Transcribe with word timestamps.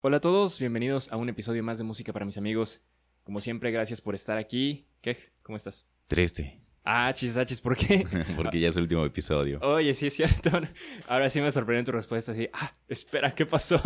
Hola 0.00 0.16
a 0.16 0.20
todos, 0.20 0.58
bienvenidos 0.58 1.12
a 1.12 1.16
un 1.16 1.28
episodio 1.28 1.62
más 1.62 1.76
de 1.78 1.84
Música 1.84 2.12
para 2.12 2.24
mis 2.24 2.38
amigos. 2.38 2.80
Como 3.24 3.40
siempre, 3.40 3.70
gracias 3.70 4.00
por 4.00 4.14
estar 4.14 4.38
aquí. 4.38 4.86
¿Qué? 5.02 5.16
¿Cómo 5.42 5.56
estás? 5.56 5.84
Triste. 6.06 6.62
Ah, 6.84 7.12
chis, 7.12 7.36
ah, 7.36 7.44
chis, 7.44 7.60
¿por 7.60 7.76
qué? 7.76 8.06
Porque 8.36 8.60
ya 8.60 8.68
es 8.68 8.76
el 8.76 8.82
último 8.84 9.04
episodio. 9.04 9.58
Oye, 9.60 9.92
sí 9.92 10.06
es 10.06 10.14
cierto. 10.14 10.50
Ahora 11.08 11.28
sí 11.28 11.40
me 11.40 11.50
sorprendió 11.50 11.84
tu 11.84 11.92
respuesta. 11.92 12.32
Así, 12.32 12.48
ah, 12.52 12.72
espera, 12.88 13.34
¿qué 13.34 13.44
pasó? 13.44 13.82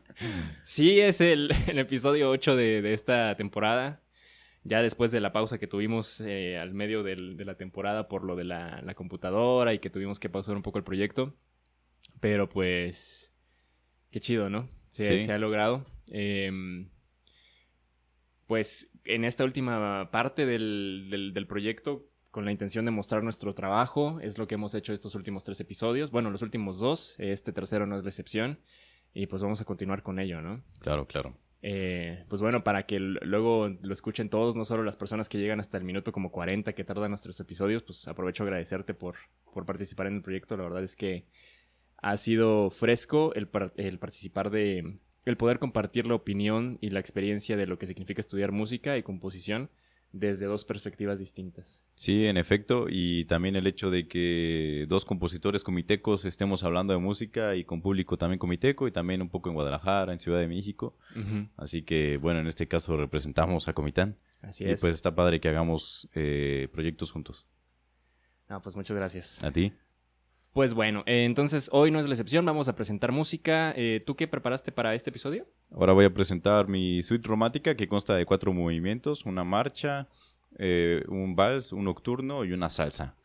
sí, 0.62 1.00
es 1.00 1.20
el, 1.22 1.50
el 1.66 1.78
episodio 1.78 2.30
8 2.30 2.54
de, 2.54 2.82
de, 2.82 2.92
esta 2.92 3.34
temporada. 3.34 4.03
Ya 4.64 4.80
después 4.82 5.10
de 5.10 5.20
la 5.20 5.32
pausa 5.32 5.58
que 5.58 5.66
tuvimos 5.66 6.20
eh, 6.22 6.58
al 6.58 6.72
medio 6.72 7.02
del, 7.02 7.36
de 7.36 7.44
la 7.44 7.56
temporada 7.56 8.08
por 8.08 8.24
lo 8.24 8.34
de 8.34 8.44
la, 8.44 8.80
la, 8.82 8.94
computadora 8.94 9.74
y 9.74 9.78
que 9.78 9.90
tuvimos 9.90 10.18
que 10.18 10.30
pausar 10.30 10.56
un 10.56 10.62
poco 10.62 10.78
el 10.78 10.84
proyecto. 10.84 11.34
Pero 12.20 12.48
pues, 12.48 13.32
qué 14.10 14.20
chido, 14.20 14.48
¿no? 14.48 14.70
Se, 14.90 15.04
Sí. 15.04 15.26
se 15.26 15.32
ha 15.32 15.38
logrado. 15.38 15.84
Em, 16.08 16.88
pues 18.46 18.90
en 19.04 19.24
esta 19.24 19.44
última 19.44 20.10
parte 20.10 20.46
del, 20.46 21.08
del, 21.10 21.32
del 21.34 21.46
proyecto, 21.46 22.08
con 22.30 22.44
la 22.44 22.50
intención 22.50 22.84
de 22.84 22.90
mostrar 22.90 23.22
nuestro 23.22 23.52
trabajo, 23.52 24.18
es 24.20 24.38
lo 24.38 24.46
que 24.48 24.54
hemos 24.56 24.74
hecho 24.74 24.92
estos 24.92 25.14
últimos 25.14 25.44
tres 25.44 25.60
episodios. 25.60 26.10
Bueno, 26.10 26.30
los 26.30 26.42
últimos 26.42 26.78
dos, 26.78 27.14
este 27.18 27.52
tercero 27.52 27.86
no 27.86 27.96
es 27.96 28.02
la 28.02 28.08
excepción. 28.08 28.58
Y 29.12 29.26
pues 29.26 29.42
vamos 29.42 29.60
a 29.60 29.64
continuar 29.64 30.02
con 30.02 30.18
ello, 30.18 30.40
¿no? 30.42 30.64
Claro, 30.80 31.06
claro. 31.06 31.36
Eh, 31.66 32.26
pues 32.28 32.42
bueno, 32.42 32.62
para 32.62 32.84
que 32.84 33.00
luego 33.00 33.70
lo 33.80 33.94
escuchen 33.94 34.28
todos, 34.28 34.54
no 34.54 34.66
solo 34.66 34.82
las 34.82 34.98
personas 34.98 35.30
que 35.30 35.38
llegan 35.38 35.60
hasta 35.60 35.78
el 35.78 35.84
minuto 35.84 36.12
como 36.12 36.30
40 36.30 36.74
que 36.74 36.84
tardan 36.84 37.08
nuestros 37.10 37.40
episodios, 37.40 37.82
pues 37.82 38.06
aprovecho 38.06 38.42
a 38.42 38.46
agradecerte 38.46 38.92
por, 38.92 39.16
por 39.50 39.64
participar 39.64 40.08
en 40.08 40.16
el 40.16 40.22
proyecto. 40.22 40.58
La 40.58 40.64
verdad 40.64 40.84
es 40.84 40.94
que 40.94 41.24
ha 41.96 42.18
sido 42.18 42.68
fresco 42.68 43.32
el, 43.34 43.48
el 43.76 43.98
participar 43.98 44.50
de... 44.50 44.98
el 45.24 45.36
poder 45.38 45.58
compartir 45.58 46.06
la 46.06 46.16
opinión 46.16 46.76
y 46.82 46.90
la 46.90 47.00
experiencia 47.00 47.56
de 47.56 47.66
lo 47.66 47.78
que 47.78 47.86
significa 47.86 48.20
estudiar 48.20 48.52
música 48.52 48.98
y 48.98 49.02
composición 49.02 49.70
desde 50.14 50.46
dos 50.46 50.64
perspectivas 50.64 51.18
distintas. 51.18 51.84
Sí, 51.96 52.26
en 52.26 52.36
efecto, 52.36 52.86
y 52.88 53.24
también 53.24 53.56
el 53.56 53.66
hecho 53.66 53.90
de 53.90 54.06
que 54.06 54.86
dos 54.88 55.04
compositores 55.04 55.64
comitecos 55.64 56.24
estemos 56.24 56.62
hablando 56.62 56.92
de 56.92 57.00
música 57.00 57.56
y 57.56 57.64
con 57.64 57.82
público 57.82 58.16
también 58.16 58.38
comiteco 58.38 58.86
y 58.86 58.92
también 58.92 59.22
un 59.22 59.28
poco 59.28 59.48
en 59.48 59.56
Guadalajara, 59.56 60.12
en 60.12 60.20
Ciudad 60.20 60.38
de 60.38 60.46
México. 60.46 60.96
Así 61.56 61.82
que, 61.82 62.16
bueno, 62.16 62.38
en 62.38 62.46
este 62.46 62.68
caso 62.68 62.96
representamos 62.96 63.66
a 63.66 63.72
Comitán. 63.72 64.16
Así 64.40 64.64
y 64.64 64.70
es. 64.70 64.80
pues 64.80 64.94
está 64.94 65.14
padre 65.14 65.40
que 65.40 65.48
hagamos 65.48 66.08
eh, 66.14 66.68
proyectos 66.72 67.10
juntos. 67.10 67.46
No, 68.48 68.62
pues 68.62 68.76
muchas 68.76 68.96
gracias. 68.96 69.42
¿A 69.42 69.50
ti? 69.50 69.72
Pues 70.54 70.72
bueno, 70.72 71.02
eh, 71.06 71.24
entonces 71.24 71.68
hoy 71.72 71.90
no 71.90 71.98
es 71.98 72.06
la 72.06 72.14
excepción, 72.14 72.46
vamos 72.46 72.68
a 72.68 72.76
presentar 72.76 73.10
música. 73.10 73.74
Eh, 73.76 74.00
¿Tú 74.06 74.14
qué 74.14 74.28
preparaste 74.28 74.70
para 74.70 74.94
este 74.94 75.10
episodio? 75.10 75.48
Ahora 75.72 75.94
voy 75.94 76.04
a 76.04 76.14
presentar 76.14 76.68
mi 76.68 77.02
suite 77.02 77.26
romántica 77.28 77.74
que 77.74 77.88
consta 77.88 78.14
de 78.14 78.24
cuatro 78.24 78.52
movimientos, 78.52 79.26
una 79.26 79.42
marcha, 79.42 80.06
eh, 80.56 81.02
un 81.08 81.34
vals, 81.34 81.72
un 81.72 81.82
nocturno 81.84 82.44
y 82.44 82.52
una 82.52 82.70
salsa. 82.70 83.16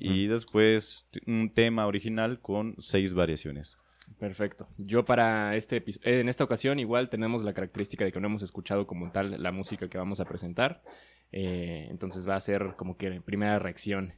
Y 0.00 0.26
después 0.26 1.08
un 1.26 1.50
tema 1.54 1.86
original 1.86 2.40
con 2.40 2.74
seis 2.78 3.14
variaciones. 3.14 3.76
Perfecto. 4.18 4.68
Yo 4.76 5.04
para 5.04 5.56
este 5.56 5.76
episodio, 5.76 6.18
en 6.18 6.28
esta 6.28 6.44
ocasión 6.44 6.78
igual 6.80 7.08
tenemos 7.08 7.44
la 7.44 7.54
característica 7.54 8.04
de 8.04 8.12
que 8.12 8.20
no 8.20 8.26
hemos 8.26 8.42
escuchado 8.42 8.86
como 8.88 9.10
tal 9.12 9.40
la 9.40 9.52
música 9.52 9.88
que 9.88 9.98
vamos 9.98 10.18
a 10.18 10.24
presentar. 10.24 10.82
Entonces 11.30 12.28
va 12.28 12.34
a 12.34 12.40
ser 12.40 12.74
como 12.76 12.96
que 12.96 13.20
primera 13.20 13.58
reacción. 13.60 14.14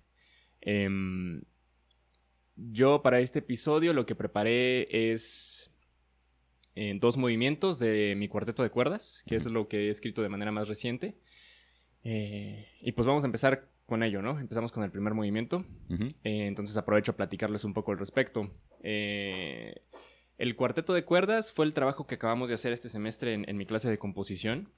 Yo 2.56 3.02
para 3.02 3.20
este 3.20 3.40
episodio 3.40 3.92
lo 3.92 4.06
que 4.06 4.14
preparé 4.14 5.12
es 5.12 5.70
eh, 6.74 6.96
dos 7.00 7.16
movimientos 7.16 7.78
de 7.78 8.14
mi 8.16 8.28
cuarteto 8.28 8.62
de 8.62 8.70
cuerdas, 8.70 9.24
que 9.26 9.36
es 9.36 9.46
lo 9.46 9.68
que 9.68 9.86
he 9.86 9.90
escrito 9.90 10.22
de 10.22 10.28
manera 10.28 10.52
más 10.52 10.68
reciente. 10.68 11.16
Eh, 12.04 12.68
y 12.80 12.92
pues 12.92 13.06
vamos 13.06 13.24
a 13.24 13.26
empezar 13.26 13.68
con 13.86 14.02
ello, 14.02 14.22
¿no? 14.22 14.38
Empezamos 14.38 14.72
con 14.72 14.82
el 14.82 14.90
primer 14.90 15.14
movimiento. 15.14 15.64
Eh, 15.90 16.46
entonces 16.46 16.76
aprovecho 16.76 17.12
a 17.12 17.16
platicarles 17.16 17.64
un 17.64 17.74
poco 17.74 17.92
al 17.92 17.98
respecto. 17.98 18.50
Eh, 18.82 19.82
el 20.38 20.56
cuarteto 20.56 20.94
de 20.94 21.04
cuerdas 21.04 21.52
fue 21.52 21.64
el 21.66 21.74
trabajo 21.74 22.06
que 22.06 22.14
acabamos 22.14 22.48
de 22.48 22.54
hacer 22.54 22.72
este 22.72 22.88
semestre 22.88 23.34
en, 23.34 23.48
en 23.48 23.56
mi 23.56 23.66
clase 23.66 23.90
de 23.90 23.98
composición. 23.98 24.70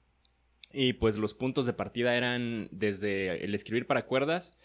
Y 0.73 0.93
pues 0.93 1.17
los 1.17 1.33
puntos 1.33 1.65
de 1.65 1.73
partida 1.73 2.15
eran 2.15 2.67
desde 2.71 3.43
el 3.45 3.55
escribir 3.55 3.87
para 3.87 4.05
cuerdas, 4.05 4.57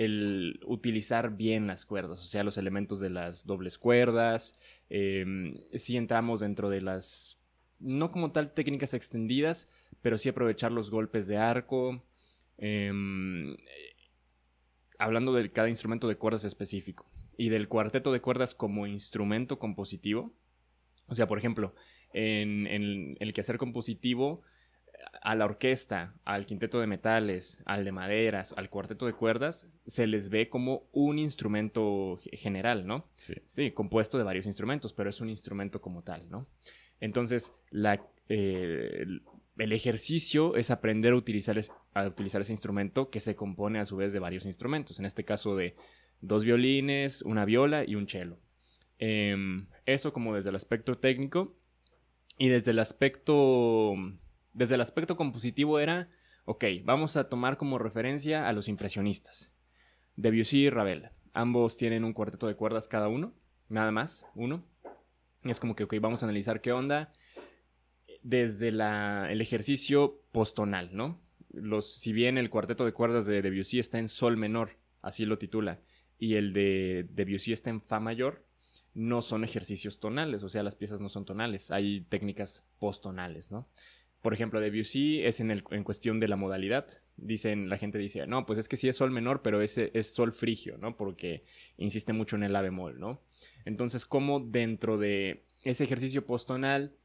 el 0.00 0.58
utilizar 0.64 1.36
bien 1.36 1.66
las 1.66 1.84
cuerdas, 1.84 2.20
o 2.20 2.24
sea, 2.24 2.42
los 2.42 2.56
elementos 2.56 3.00
de 3.00 3.10
las 3.10 3.44
dobles 3.44 3.76
cuerdas. 3.76 4.58
Eh, 4.88 5.52
sí 5.74 5.98
entramos 5.98 6.40
dentro 6.40 6.70
de 6.70 6.80
las, 6.80 7.38
no 7.80 8.10
como 8.10 8.32
tal 8.32 8.54
técnicas 8.54 8.94
extendidas, 8.94 9.68
pero 10.00 10.16
sí 10.16 10.30
aprovechar 10.30 10.72
los 10.72 10.90
golpes 10.90 11.26
de 11.26 11.36
arco. 11.36 12.02
em, 12.56 13.56
hablando 14.98 15.34
de 15.34 15.52
cada 15.52 15.68
instrumento 15.68 16.08
de 16.08 16.16
cuerdas 16.16 16.44
específico 16.44 17.10
y 17.36 17.50
del 17.50 17.68
cuarteto 17.68 18.10
de 18.10 18.22
cuerdas 18.22 18.54
como 18.54 18.86
instrumento 18.86 19.58
compositivo. 19.58 20.32
O 21.08 21.14
sea, 21.14 21.26
por 21.26 21.36
ejemplo, 21.38 21.74
en, 22.14 22.66
en 22.66 23.16
el 23.20 23.32
quehacer 23.34 23.58
compositivo, 23.58 24.42
a 25.22 25.34
la 25.34 25.44
orquesta, 25.44 26.14
al 26.24 26.46
quinteto 26.46 26.80
de 26.80 26.86
metales, 26.86 27.58
al 27.64 27.84
de 27.84 27.92
maderas, 27.92 28.52
al 28.56 28.70
cuarteto 28.70 29.06
de 29.06 29.12
cuerdas, 29.12 29.68
se 29.86 30.06
les 30.06 30.28
ve 30.30 30.48
como 30.48 30.88
un 30.92 31.18
instrumento 31.18 32.18
ge- 32.22 32.36
general, 32.36 32.86
¿no? 32.86 33.08
Sí. 33.16 33.34
Sí, 33.46 33.70
compuesto 33.72 34.18
de 34.18 34.24
varios 34.24 34.46
instrumentos, 34.46 34.92
pero 34.92 35.10
es 35.10 35.20
un 35.20 35.28
instrumento 35.30 35.80
como 35.80 36.02
tal, 36.02 36.28
¿no? 36.30 36.46
Entonces, 37.00 37.52
la, 37.70 37.94
eh, 38.28 38.98
el- 39.00 39.22
el 39.58 39.72
ejercicio 39.72 40.56
es 40.56 40.70
aprender 40.70 41.12
a 41.12 41.16
utilizar, 41.16 41.58
es- 41.58 41.72
a 41.94 42.06
utilizar 42.06 42.40
ese 42.40 42.52
instrumento 42.52 43.10
que 43.10 43.20
se 43.20 43.36
compone 43.36 43.78
a 43.78 43.86
su 43.86 43.96
vez 43.96 44.12
de 44.12 44.18
varios 44.18 44.44
instrumentos. 44.46 44.98
En 44.98 45.04
este 45.06 45.24
caso 45.24 45.54
de 45.56 45.76
dos 46.20 46.44
violines, 46.44 47.22
una 47.22 47.44
viola 47.44 47.84
y 47.86 47.94
un 47.94 48.08
cello. 48.08 48.38
Em, 48.98 49.66
eso 49.86 50.12
como 50.12 50.34
desde 50.34 50.50
el 50.50 50.56
aspecto 50.56 50.96
técnico. 50.98 51.56
Y 52.38 52.48
desde 52.48 52.70
el 52.70 52.78
aspecto. 52.78 53.94
Desde 54.52 54.74
el 54.74 54.80
aspecto 54.80 55.16
compositivo 55.16 55.78
era. 55.78 56.08
Ok, 56.44 56.64
vamos 56.84 57.16
a 57.16 57.28
tomar 57.28 57.56
como 57.56 57.78
referencia 57.78 58.48
a 58.48 58.52
los 58.52 58.68
impresionistas. 58.68 59.50
Debussy 60.16 60.64
y 60.64 60.70
Ravel. 60.70 61.10
Ambos 61.32 61.76
tienen 61.76 62.04
un 62.04 62.12
cuarteto 62.12 62.46
de 62.46 62.56
cuerdas 62.56 62.88
cada 62.88 63.08
uno. 63.08 63.34
Nada 63.68 63.90
más, 63.92 64.26
uno. 64.34 64.64
Y 65.44 65.50
es 65.50 65.60
como 65.60 65.76
que, 65.76 65.84
ok, 65.84 65.94
vamos 66.00 66.22
a 66.22 66.26
analizar 66.26 66.60
qué 66.60 66.72
onda 66.72 67.12
desde 68.22 68.68
el 68.68 69.40
ejercicio 69.40 70.20
postonal, 70.32 70.90
¿no? 70.92 71.20
Si 71.80 72.12
bien 72.12 72.38
el 72.38 72.50
cuarteto 72.50 72.84
de 72.84 72.92
cuerdas 72.92 73.26
de 73.26 73.42
Debussy 73.42 73.78
está 73.78 73.98
en 73.98 74.08
sol 74.08 74.36
menor, 74.36 74.78
así 75.02 75.24
lo 75.24 75.38
titula, 75.38 75.80
y 76.18 76.34
el 76.34 76.52
de 76.52 77.06
Debussy 77.10 77.52
está 77.52 77.70
en 77.70 77.80
fa 77.80 77.98
mayor, 77.98 78.44
no 78.92 79.22
son 79.22 79.44
ejercicios 79.44 80.00
tonales, 80.00 80.42
o 80.42 80.48
sea, 80.48 80.62
las 80.62 80.74
piezas 80.74 81.00
no 81.00 81.08
son 81.08 81.24
tonales, 81.24 81.70
hay 81.70 82.02
técnicas 82.02 82.66
postonales, 82.78 83.50
¿no? 83.50 83.68
Por 84.22 84.34
ejemplo, 84.34 84.60
Debussy 84.60 85.22
es 85.22 85.40
en, 85.40 85.50
el, 85.50 85.64
en 85.70 85.84
cuestión 85.84 86.20
de 86.20 86.28
la 86.28 86.36
modalidad. 86.36 86.86
Dicen, 87.16 87.68
la 87.68 87.78
gente 87.78 87.98
dice, 87.98 88.26
no, 88.26 88.46
pues 88.46 88.58
es 88.58 88.68
que 88.68 88.76
sí 88.76 88.88
es 88.88 88.96
sol 88.96 89.10
menor, 89.10 89.42
pero 89.42 89.62
ese 89.62 89.90
es 89.94 90.12
sol 90.12 90.32
frigio, 90.32 90.76
¿no? 90.78 90.96
Porque 90.96 91.44
insiste 91.76 92.12
mucho 92.12 92.36
en 92.36 92.42
el 92.42 92.52
la 92.52 92.62
bemol, 92.62 93.00
¿no? 93.00 93.22
Entonces, 93.64 94.04
¿cómo 94.04 94.40
dentro 94.40 94.98
de 94.98 95.44
ese 95.64 95.84
ejercicio 95.84 96.26
postonal 96.26 96.96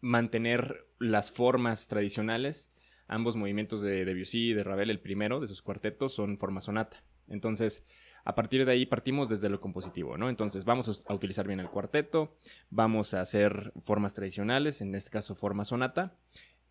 mantener 0.00 0.86
las 0.98 1.30
formas 1.30 1.88
tradicionales? 1.88 2.72
Ambos 3.06 3.36
movimientos 3.36 3.80
de 3.80 4.04
Debussy 4.04 4.50
y 4.50 4.54
de 4.54 4.64
Ravel, 4.64 4.90
el 4.90 5.00
primero 5.00 5.40
de 5.40 5.48
sus 5.48 5.62
cuartetos, 5.62 6.14
son 6.14 6.38
forma 6.38 6.60
sonata. 6.60 7.04
Entonces, 7.28 7.84
a 8.24 8.34
partir 8.34 8.64
de 8.64 8.72
ahí 8.72 8.86
partimos 8.86 9.28
desde 9.28 9.50
lo 9.50 9.60
compositivo, 9.60 10.16
¿no? 10.16 10.28
Entonces, 10.28 10.64
vamos 10.64 11.04
a 11.06 11.14
utilizar 11.14 11.46
bien 11.46 11.60
el 11.60 11.68
cuarteto, 11.68 12.36
vamos 12.70 13.14
a 13.14 13.20
hacer 13.20 13.72
formas 13.82 14.14
tradicionales, 14.14 14.80
en 14.80 14.94
este 14.94 15.10
caso 15.10 15.34
forma 15.34 15.64
sonata, 15.64 16.16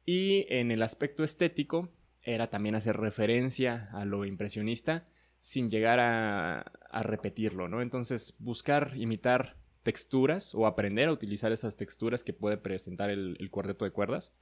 y 0.05 0.45
en 0.49 0.71
el 0.71 0.81
aspecto 0.81 1.23
estético 1.23 1.93
era 2.23 2.49
también 2.49 2.75
hacer 2.75 2.97
referencia 2.97 3.89
a 3.91 4.05
lo 4.05 4.25
impresionista 4.25 5.05
sin 5.39 5.69
llegar 5.69 5.99
a, 5.99 6.61
a 6.89 7.03
repetirlo, 7.03 7.67
¿no? 7.67 7.81
Entonces, 7.81 8.35
buscar 8.39 8.93
imitar 8.95 9.57
texturas 9.83 10.55
o 10.55 10.65
aprender 10.65 11.09
a 11.09 11.11
utilizar 11.11 11.51
esas 11.51 11.75
texturas 11.75 12.23
que 12.23 12.33
puede 12.33 12.57
presentar 12.57 13.09
el, 13.09 13.37
el 13.39 13.51
cuarteto 13.51 13.85
de 13.85 13.91
cuerdas 13.91 14.33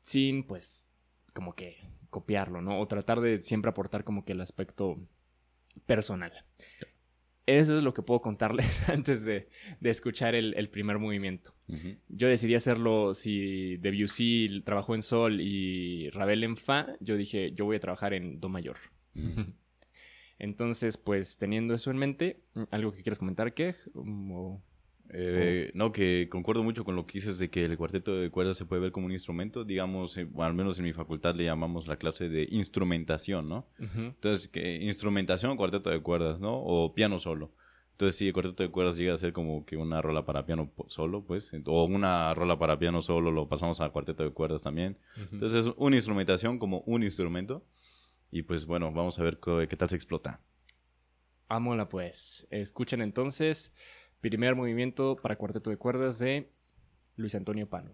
sin, 0.00 0.44
pues, 0.46 0.86
como 1.32 1.54
que 1.54 1.76
copiarlo, 2.10 2.60
¿no? 2.60 2.80
O 2.80 2.88
tratar 2.88 3.20
de 3.20 3.42
siempre 3.42 3.70
aportar 3.70 4.04
como 4.04 4.24
que 4.24 4.32
el 4.32 4.40
aspecto 4.40 4.96
personal. 5.86 6.32
Eso 7.46 7.76
es 7.76 7.82
lo 7.82 7.92
que 7.92 8.02
puedo 8.02 8.20
contarles 8.20 8.88
antes 8.88 9.24
de, 9.24 9.48
de 9.80 9.90
escuchar 9.90 10.34
el, 10.34 10.54
el 10.54 10.68
primer 10.68 10.98
movimiento. 10.98 11.54
Yo 12.08 12.28
decidí 12.28 12.54
hacerlo 12.54 13.14
si 13.14 13.76
Debussy 13.76 14.62
trabajó 14.64 14.94
en 14.94 15.02
sol 15.02 15.40
y 15.40 16.10
Ravel 16.10 16.42
en 16.44 16.56
fa. 16.56 16.88
Yo 17.00 17.16
dije, 17.16 17.52
yo 17.52 17.64
voy 17.64 17.76
a 17.76 17.80
trabajar 17.80 18.12
en 18.12 18.40
do 18.40 18.48
mayor. 18.48 18.76
Entonces, 20.38 20.96
pues 20.96 21.36
teniendo 21.36 21.74
eso 21.74 21.90
en 21.90 21.98
mente, 21.98 22.42
¿algo 22.70 22.92
que 22.92 23.02
quieras 23.02 23.18
comentar, 23.18 23.52
Kej? 23.52 23.76
O... 23.94 24.62
Eh, 25.12 25.70
no, 25.74 25.92
que 25.92 26.28
concuerdo 26.30 26.62
mucho 26.62 26.84
con 26.84 26.94
lo 26.94 27.06
que 27.06 27.14
dices 27.14 27.38
de 27.38 27.50
que 27.50 27.64
el 27.64 27.76
cuarteto 27.76 28.14
de 28.16 28.30
cuerdas 28.30 28.56
se 28.56 28.64
puede 28.64 28.82
ver 28.82 28.92
como 28.92 29.06
un 29.06 29.12
instrumento. 29.12 29.64
Digamos, 29.64 30.16
eh, 30.16 30.28
al 30.38 30.54
menos 30.54 30.78
en 30.78 30.84
mi 30.84 30.92
facultad 30.92 31.34
le 31.34 31.44
llamamos 31.44 31.86
la 31.86 31.96
clase 31.96 32.28
de 32.28 32.46
instrumentación, 32.50 33.48
¿no? 33.48 33.66
Entonces, 33.78 34.48
que 34.48 34.76
instrumentación, 34.76 35.56
cuarteto 35.56 35.90
de 35.90 36.00
cuerdas, 36.00 36.38
¿no? 36.38 36.56
O 36.56 36.94
piano 36.94 37.18
solo. 37.18 37.52
Entonces, 37.92 38.16
sí, 38.16 38.28
el 38.28 38.32
cuarteto 38.32 38.62
de 38.62 38.70
cuerdas 38.70 38.96
llega 38.96 39.12
a 39.12 39.18
ser 39.18 39.32
como 39.34 39.66
que 39.66 39.76
una 39.76 40.00
rola 40.00 40.24
para 40.24 40.46
piano 40.46 40.72
solo, 40.86 41.22
pues. 41.24 41.52
O 41.66 41.84
una 41.84 42.32
rola 42.32 42.58
para 42.58 42.78
piano 42.78 43.02
solo, 43.02 43.30
lo 43.30 43.48
pasamos 43.48 43.80
a 43.80 43.90
cuarteto 43.90 44.22
de 44.22 44.30
cuerdas 44.30 44.62
también. 44.62 44.96
Entonces, 45.32 45.66
es 45.66 45.72
una 45.76 45.96
instrumentación 45.96 46.58
como 46.58 46.80
un 46.86 47.02
instrumento. 47.02 47.62
Y 48.30 48.42
pues 48.42 48.64
bueno, 48.64 48.92
vamos 48.92 49.18
a 49.18 49.22
ver 49.22 49.38
qué, 49.38 49.76
tal 49.76 49.88
se 49.88 49.96
explota. 49.96 50.40
Ámola, 51.48 51.88
pues. 51.88 52.46
Escuchen 52.50 53.02
entonces. 53.02 53.74
Primer 54.20 54.54
movimiento 54.54 55.16
para 55.16 55.36
cuarteto 55.36 55.70
de 55.70 55.76
cuerdas 55.76 56.18
de 56.18 56.50
Luis 57.16 57.34
Antonio 57.34 57.68
Pano. 57.68 57.90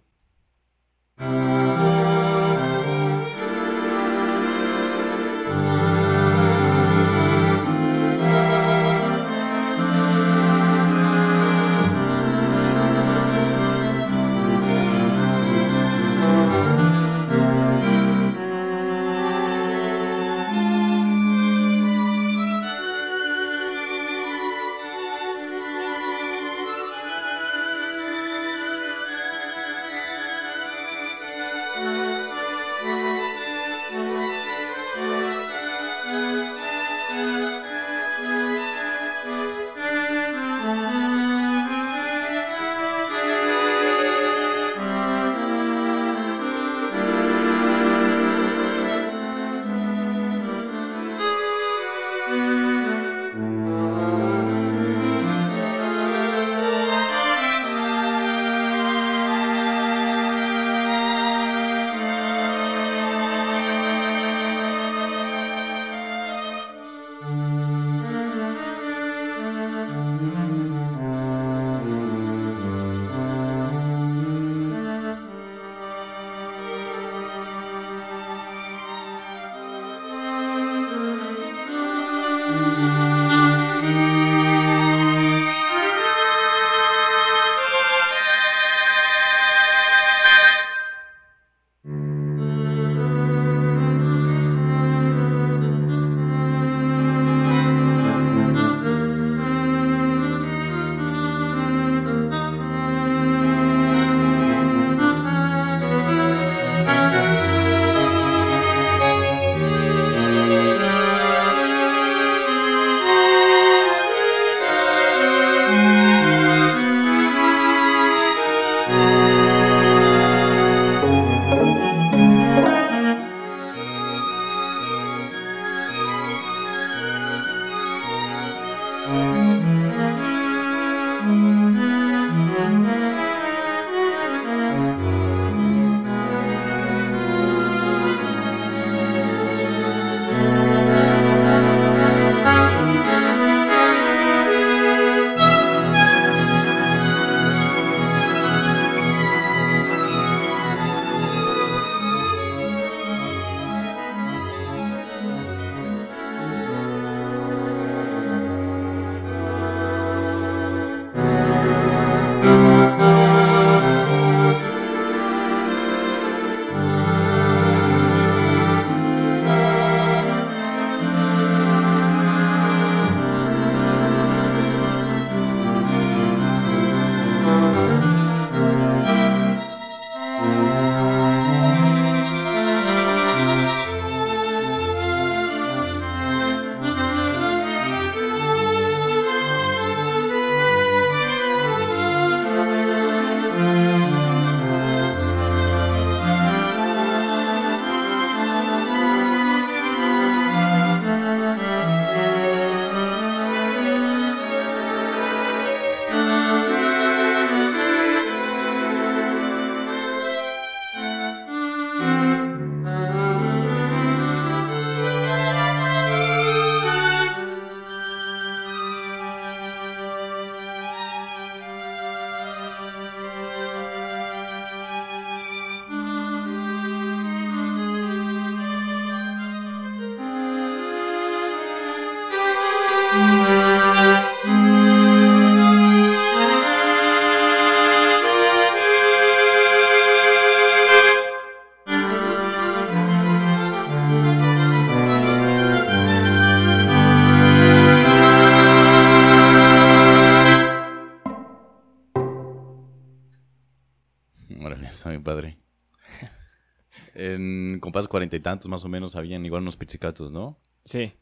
Y 258.35 258.41
tantos 258.41 258.69
más 258.69 258.85
o 258.85 258.89
menos 258.89 259.15
habían 259.15 259.45
igual 259.47 259.63
unos 259.63 259.77
pizzicatos, 259.77 260.33
¿no? 260.33 260.59
Sí. 260.85 261.13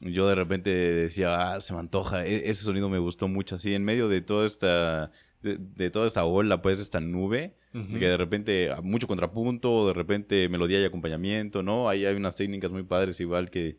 yo 0.00 0.26
de 0.28 0.34
repente 0.34 0.70
decía, 0.70 1.54
ah, 1.54 1.60
se 1.60 1.74
me 1.74 1.80
antoja, 1.80 2.24
e-, 2.24 2.48
ese 2.48 2.64
sonido 2.64 2.88
me 2.88 2.98
gustó 2.98 3.28
mucho, 3.28 3.56
así 3.56 3.74
en 3.74 3.84
medio 3.84 4.08
de 4.08 4.22
toda 4.22 4.46
esta, 4.46 5.10
de, 5.42 5.90
toda 5.90 6.06
esta 6.06 6.24
ola, 6.24 6.62
pues 6.62 6.80
esta 6.80 7.00
nube, 7.00 7.56
que 7.72 8.06
de 8.06 8.16
repente 8.16 8.70
ah, 8.70 8.80
mucho 8.82 9.06
contrapunto, 9.06 9.88
de 9.88 9.92
repente 9.92 10.48
melodía 10.48 10.80
y 10.80 10.84
acompañamiento, 10.84 11.62
¿no? 11.62 11.88
Ahí 11.88 12.06
hay 12.06 12.16
unas 12.16 12.36
técnicas 12.36 12.70
muy 12.70 12.84
padres, 12.84 13.20
igual 13.20 13.50
que 13.50 13.78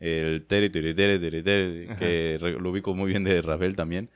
el 0.00 0.46
tere, 0.46 0.70
tere, 0.70 0.94
tere, 0.94 1.18
tere, 1.18 1.42
tere 1.42 1.96
que 1.98 2.38
lo 2.40 2.70
ubico 2.70 2.94
muy 2.94 3.10
bien 3.10 3.24
de 3.24 3.42
Rafael 3.42 3.74
también. 3.74 4.10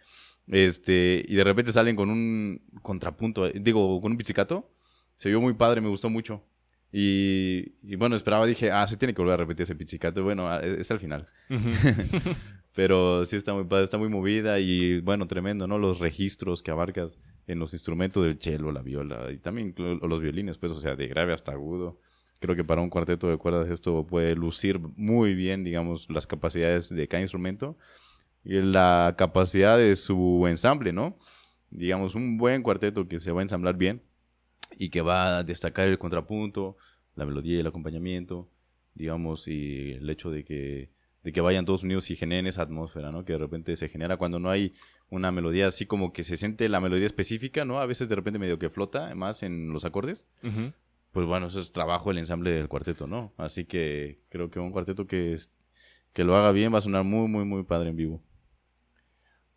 Este, 0.48 1.24
y 1.26 1.34
de 1.34 1.44
repente 1.44 1.72
salen 1.72 1.96
con 1.96 2.10
un 2.10 2.62
contrapunto, 2.82 3.48
digo, 3.48 4.00
con 4.00 4.12
un 4.12 4.18
pizzicato. 4.18 4.70
Se 5.16 5.28
vio 5.28 5.40
muy 5.40 5.54
padre, 5.54 5.80
me 5.80 5.88
gustó 5.88 6.10
mucho. 6.10 6.44
Y, 6.94 7.96
bueno, 7.96 8.14
esperaba, 8.14 8.44
dije, 8.46 8.70
ah, 8.70 8.86
se 8.86 8.98
tiene 8.98 9.14
que 9.14 9.22
volver 9.22 9.34
a 9.34 9.38
repetir 9.38 9.62
ese 9.62 9.74
pizzicato. 9.74 10.22
Bueno, 10.22 10.48
ah, 10.48 10.60
es 10.60 10.90
al 10.90 10.98
final. 10.98 11.26
Pero 12.74 13.24
sí 13.24 13.36
está 13.36 13.54
muy 13.54 13.64
padre, 13.64 13.84
está 13.84 13.98
muy 13.98 14.08
movida 14.08 14.58
y 14.58 15.00
bueno, 15.00 15.26
tremendo, 15.26 15.66
¿no? 15.66 15.78
Los 15.78 15.98
registros 15.98 16.62
que 16.62 16.70
abarcas 16.70 17.18
en 17.46 17.58
los 17.58 17.72
instrumentos 17.72 18.24
del 18.24 18.38
cello, 18.38 18.72
la 18.72 18.82
viola 18.82 19.30
y 19.30 19.38
también 19.38 19.74
los 19.76 20.20
violines, 20.20 20.58
pues, 20.58 20.72
o 20.72 20.76
sea, 20.76 20.94
de 20.94 21.06
grave 21.08 21.32
hasta 21.32 21.52
agudo. 21.52 21.98
Creo 22.40 22.56
que 22.56 22.64
para 22.64 22.80
un 22.80 22.88
cuarteto 22.88 23.28
de 23.28 23.36
cuerdas 23.36 23.70
esto 23.70 24.06
puede 24.06 24.34
lucir 24.34 24.80
muy 24.96 25.34
bien, 25.34 25.64
digamos, 25.64 26.08
las 26.10 26.26
capacidades 26.26 26.88
de 26.88 27.08
cada 27.08 27.20
instrumento 27.20 27.76
y 28.42 28.54
la 28.60 29.14
capacidad 29.18 29.76
de 29.76 29.94
su 29.94 30.46
ensamble, 30.48 30.92
¿no? 30.92 31.18
Digamos, 31.70 32.14
un 32.14 32.38
buen 32.38 32.62
cuarteto 32.62 33.06
que 33.06 33.20
se 33.20 33.32
va 33.32 33.40
a 33.40 33.42
ensamblar 33.42 33.76
bien 33.76 34.02
y 34.78 34.90
que 34.90 35.00
va 35.00 35.38
a 35.38 35.42
destacar 35.42 35.88
el 35.88 35.98
contrapunto, 35.98 36.76
la 37.14 37.26
melodía 37.26 37.56
y 37.56 37.60
el 37.60 37.66
acompañamiento, 37.66 38.48
digamos, 38.94 39.48
y 39.48 39.92
el 39.92 40.08
hecho 40.08 40.30
de 40.30 40.44
que, 40.44 40.90
de 41.22 41.32
que 41.32 41.40
vayan 41.40 41.64
todos 41.64 41.84
unidos 41.84 42.10
y 42.10 42.16
generen 42.16 42.46
esa 42.46 42.62
atmósfera, 42.62 43.12
¿no? 43.12 43.24
Que 43.24 43.34
de 43.34 43.38
repente 43.38 43.76
se 43.76 43.88
genera 43.88 44.16
cuando 44.16 44.38
no 44.38 44.50
hay 44.50 44.72
una 45.08 45.30
melodía 45.30 45.66
así 45.66 45.86
como 45.86 46.12
que 46.12 46.22
se 46.22 46.36
siente 46.36 46.68
la 46.68 46.80
melodía 46.80 47.06
específica, 47.06 47.64
¿no? 47.64 47.80
A 47.80 47.86
veces 47.86 48.08
de 48.08 48.16
repente 48.16 48.38
medio 48.38 48.58
que 48.58 48.70
flota 48.70 49.14
más 49.14 49.42
en 49.42 49.72
los 49.72 49.84
acordes. 49.84 50.28
Pues 51.12 51.26
bueno, 51.26 51.46
eso 51.46 51.60
es 51.60 51.72
trabajo 51.72 52.10
el 52.10 52.18
ensamble 52.18 52.50
del 52.50 52.68
cuarteto, 52.68 53.06
¿no? 53.06 53.34
Así 53.36 53.66
que 53.66 54.20
creo 54.30 54.50
que 54.50 54.58
un 54.58 54.72
cuarteto 54.72 55.06
que, 55.06 55.36
que 56.12 56.24
lo 56.24 56.36
haga 56.36 56.52
bien 56.52 56.72
va 56.72 56.78
a 56.78 56.82
sonar 56.82 57.04
muy, 57.04 57.28
muy, 57.28 57.44
muy 57.44 57.64
padre 57.64 57.90
en 57.90 57.96
vivo 57.96 58.22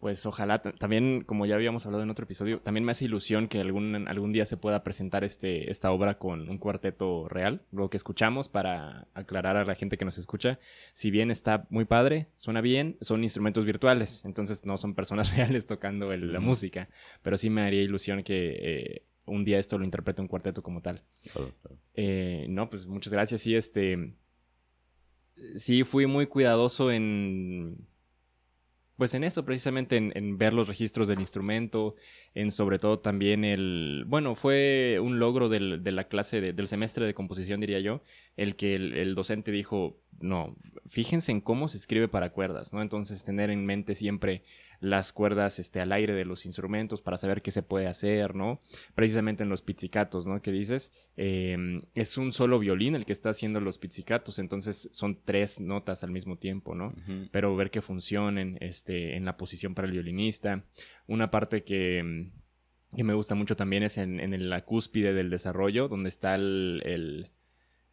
pues 0.06 0.24
ojalá 0.28 0.62
también, 0.62 1.24
como 1.24 1.48
ya 1.48 1.56
habíamos 1.56 1.88
hablado 1.88 2.04
en 2.04 2.12
otro 2.12 2.26
episodio, 2.26 2.60
también 2.60 2.84
me 2.84 2.92
hace 2.92 3.06
ilusión 3.06 3.48
que 3.48 3.60
algún, 3.60 4.08
algún 4.08 4.32
día 4.32 4.46
se 4.46 4.56
pueda 4.56 4.84
presentar 4.84 5.24
este, 5.24 5.72
esta 5.72 5.92
obra 5.92 6.20
con 6.20 6.48
un 6.48 6.60
cuarteto 6.60 7.28
real. 7.28 7.64
Lo 7.72 7.90
que 7.90 7.98
escuchamos 7.98 8.48
para 8.48 9.08
aclarar 9.16 9.58
a 9.58 9.66
la 9.66 9.74
gente 9.74 9.98
que 9.98 10.06
nos 10.06 10.20
escucha, 10.20 10.60
si 10.94 11.10
bien 11.10 11.32
está 11.32 11.66
muy 11.72 11.86
padre, 11.86 12.28
suena 12.36 12.62
bien, 12.62 12.98
son 13.02 13.24
instrumentos 13.24 13.66
virtuales, 13.66 14.22
entonces 14.26 14.64
no 14.64 14.78
son 14.78 14.94
personas 14.94 15.32
reales 15.36 15.66
tocando 15.66 16.16
la 16.16 16.40
música, 16.40 16.88
pero 17.24 17.36
sí 17.36 17.50
me 17.50 17.64
haría 17.64 17.82
ilusión 17.82 18.22
que... 18.22 18.60
Eh, 18.62 19.06
un 19.26 19.44
día 19.44 19.58
esto 19.58 19.80
lo 19.80 19.86
interprete 19.86 20.22
un 20.22 20.28
cuarteto 20.28 20.62
como 20.62 20.84
tal. 20.84 21.02
Eh, 21.96 22.46
no, 22.48 22.70
pues 22.70 22.86
muchas 22.86 23.12
gracias. 23.12 23.42
Sí, 23.42 23.56
este. 23.56 24.14
Sí, 25.58 25.84
fui 25.84 26.06
muy 26.06 26.28
cuidadoso 26.28 26.92
en 26.92 27.88
pues 28.98 29.14
en 29.14 29.24
eso, 29.24 29.44
precisamente 29.44 29.98
en, 29.98 30.38
ver 30.38 30.54
los 30.54 30.68
registros 30.68 31.08
del 31.08 31.20
instrumento, 31.20 31.96
en 32.34 32.52
sobre 32.52 32.80
todo 32.80 33.00
también 33.00 33.44
el, 33.44 34.06
bueno, 34.08 34.36
fue 34.36 35.00
un 35.02 35.20
logro 35.20 35.50
del, 35.50 35.84
de 35.84 35.92
la 35.92 36.06
clase 36.06 36.42
del 36.42 36.68
semestre 36.68 37.06
de 37.06 37.14
composición, 37.14 37.60
diría 37.60 37.80
yo, 37.80 38.02
el 38.38 38.56
que 38.56 38.76
el, 38.76 39.16
docente 39.16 39.52
dijo, 39.52 40.02
no, 40.20 40.56
fíjense 40.88 41.32
en 41.32 41.42
cómo 41.42 41.68
se 41.68 41.78
escribe 41.78 42.08
para 42.08 42.32
cuerdas, 42.32 42.74
¿no? 42.74 42.82
Entonces 42.82 43.24
tener 43.24 43.50
en 43.50 43.66
mente 43.66 43.96
siempre 43.96 44.44
las 44.80 45.14
cuerdas 45.14 45.60
este, 45.60 45.80
al 45.82 45.92
aire 45.92 46.14
de 46.14 46.26
los 46.26 46.46
instrumentos 46.46 47.02
para 47.02 47.18
saber 47.18 47.42
qué 47.42 47.52
se 47.52 47.64
puede 47.64 47.88
hacer, 47.88 48.36
¿no? 48.36 48.60
Precisamente 48.94 49.44
en 49.44 49.50
los 49.50 49.62
pizzicatos, 49.62 50.28
¿no? 50.28 50.42
Que 50.42 50.52
dices, 50.52 50.92
em, 51.18 51.82
es 51.96 52.18
un 52.18 52.32
solo 52.32 52.60
violín 52.60 52.96
el 52.96 53.06
que 53.06 53.14
está 53.14 53.30
haciendo 53.30 53.60
los 53.62 53.78
pizzicatos, 53.78 54.40
entonces 54.40 54.90
son 54.92 55.20
tres 55.24 55.60
notas 55.60 56.04
al 56.04 56.12
mismo 56.12 56.38
tiempo, 56.38 56.76
¿no? 56.76 56.94
Pero 57.32 57.56
ver 57.56 57.72
que 57.72 57.82
funcionen 57.82 58.58
este, 58.62 59.16
en 59.16 59.26
la 59.26 59.38
posición 59.38 59.76
para 59.76 59.88
el 59.88 59.94
violinista. 59.94 60.66
Una 61.08 61.32
parte 61.32 61.64
que, 61.64 62.32
que 62.96 63.04
me 63.04 63.14
gusta 63.14 63.36
mucho 63.36 63.56
también 63.56 63.84
es 63.84 63.98
en, 63.98 64.20
en 64.20 64.50
la 64.50 64.64
cúspide 64.66 65.14
del 65.14 65.30
desarrollo, 65.30 65.88
donde 65.88 66.10
está 66.10 66.36
el 66.36 67.32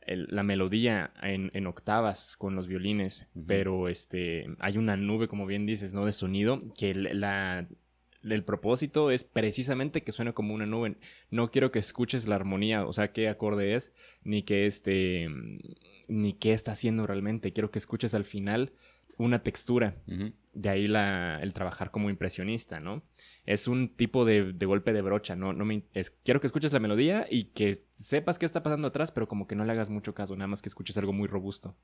la 0.07 0.43
melodía 0.43 1.13
en, 1.23 1.67
octavas 1.67 2.37
con 2.37 2.55
los 2.55 2.67
violines, 2.67 3.27
pero 3.47 3.89
este, 3.89 4.47
hay 4.59 4.79
una 4.79 4.97
nube, 4.97 5.29
como 5.29 5.47
bien 5.47 5.67
dices, 5.67 5.95
¿no? 5.95 6.05
De 6.05 6.13
sonido, 6.13 6.63
que 6.79 6.91
el 6.91 8.45
propósito 8.45 9.11
es 9.11 9.25
precisamente 9.25 10.03
que 10.03 10.13
suene 10.13 10.33
como 10.33 10.55
una 10.55 10.67
nube. 10.67 10.97
No 11.31 11.51
quiero 11.51 11.71
que 11.71 11.79
escuches 11.79 12.27
la 12.27 12.37
armonía, 12.37 12.87
o 12.87 12.93
sea, 12.93 13.13
qué 13.13 13.29
acorde 13.29 13.75
es, 13.75 13.93
ni 14.25 14.43
qué 14.43 14.67
este, 14.67 15.29
ni 16.09 16.33
qué 16.33 16.53
está 16.53 16.73
haciendo 16.73 17.07
realmente. 17.07 17.53
Quiero 17.53 17.71
que 17.71 17.79
escuches 17.79 18.15
al 18.15 18.25
final 18.25 18.73
una 19.19 19.43
textura. 19.43 19.97
De 20.55 20.69
ahí 20.69 20.87
la, 20.87 21.39
el 21.43 21.55
trabajar 21.55 21.91
como 21.91 22.11
impresionista, 22.11 22.79
¿no? 22.79 23.03
Es 23.47 23.69
un 23.69 23.89
tipo 23.89 24.27
de, 24.27 24.53
golpe 24.67 24.93
de 24.93 25.01
brocha, 25.01 25.35
¿no? 25.35 25.55
no 25.55 25.65
me, 25.65 25.85
quiero 26.25 26.41
que 26.41 26.47
escuches 26.47 26.75
la 26.75 26.79
melodía 26.79 27.27
y 27.31 27.45
que 27.45 27.87
sepas 27.91 28.39
qué 28.39 28.45
está 28.45 28.63
pasando 28.63 28.89
atrás, 28.89 29.13
pero 29.13 29.27
como 29.27 29.47
que 29.47 29.55
no 29.55 29.65
le 29.65 29.73
hagas 29.73 29.89
mucho 29.89 30.15
caso, 30.15 30.37
nada 30.37 30.49
más 30.49 30.61
que 30.61 30.69
escuches 30.69 30.99
algo 30.99 31.15
muy 31.15 31.27
robusto. 31.27 31.75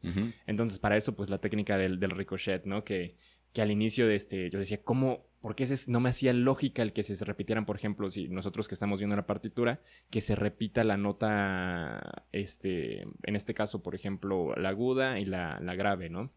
Entonces, 0.47 0.79
para 0.79 0.97
eso, 0.97 1.17
pues 1.17 1.31
la 1.31 1.39
técnica 1.39 1.79
del, 1.79 1.99
del 1.99 2.11
ricochet, 2.11 2.67
¿no? 2.67 2.85
Que, 2.85 3.17
que 3.59 3.63
al 3.63 3.73
inicio 3.73 4.07
de 4.07 4.15
este, 4.15 4.51
yo 4.51 4.61
decía, 4.61 4.85
¿cómo, 4.85 5.27
por 5.41 5.57
qué 5.57 5.67
no 5.89 5.99
me 5.99 6.11
hacía 6.11 6.33
lógica 6.33 6.81
el 6.81 6.93
que 6.93 7.03
se 7.03 7.25
repitieran, 7.25 7.67
por 7.67 7.75
ejemplo, 7.75 8.09
si 8.09 8.29
nosotros 8.29 8.69
que 8.69 8.75
estamos 8.77 9.01
viendo 9.01 9.17
la 9.17 9.27
partitura, 9.27 9.81
que 10.11 10.21
se 10.21 10.37
repita 10.37 10.85
la 10.85 10.97
nota, 10.97 12.25
este, 12.31 13.03
en 13.03 13.35
este 13.35 13.55
caso, 13.55 13.83
por 13.83 13.97
ejemplo, 13.97 14.55
la 14.55 14.69
aguda 14.69 15.19
y 15.19 15.25
la, 15.25 15.59
grave, 15.75 16.09
¿no? 16.09 16.33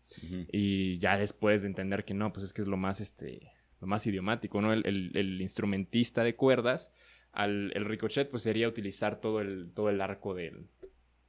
Y 0.52 0.98
ya 0.98 1.16
después 1.16 1.62
de 1.62 1.68
entender 1.68 2.06
que 2.06 2.16
no, 2.16 2.34
pues 2.34 2.44
es 2.44 2.54
que 2.54 2.64
es 2.64 2.68
lo 2.68 2.78
más, 2.78 3.00
este, 3.00 3.52
lo 3.80 3.86
más 3.86 4.08
idiomático, 4.08 4.60
¿no? 4.60 4.74
El, 4.74 5.42
instrumentista 5.42 6.24
de 6.24 6.36
cuerdas, 6.36 6.92
al, 7.34 7.72
el 7.76 7.86
ricochet, 7.86 8.32
pues 8.32 8.42
sería 8.42 8.68
utilizar 8.68 9.22
todo 9.22 9.42
el, 9.42 9.70
todo 9.76 9.92
el 9.92 10.02
arco 10.02 10.34
del, 10.34 10.70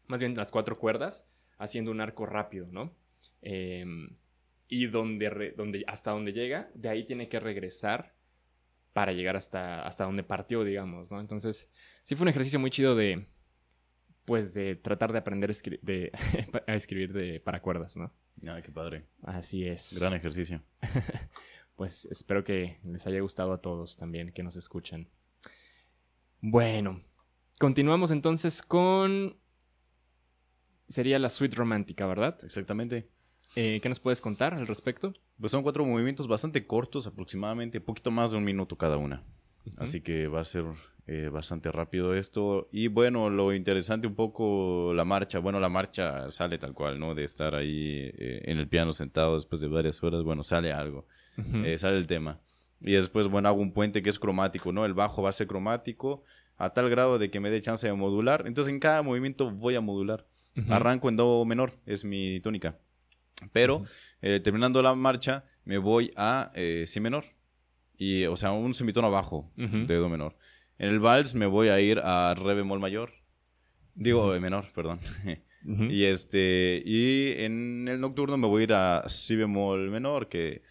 más 0.09 0.21
bien 0.21 0.35
las 0.37 0.53
cuatro 0.53 0.79
cuerdas, 0.79 1.29
haciendo 1.59 1.91
un 1.91 2.01
arco 2.01 2.25
rápido, 2.25 2.69
¿no? 2.73 2.97
Eh, 3.43 3.85
y 4.73 4.87
donde, 4.87 5.53
donde, 5.55 5.85
hasta 5.87 6.13
donde 6.13 6.33
llega, 6.33 6.71
de 6.73 6.89
ahí 6.89 7.05
tiene 7.05 7.29
que 7.29 7.39
regresar 7.39 8.17
para 8.95 9.13
llegar 9.13 9.37
hasta, 9.37 9.83
hasta 9.83 10.05
donde 10.05 10.23
partió, 10.23 10.65
digamos, 10.65 11.11
¿no? 11.11 11.21
Entonces, 11.21 11.71
sí 12.03 12.15
fue 12.15 12.25
un 12.25 12.31
ejercicio 12.31 12.59
muy 12.59 12.71
chido 12.71 12.97
de, 12.97 13.29
pues, 14.25 14.55
de 14.55 14.75
tratar 14.77 15.13
de 15.13 15.19
aprender 15.19 15.51
a 15.51 15.53
escribir 16.75 17.13
de, 17.13 17.39
para 17.41 17.61
cuerdas, 17.61 17.99
¿no? 17.99 18.15
Ay, 18.47 18.63
qué 18.63 18.73
padre. 18.73 19.05
Así 19.23 19.67
es. 19.69 19.99
Gran 20.01 20.15
ejercicio. 20.15 20.63
pues 21.77 22.07
espero 22.07 22.43
que 22.43 22.81
les 22.83 23.07
haya 23.07 23.21
gustado 23.21 23.53
a 23.53 23.61
todos 23.61 23.99
también 23.99 24.33
que 24.33 24.43
nos 24.43 24.57
escuchan. 24.57 25.07
Bueno, 26.41 26.99
continuamos 27.59 28.11
entonces 28.11 28.63
con... 28.63 29.39
Sería 30.89 31.19
la 31.19 31.29
suite 31.29 31.57
romántica, 31.57 32.07
¿verdad? 32.07 32.43
Exactamente. 32.43 33.11
Eh, 33.55 33.81
¿Qué 33.83 33.89
nos 33.89 34.01
puedes 34.01 34.21
contar 34.21 34.55
al 34.55 34.67
respecto? 34.67 35.13
Pues 35.39 35.53
son 35.53 35.63
cuatro 35.63 35.85
movimientos 35.85 36.27
bastante 36.27 36.67
cortos, 36.67 37.07
aproximadamente, 37.07 37.81
poquito 37.81 38.11
más 38.11 38.31
de 38.31 38.39
un 38.39 38.45
minuto 38.45 38.77
cada 38.77 38.97
una. 38.97 39.23
Así 39.77 40.01
que 40.01 40.27
va 40.27 40.41
a 40.41 40.45
ser 40.45 40.65
eh, 41.07 41.29
bastante 41.31 41.71
rápido 41.71 42.15
esto. 42.15 42.69
Y 42.73 42.89
bueno, 42.89 43.31
lo 43.31 43.53
interesante 43.53 44.07
un 44.07 44.15
poco 44.15 44.93
la 44.95 45.05
marcha. 45.05 45.39
Bueno, 45.39 45.61
la 45.61 45.69
marcha 45.69 46.31
sale 46.31 46.59
tal 46.59 46.73
cual, 46.73 46.99
¿no? 46.99 47.15
De 47.15 47.25
estar 47.25 47.55
ahí 47.55 48.11
eh, 48.19 48.43
en 48.45 48.59
el 48.59 48.69
piano 48.69 48.93
sentado 48.93 49.37
después 49.37 49.61
de 49.61 49.69
varias 49.69 50.03
horas, 50.03 50.23
bueno, 50.23 50.43
sale 50.43 50.73
algo. 50.73 51.07
sale 51.77 51.97
el 51.97 52.07
tema. 52.07 52.41
Y 52.81 52.93
después, 52.93 53.29
bueno, 53.29 53.49
hago 53.49 53.61
un 53.61 53.73
puente 53.73 54.03
que 54.03 54.11
es 54.11 54.19
cromático, 54.19 54.73
¿no? 54.73 54.85
El 54.85 54.95
bajo 54.95 55.23
va 55.23 55.29
a 55.29 55.33
ser 55.33 55.47
cromático 55.47 56.25
a 56.57 56.71
tal 56.71 56.91
grado 56.91 57.19
de 57.19 57.31
que 57.31 57.41
me 57.41 57.51
dé 57.51 57.63
chance 57.63 57.87
de 57.87 57.93
modular. 57.93 58.45
Entonces 58.47 58.73
en 58.73 58.81
cada 58.81 59.03
movimiento 59.03 59.51
voy 59.51 59.77
a 59.77 59.81
modular. 59.81 60.27
Arranco 60.69 61.09
en 61.09 61.17
do 61.17 61.45
menor, 61.45 61.73
es 61.87 62.05
mi 62.05 62.41
tónica. 62.41 62.77
Pero 63.53 63.85
eh, 64.21 64.41
terminando 64.41 64.83
la 64.83 64.95
marcha, 64.95 65.45
me 65.65 65.79
voy 65.79 66.13
a 66.17 66.51
eh, 66.55 66.85
si 66.87 67.01
menor. 67.01 67.25
Y, 67.97 68.25
o 68.25 68.37
sea, 68.37 68.53
un 68.53 68.75
semitono 68.75 69.09
abajo 69.09 69.53
de 69.57 69.95
do 69.95 70.09
menor. 70.09 70.37
En 70.79 70.89
el 70.89 70.99
vals 70.99 71.35
me 71.35 71.47
voy 71.47 71.69
a 71.69 71.81
ir 71.81 72.01
a 72.03 72.35
re 72.35 72.55
bemol 72.55 72.81
mayor. 72.81 73.13
Digo, 73.95 74.39
menor, 74.41 74.67
perdón. 74.75 75.01
Y 75.65 76.05
este 76.05 76.83
y 76.85 77.41
en 77.41 77.87
el 77.87 78.01
nocturno 78.01 78.37
me 78.37 78.49
voy 78.49 78.63
a 78.63 78.65
ir 78.65 78.73
a 78.73 79.09
si 79.09 79.37
bemol 79.37 79.91
menor, 79.91 80.29
que 80.29 80.63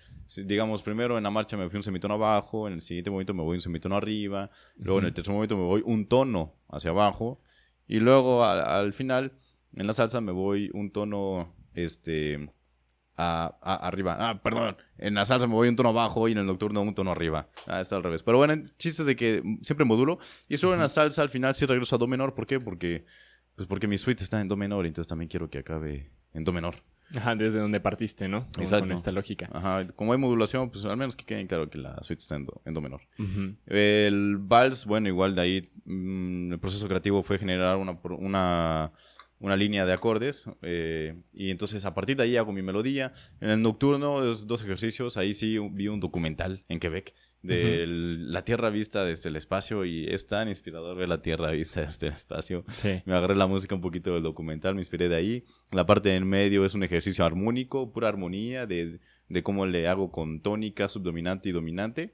digamos 0.45 0.83
primero 0.83 1.17
en 1.17 1.23
la 1.23 1.31
marcha 1.31 1.55
me 1.55 1.69
fui 1.69 1.77
un 1.77 1.83
semitono 1.83 2.15
abajo, 2.15 2.67
en 2.67 2.73
el 2.73 2.81
siguiente 2.81 3.09
momento 3.09 3.33
me 3.33 3.41
voy 3.41 3.55
un 3.55 3.61
semitono 3.61 3.95
arriba, 3.95 4.49
luego 4.75 4.99
en 4.99 5.05
el 5.05 5.13
tercer 5.13 5.33
momento 5.33 5.55
me 5.55 5.63
voy 5.63 5.81
un 5.85 6.07
tono 6.07 6.55
hacia 6.69 6.91
abajo 6.91 7.41
y 7.87 7.99
luego 7.99 8.43
al 8.43 8.91
final 8.91 9.33
en 9.75 9.87
la 9.87 9.93
salsa 9.93 10.19
me 10.19 10.33
voy 10.33 10.69
un 10.73 10.91
tono 10.91 11.55
este 11.73 12.51
arriba. 13.17 14.17
Ah, 14.19 14.41
perdón. 14.41 14.77
En 14.97 15.13
la 15.13 15.25
salsa 15.25 15.47
me 15.47 15.53
voy 15.53 15.69
un 15.69 15.75
tono 15.75 15.93
bajo 15.93 16.27
y 16.27 16.31
en 16.31 16.39
el 16.39 16.45
nocturno 16.45 16.81
un 16.81 16.95
tono 16.95 17.11
arriba. 17.11 17.49
Ah, 17.67 17.81
está 17.81 17.95
al 17.95 18.03
revés. 18.03 18.23
Pero 18.23 18.37
bueno, 18.37 18.61
chistes 18.77 19.05
de 19.05 19.15
que 19.15 19.43
siempre 19.61 19.85
modulo. 19.85 20.19
Y 20.47 20.57
solo 20.57 20.73
en 20.73 20.79
la 20.79 20.87
salsa 20.87 21.21
al 21.21 21.29
final 21.29 21.55
sí 21.55 21.65
regreso 21.65 21.95
a 21.95 21.99
do 21.99 22.07
menor. 22.07 22.33
¿Por 22.33 22.47
qué? 22.47 22.59
Porque, 22.59 23.05
pues 23.55 23.67
porque 23.67 23.87
mi 23.87 23.97
suite 23.97 24.23
está 24.23 24.41
en 24.41 24.47
do 24.47 24.57
menor. 24.57 24.85
Entonces 24.85 25.07
también 25.07 25.29
quiero 25.29 25.49
que 25.49 25.59
acabe 25.59 26.11
en 26.33 26.43
do 26.43 26.51
menor. 26.51 26.75
Ajá, 27.15 27.35
desde 27.35 27.59
donde 27.59 27.81
partiste, 27.81 28.27
¿no? 28.29 28.47
Exacto. 28.57 28.87
Con 28.87 28.93
esta 28.93 29.11
lógica. 29.11 29.49
Ajá, 29.51 29.85
como 29.95 30.13
hay 30.13 30.17
modulación, 30.17 30.69
pues 30.69 30.85
al 30.85 30.95
menos 30.95 31.15
que 31.15 31.25
quede 31.25 31.45
claro 31.45 31.69
que 31.69 31.77
la 31.77 32.01
suite 32.03 32.21
está 32.21 32.35
en 32.35 32.45
do, 32.45 32.81
menor. 32.81 33.01
El 33.65 34.37
vals, 34.39 34.85
bueno, 34.85 35.09
igual 35.09 35.35
de 35.35 35.41
ahí 35.41 35.71
mm, 35.83 36.53
el 36.53 36.59
proceso 36.59 36.87
creativo 36.87 37.21
fue 37.21 37.37
generar 37.37 37.75
una, 37.75 37.99
una 38.17 38.93
una 39.41 39.57
línea 39.57 39.85
de 39.85 39.93
acordes 39.93 40.45
eh, 40.61 41.15
y 41.33 41.49
entonces 41.49 41.83
a 41.85 41.93
partir 41.93 42.15
de 42.15 42.23
ahí 42.23 42.37
hago 42.37 42.53
mi 42.53 42.61
melodía. 42.61 43.11
En 43.41 43.49
el 43.49 43.61
nocturno, 43.61 44.21
dos 44.21 44.63
ejercicios, 44.63 45.17
ahí 45.17 45.33
sí 45.33 45.57
vi 45.71 45.87
un 45.87 45.99
documental 45.99 46.63
en 46.69 46.79
Quebec 46.79 47.13
de 47.41 47.85
la 47.87 48.43
Tierra 48.43 48.69
vista 48.69 49.03
desde 49.03 49.29
el 49.29 49.35
espacio 49.35 49.83
y 49.83 50.05
es 50.05 50.27
tan 50.27 50.47
inspirador 50.47 50.95
ver 50.95 51.09
la 51.09 51.23
Tierra 51.23 51.51
vista 51.51 51.81
desde 51.85 52.07
el 52.07 52.13
espacio. 52.13 52.63
Me 53.05 53.15
agarré 53.15 53.35
la 53.35 53.47
música 53.47 53.73
un 53.73 53.81
poquito 53.81 54.13
del 54.13 54.23
documental, 54.23 54.75
me 54.75 54.81
inspiré 54.81 55.09
de 55.09 55.15
ahí. 55.15 55.43
La 55.71 55.85
parte 55.85 56.15
en 56.15 56.27
medio 56.27 56.63
es 56.65 56.75
un 56.75 56.83
ejercicio 56.83 57.25
armónico, 57.25 57.91
pura 57.91 58.09
armonía 58.09 58.67
de, 58.67 58.99
de 59.27 59.43
cómo 59.43 59.65
le 59.65 59.87
hago 59.87 60.11
con 60.11 60.41
tónica, 60.41 60.87
subdominante 60.87 61.49
y 61.49 61.51
dominante. 61.51 62.13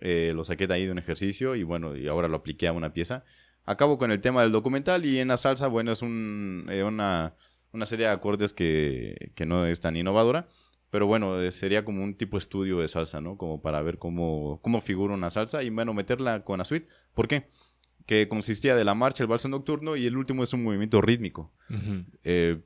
Eh, 0.00 0.32
lo 0.34 0.44
saqué 0.44 0.66
de 0.66 0.74
ahí 0.74 0.86
de 0.86 0.92
un 0.92 0.98
ejercicio 0.98 1.56
y 1.56 1.64
bueno, 1.64 1.96
y 1.96 2.06
ahora 2.06 2.28
lo 2.28 2.36
apliqué 2.36 2.68
a 2.68 2.72
una 2.72 2.92
pieza 2.92 3.24
acabo 3.70 3.98
con 3.98 4.10
el 4.10 4.20
tema 4.20 4.42
del 4.42 4.52
documental 4.52 5.04
y 5.04 5.18
en 5.18 5.28
la 5.28 5.36
salsa, 5.36 5.68
bueno, 5.68 5.92
es 5.92 6.02
un, 6.02 6.66
eh, 6.70 6.82
una, 6.82 7.34
una, 7.72 7.86
serie 7.86 8.06
de 8.06 8.12
acordes 8.12 8.52
que, 8.52 9.32
que, 9.34 9.46
no 9.46 9.64
es 9.64 9.80
tan 9.80 9.96
innovadora, 9.96 10.48
pero 10.90 11.06
bueno, 11.06 11.40
eh, 11.40 11.52
sería 11.52 11.84
como 11.84 12.02
un 12.02 12.14
tipo 12.14 12.36
estudio 12.36 12.80
de 12.80 12.88
salsa, 12.88 13.20
¿no? 13.20 13.36
Como 13.36 13.62
para 13.62 13.80
ver 13.82 13.98
cómo, 13.98 14.58
cómo 14.62 14.80
figura 14.80 15.14
una 15.14 15.30
salsa 15.30 15.62
y 15.62 15.70
bueno, 15.70 15.94
meterla 15.94 16.44
con 16.44 16.58
la 16.58 16.64
suite. 16.64 16.88
¿Por 17.14 17.28
qué? 17.28 17.48
Que 18.06 18.28
consistía 18.28 18.74
de 18.74 18.84
la 18.84 18.94
marcha, 18.94 19.22
el 19.22 19.28
vals 19.28 19.46
nocturno 19.48 19.94
y 19.94 20.06
el 20.06 20.16
último 20.16 20.42
es 20.42 20.52
un 20.52 20.64
movimiento 20.64 21.00
rítmico. 21.00 21.52
Eh, 22.24 22.60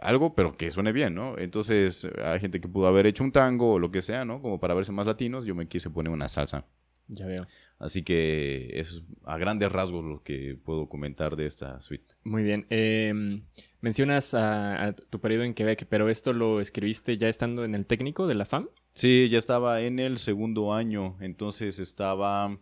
algo, 0.00 0.34
pero 0.34 0.56
que 0.56 0.68
suene 0.72 0.90
bien, 0.90 1.14
¿no? 1.14 1.38
Entonces, 1.38 2.08
hay 2.24 2.40
gente 2.40 2.60
que 2.60 2.66
pudo 2.66 2.88
haber 2.88 3.06
hecho 3.06 3.22
un 3.22 3.30
tango 3.30 3.74
o 3.74 3.78
lo 3.78 3.92
que 3.92 4.02
sea, 4.02 4.24
¿no? 4.24 4.42
Como 4.42 4.58
para 4.58 4.74
verse 4.74 4.90
más 4.90 5.06
latinos, 5.06 5.44
yo 5.44 5.54
me 5.54 5.68
quise 5.68 5.90
poner 5.90 6.12
una 6.12 6.26
salsa. 6.26 6.66
Ya 7.12 7.26
veo. 7.26 7.46
Así 7.78 8.02
que 8.02 8.70
es 8.74 9.02
a 9.24 9.36
grandes 9.36 9.72
rasgos 9.72 10.04
lo 10.04 10.22
que 10.22 10.56
puedo 10.62 10.88
comentar 10.88 11.34
de 11.34 11.46
esta 11.46 11.80
suite. 11.80 12.14
Muy 12.22 12.42
bien. 12.42 12.66
Em, 12.70 13.42
mencionas 13.80 14.32
a, 14.34 14.94
tu 15.10 15.20
periodo 15.20 15.44
en 15.44 15.54
Quebec, 15.54 15.86
pero 15.88 16.08
¿esto 16.08 16.32
lo 16.32 16.60
escribiste 16.60 17.18
ya 17.18 17.28
estando 17.28 17.64
en 17.64 17.74
el 17.74 17.86
técnico 17.86 18.26
de 18.28 18.34
la 18.34 18.44
FAM? 18.44 18.68
Sí, 18.94 19.28
ya 19.28 19.38
estaba 19.38 19.80
en 19.80 19.98
el 19.98 20.18
segundo 20.18 20.72
año. 20.72 21.16
Entonces 21.20 21.80
estaba. 21.80 22.58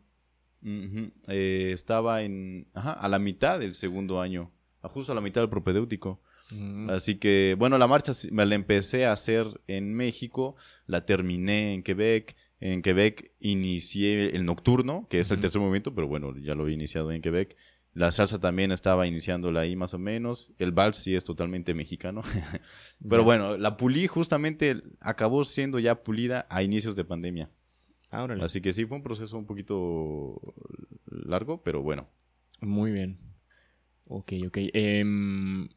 Eh, 0.63 1.71
estaba 1.75 2.23
en. 2.23 2.69
Ajá, 2.73 2.93
a 2.93 3.09
la 3.09 3.19
mitad 3.19 3.59
del 3.59 3.75
segundo 3.75 4.21
año. 4.21 4.51
Justo 4.81 5.13
a 5.13 5.15
la 5.15 5.21
mitad 5.21 5.43
del 5.43 5.51
propedéutico. 5.51 6.23
Mm. 6.51 6.89
Así 6.91 7.17
que, 7.17 7.57
bueno, 7.59 7.77
la 7.77 7.87
marcha 7.87 8.13
me 8.31 8.47
la 8.47 8.55
empecé 8.55 9.05
a 9.05 9.13
hacer 9.13 9.61
en 9.67 9.95
México, 9.95 10.57
la 10.87 11.05
terminé 11.05 11.75
en 11.75 11.83
Quebec 11.83 12.37
en 12.61 12.83
Quebec 12.83 13.33
inicié 13.39 14.35
el 14.35 14.45
nocturno, 14.45 15.07
que 15.09 15.21
es 15.21 15.31
el 15.31 15.41
tercer 15.41 15.61
movimiento, 15.61 15.95
pero 15.95 16.09
bueno, 16.09 16.37
ya 16.39 16.55
lo 16.55 16.67
he 16.67 16.73
iniciado 16.73 17.13
en 17.13 17.23
Quebec. 17.23 17.57
La 17.95 18.11
salsa 18.13 18.39
también 18.39 18.71
estaba 18.71 19.07
iniciándola 19.07 19.61
ahí 19.61 19.75
más 19.75 19.95
o 19.95 19.99
menos. 19.99 20.53
El 20.59 20.73
vals 20.73 20.99
sí 20.99 21.15
es 21.15 21.25
totalmente 21.25 21.75
mexicano. 21.75 22.23
pero 23.09 23.25
bueno, 23.25 23.57
la 23.57 23.77
pulí 23.77 24.07
justamente 24.07 24.83
acabó 25.01 25.45
siendo 25.45 25.79
ya 25.79 26.03
pulida 26.03 26.47
a 26.51 26.63
inicios 26.63 26.97
de 26.97 27.05
pandemia. 27.05 27.51
Ah, 28.11 28.27
Así 28.41 28.61
que 28.61 28.73
sí, 28.73 28.87
fue 28.87 28.97
un 28.97 29.03
proceso 29.03 29.37
un 29.37 29.47
poquito 29.47 30.41
largo, 31.07 31.63
pero 31.63 31.83
bueno. 31.83 32.09
Muy 32.61 32.91
bien. 32.91 33.19
Ok, 34.07 34.33
ok. 34.47 34.59
Em, 34.73 35.69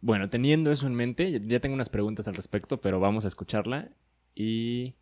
bueno, 0.00 0.30
teniendo 0.30 0.72
eso 0.72 0.86
en 0.86 0.94
mente, 0.94 1.40
ya 1.44 1.60
tengo 1.60 1.74
unas 1.74 1.90
preguntas 1.90 2.28
al 2.28 2.34
respecto, 2.34 2.80
pero 2.80 3.00
vamos 3.00 3.24
a 3.24 3.28
escucharla 3.28 3.90
y 4.34 4.94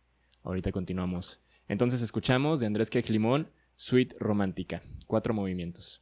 Ahorita 0.49 0.71
continuamos. 0.71 1.39
Entonces 1.67 2.01
escuchamos 2.01 2.59
de 2.59 2.65
Andrés 2.65 2.89
Quejlimón, 2.89 3.51
Suite 3.75 4.15
Romántica, 4.19 4.81
cuatro 5.05 5.31
movimientos. 5.31 6.01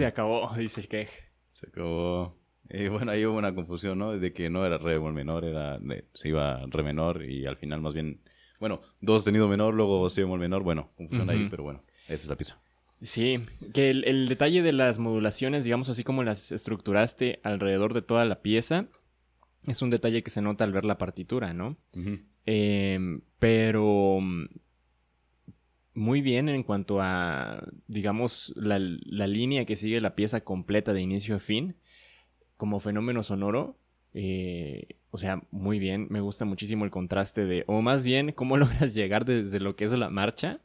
Se 0.00 0.06
acabó, 0.06 0.50
dice 0.56 0.88
que. 0.88 1.08
Se 1.52 1.68
acabó. 1.68 2.34
Y 2.70 2.88
bueno, 2.88 3.12
ahí 3.12 3.26
hubo 3.26 3.36
una 3.36 3.54
confusión, 3.54 3.98
¿no? 3.98 4.16
De 4.16 4.32
que 4.32 4.48
no 4.48 4.64
era 4.64 4.78
re 4.78 4.98
menor, 4.98 5.44
era, 5.44 5.78
se 6.14 6.28
iba 6.28 6.64
re 6.66 6.82
menor 6.82 7.22
y 7.28 7.44
al 7.44 7.56
final 7.56 7.80
más 7.82 7.92
bien, 7.92 8.20
bueno, 8.60 8.80
do 9.00 9.14
sostenido 9.14 9.46
menor, 9.48 9.74
luego 9.74 10.08
si 10.08 10.22
bemol 10.22 10.38
menor, 10.38 10.62
bueno, 10.62 10.90
confusión 10.96 11.28
ahí, 11.28 11.48
pero 11.50 11.64
bueno, 11.64 11.80
esa 12.04 12.14
es 12.14 12.28
la 12.28 12.36
pieza. 12.36 12.60
Sí, 13.02 13.40
que 13.74 13.90
el, 13.90 14.28
detalle 14.28 14.62
de 14.62 14.72
las 14.72 14.98
modulaciones, 14.98 15.64
digamos 15.64 15.88
así 15.88 16.04
como 16.04 16.22
las 16.22 16.52
estructuraste 16.52 17.40
alrededor 17.42 17.92
de 17.92 18.02
toda 18.02 18.24
la 18.24 18.40
pieza, 18.40 18.86
es 19.66 19.82
un 19.82 19.90
detalle 19.90 20.22
que 20.22 20.30
se 20.30 20.40
nota 20.40 20.64
al 20.64 20.72
ver 20.72 20.84
la 20.84 20.96
partitura, 20.96 21.52
¿no? 21.52 21.76
Em, 22.46 23.20
pero 23.38 24.20
muy 25.94 26.20
bien 26.22 26.48
en 26.48 26.62
cuanto 26.62 27.00
a, 27.00 27.62
digamos, 27.88 28.52
la, 28.56 28.78
la, 28.78 29.26
línea 29.26 29.64
que 29.64 29.76
sigue 29.76 30.00
la 30.00 30.14
pieza 30.14 30.42
completa 30.42 30.92
de 30.92 31.00
inicio 31.00 31.36
a 31.36 31.40
fin 31.40 31.76
como 32.56 32.78
fenómeno 32.78 33.22
sonoro, 33.22 33.78
eh, 34.12 34.98
o 35.10 35.18
sea, 35.18 35.42
muy 35.50 35.78
bien, 35.78 36.06
me 36.10 36.20
gusta 36.20 36.44
muchísimo 36.44 36.84
el 36.84 36.90
contraste 36.90 37.46
de, 37.46 37.64
o 37.66 37.80
más 37.80 38.04
bien, 38.04 38.32
cómo 38.32 38.56
logras 38.58 38.94
llegar 38.94 39.24
desde 39.24 39.60
lo 39.60 39.76
que 39.76 39.84
es 39.84 39.92
la 39.92 40.10
marcha, 40.10 40.60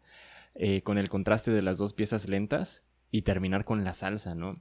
eh, 0.56 0.82
con 0.82 0.98
el 0.98 1.10
contraste 1.10 1.52
de 1.52 1.62
las 1.62 1.78
dos 1.78 1.94
piezas 1.94 2.28
lentas 2.28 2.84
y 3.12 3.22
terminar 3.22 3.66
con 3.66 3.84
la 3.84 3.94
salsa, 3.94 4.36
¿no? 4.36 4.56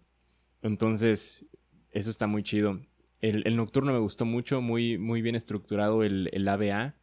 Entonces, 0.63 1.47
eso 1.91 2.11
está 2.11 2.27
muy 2.27 2.43
chido. 2.43 2.81
El, 3.21 3.57
nocturno 3.57 3.93
me 3.93 3.99
gustó 3.99 4.25
mucho, 4.27 4.61
muy, 4.61 4.99
muy 4.99 5.23
bien 5.23 5.35
estructurado 5.35 6.03
el, 6.03 6.29
el 6.33 6.47
ABA, 6.47 6.95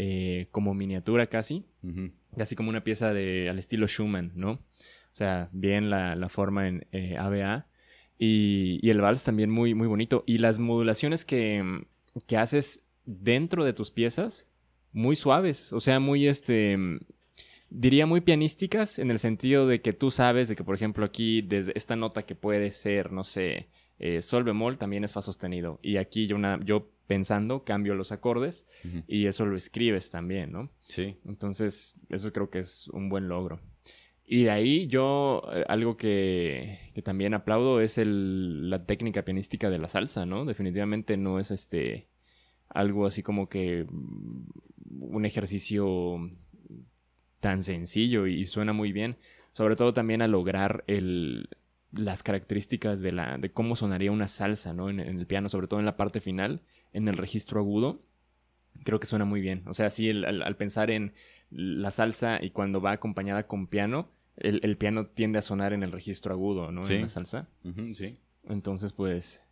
eh, 0.00 0.46
como 0.52 0.74
miniatura 0.74 1.26
casi, 1.26 1.64
casi 2.36 2.54
como 2.54 2.70
una 2.70 2.84
pieza 2.84 3.12
de, 3.12 3.48
al 3.48 3.58
estilo 3.58 3.88
Schumann, 3.88 4.30
¿no? 4.36 4.52
O 4.52 5.14
sea, 5.18 5.48
bien 5.50 5.90
la, 5.90 6.14
la 6.14 6.28
forma 6.28 6.68
en 6.68 6.86
ABA. 7.18 7.66
Y, 8.16 8.88
el 8.88 9.00
vals 9.00 9.24
también 9.24 9.50
muy, 9.50 9.74
muy 9.74 9.88
bonito. 9.88 10.22
Y 10.24 10.38
las 10.38 10.60
modulaciones 10.60 11.24
que, 11.24 11.82
que 12.28 12.36
haces 12.36 12.84
dentro 13.06 13.64
de 13.64 13.72
tus 13.72 13.90
piezas, 13.90 14.46
muy 14.92 15.16
suaves. 15.16 15.72
O 15.72 15.80
sea, 15.80 15.98
muy 15.98 16.28
este. 16.28 16.78
Diría 17.68 18.06
muy 18.06 18.20
pianísticas 18.20 19.00
en 19.00 19.10
el 19.10 19.18
sentido 19.18 19.66
de 19.66 19.82
que 19.82 19.92
tú 19.92 20.12
sabes 20.12 20.46
de 20.46 20.54
que, 20.54 20.62
por 20.62 20.76
ejemplo, 20.76 21.04
aquí, 21.04 21.42
desde 21.42 21.72
esta 21.74 21.96
nota 21.96 22.22
que 22.22 22.36
puede 22.36 22.70
ser, 22.70 23.10
no 23.10 23.24
sé, 23.24 23.68
eh, 23.98 24.22
sol 24.22 24.44
bemol, 24.44 24.78
también 24.78 25.02
es 25.02 25.12
fa 25.12 25.22
sostenido. 25.22 25.80
Y 25.82 25.96
aquí 25.96 26.28
yo, 26.28 26.36
una, 26.36 26.60
yo 26.64 26.88
pensando, 27.08 27.64
cambio 27.64 27.94
los 27.94 28.12
acordes 28.12 28.66
y 29.08 29.26
eso 29.26 29.46
lo 29.46 29.56
escribes 29.56 30.10
también, 30.10 30.52
¿no? 30.52 30.70
Sí. 30.82 31.16
Entonces, 31.26 31.96
eso 32.10 32.32
creo 32.32 32.50
que 32.50 32.60
es 32.60 32.86
un 32.88 33.08
buen 33.08 33.26
logro. 33.26 33.60
Y 34.24 34.44
de 34.44 34.50
ahí 34.50 34.86
yo, 34.86 35.42
eh, 35.52 35.64
algo 35.68 35.96
que, 35.96 36.92
también 37.02 37.32
aplaudo 37.32 37.80
es 37.80 37.96
el, 37.96 38.68
la 38.68 38.84
técnica 38.84 39.24
pianística 39.24 39.70
de 39.70 39.78
la 39.78 39.88
salsa, 39.88 40.26
¿no? 40.26 40.44
Definitivamente 40.44 41.16
no 41.16 41.40
es 41.40 41.50
este 41.50 42.08
algo 42.68 43.06
así 43.06 43.22
como 43.22 43.48
que 43.48 43.86
mm, 43.90 44.50
un 45.00 45.24
ejercicio 45.24 46.30
tan 47.40 47.62
sencillo 47.62 48.26
y, 48.26 48.44
suena 48.44 48.74
muy 48.74 48.92
bien. 48.92 49.16
Sobre 49.52 49.76
todo 49.76 49.94
también 49.94 50.20
a 50.20 50.28
lograr 50.28 50.84
el, 50.86 51.48
las 51.92 52.22
características 52.22 53.00
de, 53.00 53.12
la, 53.12 53.38
de 53.38 53.50
cómo 53.50 53.76
sonaría 53.76 54.12
una 54.12 54.28
salsa, 54.28 54.74
¿no? 54.74 54.90
En, 54.90 55.00
el 55.00 55.26
piano, 55.26 55.48
sobre 55.48 55.68
todo 55.68 55.80
en 55.80 55.86
la 55.86 55.96
parte 55.96 56.20
final, 56.20 56.60
en 56.92 57.08
el 57.08 57.16
registro 57.16 57.60
agudo. 57.60 58.02
Creo 58.84 59.00
que 59.00 59.06
suena 59.06 59.24
muy 59.24 59.40
bien. 59.40 59.64
O 59.66 59.74
sea, 59.74 59.90
sí, 59.90 60.10
al 60.10 60.56
pensar 60.56 60.90
en 60.90 61.12
la 61.50 61.90
salsa 61.90 62.38
y 62.42 62.50
cuando 62.50 62.80
va 62.80 62.92
acompañada 62.92 63.46
con 63.46 63.66
piano, 63.66 64.10
el, 64.36 64.76
piano 64.76 65.06
tiende 65.06 65.38
a 65.38 65.42
sonar 65.42 65.72
en 65.72 65.82
el 65.82 65.92
registro 65.92 66.32
agudo, 66.32 66.70
¿no? 66.70 66.86
En 66.88 67.02
la 67.02 67.08
salsa. 67.08 67.48
sí. 67.94 68.18
Entonces, 68.48 68.92
pues, 68.92 69.42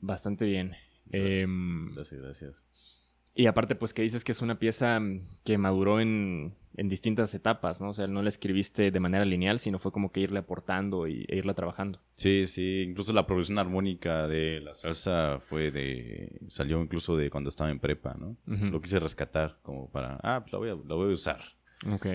bastante 0.00 0.46
bien. 0.46 0.74
Em, 1.10 1.94
gracias, 1.94 2.20
gracias. 2.20 2.64
Y 3.34 3.46
aparte, 3.46 3.74
pues 3.76 3.94
que 3.94 4.02
dices 4.02 4.24
que 4.24 4.32
es 4.32 4.42
una 4.42 4.58
pieza 4.58 5.00
que 5.44 5.58
maduró 5.58 6.00
en, 6.00 6.54
en, 6.76 6.88
distintas 6.88 7.32
etapas, 7.34 7.80
¿no? 7.80 7.90
O 7.90 7.92
sea, 7.92 8.08
no 8.08 8.22
la 8.22 8.28
escribiste 8.28 8.90
de 8.90 9.00
manera 9.00 9.24
lineal, 9.24 9.60
sino 9.60 9.78
fue 9.78 9.92
como 9.92 10.10
que 10.10 10.20
irle 10.20 10.40
aportando 10.40 11.06
y, 11.06 11.24
e 11.28 11.36
irla 11.36 11.54
trabajando. 11.54 12.00
Sí, 12.16 12.46
sí. 12.46 12.84
Incluso 12.88 13.12
la 13.12 13.26
progresión 13.26 13.58
armónica 13.58 14.26
de 14.26 14.60
la 14.60 14.72
salsa 14.72 15.38
fue 15.40 15.70
de... 15.70 16.40
Salió 16.48 16.82
incluso 16.82 17.16
de 17.16 17.30
cuando 17.30 17.48
estaba 17.48 17.70
en 17.70 17.78
prepa, 17.78 18.16
¿no? 18.18 18.36
Lo 18.46 18.80
quise 18.80 18.98
rescatar 18.98 19.58
como 19.62 19.88
para... 19.88 20.18
Ah, 20.22 20.40
pues 20.40 20.52
la 20.52 20.58
voy 20.58 20.70
a, 20.70 20.74
la 20.74 20.94
voy 20.96 21.10
a 21.10 21.12
usar. 21.12 21.40
Ok. 21.88 22.06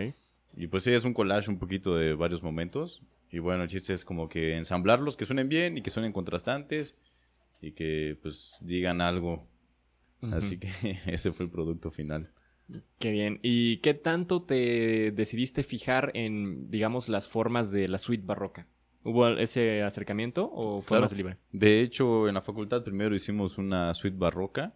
Y 0.56 0.67
pues 0.67 0.84
sí, 0.84 0.91
es 0.91 1.04
un 1.04 1.13
collage 1.13 1.49
un 1.49 1.58
poquito 1.58 1.95
de 1.95 2.13
varios 2.13 2.43
momentos. 2.43 3.02
Y 3.32 3.39
bueno, 3.39 3.63
el 3.63 3.69
chiste 3.69 3.93
es 3.93 4.06
como 4.06 4.30
que 4.30 4.56
ensamblarlos, 4.56 5.17
que 5.17 5.26
suenen 5.26 5.49
bien 5.49 5.78
y 5.78 5.82
que 5.82 5.89
suenen 5.89 6.13
contrastantes 6.13 6.95
y 7.62 7.71
que 7.71 8.17
pues 8.21 8.58
digan 8.62 9.02
algo. 9.02 9.47
Así 10.31 10.57
que 10.57 10.69
ese 11.05 11.31
fue 11.31 11.45
el 11.45 11.51
producto 11.51 11.91
final. 11.91 12.31
Qué 12.97 13.12
bien. 13.12 13.39
¿Y 13.41 13.77
qué 13.77 13.93
tanto 13.93 14.43
te 14.43 15.12
decidiste 15.12 15.63
fijar 15.63 16.12
en, 16.13 16.69
digamos, 16.71 17.09
las 17.09 17.27
formas 17.27 17.71
de 17.71 17.88
la 17.88 17.97
suite 17.97 18.23
barroca? 18.25 18.67
¿Hubo 19.03 19.27
ese 19.27 19.83
acercamiento 19.83 20.49
o 20.53 20.81
fue 20.81 20.99
más 20.99 21.12
libre? 21.12 21.38
De 21.51 21.81
hecho, 21.81 22.29
en 22.29 22.36
la 22.36 22.41
facultad 22.41 22.83
primero 22.83 23.13
hicimos 23.13 23.57
una 23.57 23.93
suite 23.93 24.17
barroca 24.17 24.73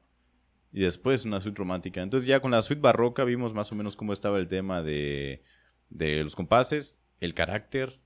y 0.73 0.81
después 0.81 1.23
una 1.23 1.39
suite 1.39 1.57
romántica. 1.57 2.01
Entonces 2.01 2.27
ya 2.27 2.41
con 2.41 2.51
la 2.51 2.61
suite 2.61 2.81
barroca 2.81 3.23
vimos 3.23 3.53
más 3.53 3.71
o 3.71 3.75
menos 3.75 3.95
cómo 3.95 4.11
estaba 4.11 4.37
el 4.37 4.49
tema 4.49 4.83
de 4.83 5.41
de 5.89 6.23
los 6.23 6.35
compases, 6.35 7.01
el 7.19 7.33
carácter, 7.33 7.99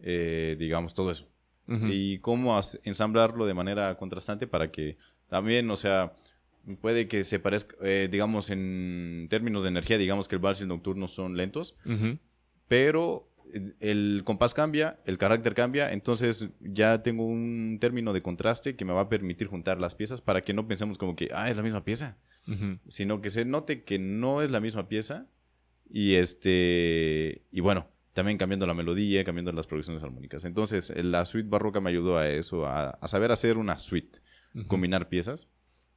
eh, 0.00 0.56
digamos, 0.58 0.94
todo 0.94 1.10
eso. 1.10 1.28
Y 1.66 2.18
cómo 2.18 2.60
ensamblarlo 2.82 3.46
de 3.46 3.54
manera 3.54 3.96
contrastante 3.96 4.46
para 4.46 4.70
que 4.70 4.98
también, 5.28 5.70
o 5.70 5.76
sea, 5.76 6.12
puede 6.80 7.08
que 7.08 7.24
se 7.24 7.38
parezca, 7.38 7.76
eh, 7.82 8.08
digamos, 8.10 8.50
en 8.50 9.26
términos 9.30 9.62
de 9.62 9.70
energía, 9.70 9.98
digamos 9.98 10.28
que 10.28 10.36
el 10.36 10.40
vals 10.40 10.60
y 10.60 10.62
el 10.62 10.68
nocturno 10.68 11.08
son 11.08 11.36
lentos, 11.36 11.76
pero 12.68 13.28
el 13.80 14.22
compás 14.24 14.54
cambia, 14.54 14.98
el 15.04 15.18
carácter 15.18 15.54
cambia, 15.54 15.92
entonces 15.92 16.48
ya 16.60 17.02
tengo 17.02 17.24
un 17.24 17.78
término 17.80 18.12
de 18.12 18.22
contraste 18.22 18.76
que 18.76 18.84
me 18.84 18.92
va 18.92 19.02
a 19.02 19.08
permitir 19.08 19.46
juntar 19.46 19.80
las 19.80 19.94
piezas 19.94 20.20
para 20.20 20.40
que 20.40 20.54
no 20.54 20.66
pensemos 20.66 20.98
como 20.98 21.14
que, 21.14 21.28
ah, 21.32 21.50
es 21.50 21.56
la 21.56 21.62
misma 21.62 21.84
pieza, 21.84 22.16
sino 22.88 23.20
que 23.20 23.30
se 23.30 23.44
note 23.44 23.84
que 23.84 23.98
no 23.98 24.42
es 24.42 24.50
la 24.50 24.60
misma 24.60 24.88
pieza 24.88 25.26
y 25.88 26.14
este, 26.14 27.42
y 27.50 27.60
bueno, 27.60 27.88
también 28.14 28.38
cambiando 28.38 28.66
la 28.66 28.74
melodía, 28.74 29.24
cambiando 29.24 29.52
las 29.52 29.66
progresiones 29.66 30.02
armónicas. 30.02 30.44
Entonces, 30.44 30.92
la 30.96 31.24
suite 31.24 31.48
barroca 31.48 31.80
me 31.80 31.90
ayudó 31.90 32.16
a 32.16 32.28
eso, 32.28 32.66
a, 32.66 32.98
saber 33.06 33.32
hacer 33.32 33.58
una 33.58 33.78
suite, 33.78 34.20
combinar 34.68 35.08
piezas. 35.08 35.50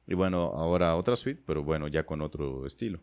Y 0.08 0.14
bueno, 0.14 0.52
ahora 0.54 0.96
otra 0.96 1.14
suite, 1.14 1.42
pero 1.46 1.62
bueno, 1.62 1.86
ya 1.86 2.04
con 2.04 2.22
otro 2.22 2.66
estilo. 2.66 2.98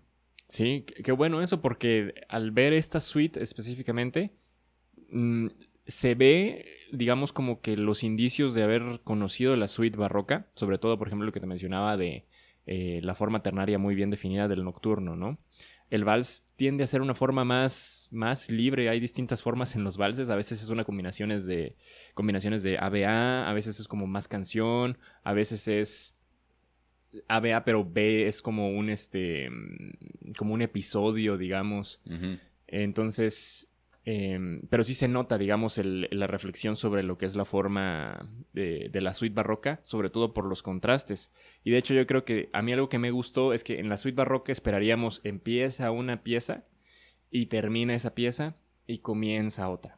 Sí, 0.47 0.85
qué 1.03 1.11
bueno 1.11 1.41
eso, 1.41 1.61
porque 1.61 2.13
al 2.27 2.51
ver 2.51 2.73
esta 2.73 2.99
suite 2.99 3.41
específicamente, 3.41 4.31
mm, 5.11 5.47
se 5.87 6.15
ve, 6.15 6.65
digamos, 6.91 7.31
como 7.31 7.61
que 7.61 7.77
los 7.77 8.03
indicios 8.03 8.55
de 8.55 8.63
haber 8.63 9.01
conocido 9.03 9.55
la 9.55 9.67
suite 9.67 9.97
barroca, 9.97 10.49
sobre 10.55 10.79
todo, 10.79 10.97
por 10.97 11.07
ejemplo, 11.07 11.27
lo 11.27 11.31
que 11.31 11.39
te 11.39 11.47
mencionaba 11.47 11.95
de 11.95 12.25
eh, 12.65 12.99
la 13.03 13.15
forma 13.15 13.43
ternaria 13.43 13.77
muy 13.77 13.93
bien 13.95 14.09
definida 14.09 14.47
del 14.47 14.63
nocturno, 14.63 15.15
¿no? 15.15 15.37
el 15.89 16.03
vals 16.03 16.43
tiende 16.55 16.83
a 16.83 16.87
ser 16.87 17.01
una 17.01 17.13
forma 17.13 17.45
más, 17.45 18.07
más 18.11 18.49
libre. 18.49 18.89
Hay 18.89 18.99
distintas 18.99 19.43
formas 19.43 19.75
en 19.75 19.83
los 19.83 19.97
valses. 19.97 20.29
A 20.29 20.35
veces 20.35 20.61
es 20.61 20.69
una 20.69 20.83
combinaciones 20.83 21.45
de 21.45 21.75
combinaciones 22.13 22.63
de 22.63 22.77
ABA, 22.77 23.49
a 23.49 23.53
veces 23.53 23.79
es 23.79 23.87
como 23.87 24.07
más 24.07 24.27
canción, 24.27 24.97
a 25.23 25.33
veces 25.33 25.67
es 25.67 26.15
ABA, 27.27 27.63
pero 27.65 27.85
B 27.85 28.27
es 28.27 28.41
como 28.41 28.69
un 28.69 28.89
este 28.89 29.49
como 30.37 30.53
un 30.53 30.61
episodio, 30.61 31.37
digamos. 31.37 32.01
Entonces, 32.67 33.69
Em, 34.07 34.61
pero 34.69 34.83
sí 34.83 34.93
se 34.93 35.07
nota, 35.07 35.39
digamos, 35.39 35.79
la 35.83 36.27
reflexión 36.27 36.75
sobre 36.75 37.01
lo 37.01 37.17
que 37.17 37.25
es 37.25 37.35
la 37.35 37.43
forma 37.43 38.29
de, 38.53 38.89
la 38.93 39.15
suite 39.15 39.33
barroca, 39.33 39.79
sobre 39.81 40.09
todo 40.09 40.31
por 40.31 40.45
los 40.45 40.61
contrastes. 40.61 41.31
Y 41.63 41.71
de 41.71 41.79
hecho 41.79 41.95
yo 41.95 42.05
creo 42.05 42.23
que 42.23 42.49
a 42.53 42.61
mí 42.61 42.71
algo 42.71 42.87
que 42.87 42.99
me 42.99 43.09
gustó 43.09 43.51
es 43.51 43.63
que 43.63 43.79
en 43.79 43.89
la 43.89 43.97
suite 43.97 44.15
barroca 44.15 44.51
esperaríamos 44.51 45.21
empieza 45.23 45.89
una 45.89 46.23
pieza 46.23 46.65
y 47.31 47.47
termina 47.47 47.95
esa 47.95 48.13
pieza 48.13 48.55
y 48.85 48.99
comienza 48.99 49.67
otra. 49.69 49.97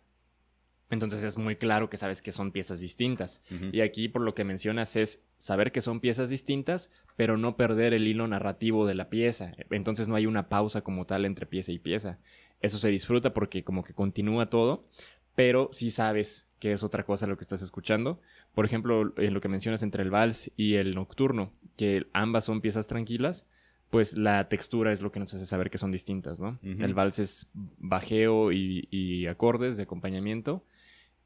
Entonces 0.89 1.23
es 1.23 1.37
muy 1.37 1.57
claro 1.57 1.89
que 1.89 1.97
sabes 1.97 2.21
que 2.21 2.31
son 2.31 2.51
piezas 2.51 2.79
distintas. 2.79 3.41
Y 3.71 3.81
aquí 3.81 4.07
por 4.07 4.21
lo 4.21 4.35
que 4.35 4.43
mencionas 4.43 4.95
es 4.95 5.21
saber 5.37 5.71
que 5.71 5.81
son 5.81 5.99
piezas 5.99 6.29
distintas, 6.29 6.91
pero 7.15 7.37
no 7.37 7.57
perder 7.57 7.93
el 7.93 8.07
hilo 8.07 8.27
narrativo 8.27 8.85
de 8.85 8.95
la 8.95 9.09
pieza. 9.09 9.51
Entonces 9.69 10.07
no 10.07 10.15
hay 10.15 10.25
una 10.25 10.49
pausa 10.49 10.81
como 10.81 11.05
tal 11.05 11.25
entre 11.25 11.45
pieza 11.45 11.71
y 11.71 11.79
pieza. 11.79 12.19
Eso 12.61 12.79
se 12.79 12.89
disfruta 12.89 13.33
porque 13.33 13.63
como 13.63 13.83
que 13.83 13.93
continúa 13.93 14.49
todo, 14.49 14.87
pero 15.35 15.69
sí 15.71 15.91
sabes 15.91 16.47
que 16.59 16.71
es 16.71 16.83
otra 16.83 17.03
cosa 17.03 17.27
lo 17.27 17.37
que 17.37 17.43
estás 17.43 17.61
escuchando. 17.61 18.19
Por 18.55 18.65
ejemplo, 18.65 19.13
en 19.17 19.33
lo 19.33 19.41
que 19.41 19.49
mencionas 19.49 19.83
entre 19.83 20.03
el 20.03 20.09
vals 20.09 20.51
y 20.55 20.75
el 20.75 20.95
nocturno, 20.95 21.51
que 21.75 22.07
ambas 22.13 22.45
son 22.45 22.61
piezas 22.61 22.87
tranquilas, 22.87 23.45
pues 23.89 24.17
la 24.17 24.49
textura 24.49 24.91
es 24.91 25.01
lo 25.01 25.11
que 25.11 25.19
nos 25.19 25.33
hace 25.33 25.45
saber 25.45 25.69
que 25.69 25.77
son 25.77 25.91
distintas, 25.91 26.39
¿no? 26.39 26.59
El 26.63 26.93
vals 26.93 27.19
es 27.19 27.49
bajeo 27.53 28.51
y, 28.51 29.27
acordes 29.27 29.77
de 29.77 29.83
acompañamiento 29.83 30.63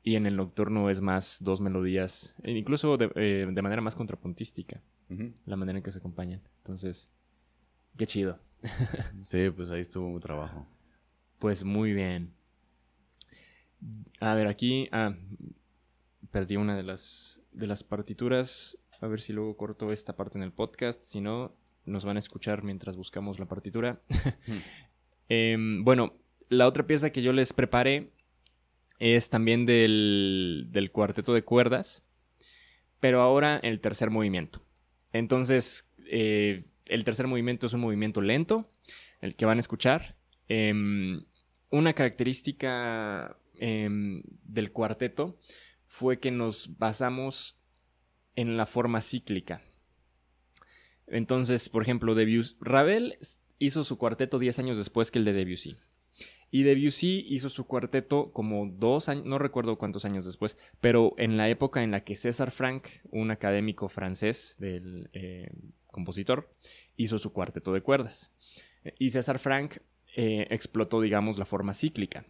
Y 0.03 0.15
en 0.15 0.25
el 0.25 0.35
nocturno 0.35 0.89
es 0.89 1.01
más 1.01 1.37
dos 1.41 1.61
melodías, 1.61 2.35
e 2.43 2.51
incluso 2.51 2.97
de, 2.97 3.11
eh, 3.15 3.47
de 3.51 3.61
manera 3.61 3.81
más 3.81 3.95
contrapuntística, 3.95 4.81
la 5.45 5.55
manera 5.57 5.77
en 5.77 5.83
que 5.83 5.91
se 5.91 5.99
acompañan. 5.99 6.41
Entonces, 6.57 7.11
qué 7.97 8.07
chido. 8.07 8.39
sí, 9.27 9.49
pues 9.49 9.69
ahí 9.69 9.81
estuvo 9.81 10.09
mi 10.09 10.19
trabajo. 10.19 10.65
Pues 11.37 11.63
muy 11.63 11.93
bien. 11.93 12.33
A 14.19 14.35
ver, 14.35 14.47
aquí 14.47 14.87
ah, 14.91 15.15
perdí 16.31 16.55
una 16.55 16.75
de 16.77 16.83
las, 16.83 17.41
de 17.51 17.67
las 17.67 17.83
partituras. 17.83 18.77
A 19.01 19.07
ver 19.07 19.21
si 19.21 19.33
luego 19.33 19.57
corto 19.57 19.91
esta 19.91 20.15
parte 20.15 20.37
en 20.37 20.43
el 20.43 20.53
podcast. 20.53 21.03
Si 21.03 21.19
no, 21.19 21.55
nos 21.85 22.05
van 22.05 22.17
a 22.17 22.19
escuchar 22.19 22.63
mientras 22.63 22.95
buscamos 22.95 23.39
la 23.39 23.47
partitura. 23.47 24.01
Em, 25.33 25.85
bueno, 25.85 26.17
la 26.49 26.67
otra 26.67 26.85
pieza 26.85 27.09
que 27.09 27.21
yo 27.21 27.31
les 27.31 27.53
preparé 27.53 28.11
es 29.01 29.29
también 29.29 29.65
del, 29.65 30.67
del 30.69 30.91
cuarteto 30.91 31.33
de 31.33 31.43
cuerdas, 31.43 32.03
pero 32.99 33.19
ahora 33.21 33.59
el 33.63 33.79
tercer 33.79 34.11
movimiento. 34.11 34.63
Entonces, 35.11 35.91
eh, 36.05 36.65
el 36.85 37.03
tercer 37.03 37.25
movimiento 37.25 37.65
es 37.65 37.73
un 37.73 37.81
movimiento 37.81 38.21
lento, 38.21 38.71
el 39.19 39.35
que 39.35 39.45
van 39.45 39.57
a 39.57 39.61
escuchar. 39.61 40.15
Em, 40.47 41.25
una 41.71 41.93
característica 41.93 43.37
em, 43.57 44.21
del 44.43 44.71
cuarteto 44.71 45.39
fue 45.87 46.19
que 46.19 46.29
nos 46.29 46.77
basamos 46.77 47.59
en 48.35 48.55
la 48.55 48.67
forma 48.67 49.01
cíclica. 49.01 49.63
Entonces, 51.07 51.69
por 51.69 51.81
ejemplo, 51.81 52.13
Debussy, 52.13 52.55
Ravel 52.61 53.17
hizo 53.57 53.83
su 53.83 53.97
cuarteto 53.97 54.37
10 54.37 54.59
años 54.59 54.77
después 54.77 55.09
que 55.09 55.17
el 55.17 55.25
de 55.25 55.33
Debussy. 55.33 55.75
Y 56.51 56.63
Debussy 56.63 57.25
hizo 57.29 57.49
su 57.49 57.65
cuarteto 57.65 58.31
como 58.33 58.67
dos 58.67 59.07
años, 59.07 59.25
no 59.25 59.39
recuerdo 59.39 59.77
cuántos 59.77 60.03
años 60.03 60.25
después, 60.25 60.57
pero 60.81 61.13
en 61.17 61.37
la 61.37 61.47
época 61.47 61.81
en 61.81 61.91
la 61.91 62.03
que 62.03 62.17
César 62.17 62.51
Franck, 62.51 62.89
un 63.09 63.31
académico 63.31 63.87
francés 63.87 64.57
del 64.59 65.09
eh, 65.13 65.49
compositor, 65.87 66.53
hizo 66.97 67.17
su 67.19 67.31
cuarteto 67.31 67.71
de 67.71 67.81
cuerdas. 67.81 68.31
Y 68.99 69.11
César 69.11 69.39
Franck 69.39 69.77
eh, 70.15 70.47
explotó, 70.49 70.99
digamos, 70.99 71.37
la 71.37 71.45
forma 71.45 71.73
cíclica. 71.73 72.25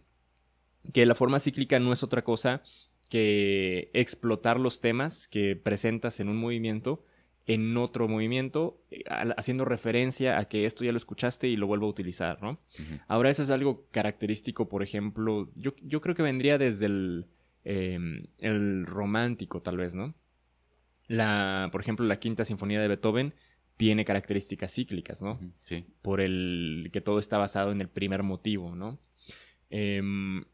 Que 0.92 1.04
la 1.04 1.16
forma 1.16 1.40
cíclica 1.40 1.80
no 1.80 1.92
es 1.92 2.04
otra 2.04 2.22
cosa 2.22 2.62
que 3.08 3.90
explotar 3.92 4.58
los 4.60 4.80
temas 4.80 5.26
que 5.26 5.56
presentas 5.56 6.20
en 6.20 6.28
un 6.28 6.36
movimiento 6.36 7.04
en 7.46 7.76
otro 7.76 8.08
movimiento, 8.08 8.80
eh, 8.90 9.02
haciendo 9.36 9.64
referencia 9.64 10.38
a 10.38 10.44
que 10.46 10.64
esto 10.64 10.84
ya 10.84 10.92
lo 10.92 10.98
escuchaste 10.98 11.48
y 11.48 11.56
lo 11.56 11.66
vuelvo 11.66 11.86
a 11.86 11.90
utilizar, 11.90 12.42
¿no? 12.42 12.60
Ahora 13.08 13.30
eso 13.30 13.42
es 13.42 13.50
algo 13.50 13.86
característico, 13.90 14.68
por 14.68 14.82
ejemplo, 14.82 15.50
yo, 15.56 15.74
yo 15.82 16.00
creo 16.00 16.14
que 16.14 16.22
vendría 16.22 16.58
desde 16.58 16.86
el, 16.86 17.26
em, 17.64 18.26
el, 18.38 18.86
romántico, 18.86 19.60
tal 19.60 19.76
vez, 19.76 19.94
¿no? 19.94 20.14
La, 21.08 21.68
por 21.72 21.80
ejemplo, 21.80 22.06
la 22.06 22.20
quinta 22.20 22.44
sinfonía 22.44 22.80
de 22.80 22.88
Beethoven 22.88 23.34
tiene 23.76 24.04
características 24.04 24.72
cíclicas, 24.72 25.22
¿no? 25.22 25.40
Sí. 25.60 25.84
Por 26.00 26.20
el 26.20 26.90
que 26.92 27.00
todo 27.00 27.18
está 27.18 27.38
basado 27.38 27.72
en 27.72 27.80
el 27.80 27.88
primer 27.88 28.22
motivo, 28.22 28.76
¿no? 28.76 29.00
Em, 29.68 30.44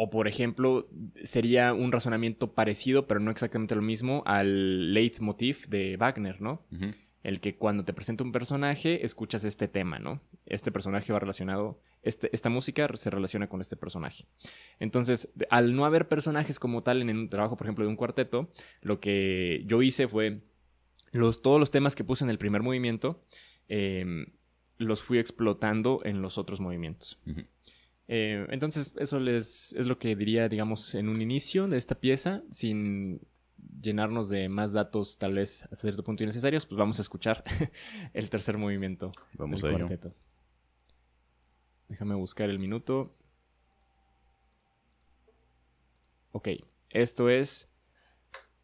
o 0.00 0.10
por 0.10 0.28
ejemplo, 0.28 0.88
sería 1.24 1.74
un 1.74 1.90
razonamiento 1.90 2.54
parecido, 2.54 3.08
pero 3.08 3.18
no 3.18 3.32
exactamente 3.32 3.74
lo 3.74 3.82
mismo, 3.82 4.22
al 4.26 4.94
leitmotiv 4.94 5.66
de 5.66 5.96
Wagner, 5.96 6.40
¿no? 6.40 6.64
El 7.24 7.40
que 7.40 7.56
cuando 7.56 7.84
te 7.84 7.92
presenta 7.92 8.22
un 8.22 8.30
personaje, 8.30 9.04
escuchas 9.04 9.42
este 9.42 9.66
tema, 9.66 9.98
¿no? 9.98 10.20
Este 10.46 10.70
personaje 10.70 11.12
va 11.12 11.18
relacionado, 11.18 11.80
este, 12.02 12.30
esta 12.32 12.48
música 12.48 12.88
se 12.94 13.10
relaciona 13.10 13.48
con 13.48 13.60
este 13.60 13.74
personaje. 13.74 14.26
Entonces, 14.78 15.32
al 15.50 15.74
no 15.74 15.84
haber 15.84 16.06
personajes 16.06 16.60
como 16.60 16.84
tal 16.84 17.02
en 17.02 17.18
un 17.18 17.28
trabajo, 17.28 17.56
por 17.56 17.66
ejemplo, 17.66 17.84
de 17.84 17.90
un 17.90 17.96
cuarteto, 17.96 18.52
lo 18.82 19.00
que 19.00 19.64
yo 19.66 19.82
hice 19.82 20.06
fue 20.06 20.42
los, 21.10 21.42
todos 21.42 21.58
los 21.58 21.72
temas 21.72 21.96
que 21.96 22.04
puse 22.04 22.22
en 22.22 22.30
el 22.30 22.38
primer 22.38 22.62
movimiento, 22.62 23.24
em, 23.66 24.26
los 24.76 25.02
fui 25.02 25.18
explotando 25.18 26.02
en 26.04 26.22
los 26.22 26.38
otros 26.38 26.60
movimientos. 26.60 27.18
Eh, 28.08 28.46
entonces, 28.50 28.94
eso 28.96 29.20
les, 29.20 29.74
es 29.74 29.86
lo 29.86 29.98
que 29.98 30.16
diría, 30.16 30.48
digamos, 30.48 30.94
en 30.94 31.08
un 31.08 31.20
inicio 31.20 31.68
de 31.68 31.76
esta 31.76 31.94
pieza, 31.94 32.42
sin 32.50 33.20
llenarnos 33.80 34.28
de 34.28 34.48
más 34.48 34.72
datos 34.72 35.18
tal 35.18 35.34
vez 35.34 35.62
hasta 35.64 35.76
cierto 35.76 36.02
punto 36.02 36.22
innecesarios, 36.22 36.66
pues 36.66 36.78
vamos 36.78 36.98
a 36.98 37.02
escuchar 37.02 37.44
el 38.14 38.30
tercer 38.30 38.58
movimiento 38.58 39.12
vamos 39.34 39.62
del 39.62 39.72
cuarteto. 39.72 40.14
Déjame 41.88 42.14
buscar 42.14 42.50
el 42.50 42.58
minuto. 42.58 43.12
Ok, 46.32 46.48
esto 46.90 47.30
es 47.30 47.68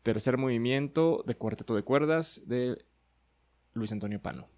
tercer 0.02 0.36
movimiento 0.36 1.22
de 1.26 1.34
cuarteto 1.34 1.74
de 1.74 1.82
cuerdas 1.82 2.42
de 2.46 2.84
Luis 3.72 3.92
Antonio 3.92 4.20
Pano. 4.20 4.53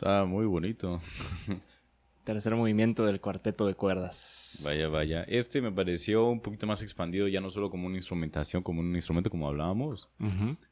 Está 0.00 0.24
muy 0.24 0.46
bonito. 0.46 0.98
Tercer 2.24 2.56
movimiento 2.56 3.04
del 3.04 3.20
cuarteto 3.20 3.66
de 3.66 3.74
cuerdas. 3.74 4.62
Vaya, 4.64 4.88
vaya. 4.88 5.24
Este 5.24 5.60
me 5.60 5.70
pareció 5.70 6.26
un 6.28 6.40
poquito 6.40 6.66
más 6.66 6.80
expandido, 6.80 7.28
ya 7.28 7.42
no 7.42 7.50
solo 7.50 7.68
como 7.68 7.86
una 7.86 7.96
instrumentación, 7.96 8.62
como 8.62 8.80
un 8.80 8.94
instrumento 8.94 9.28
como 9.28 9.46
hablábamos, 9.46 10.08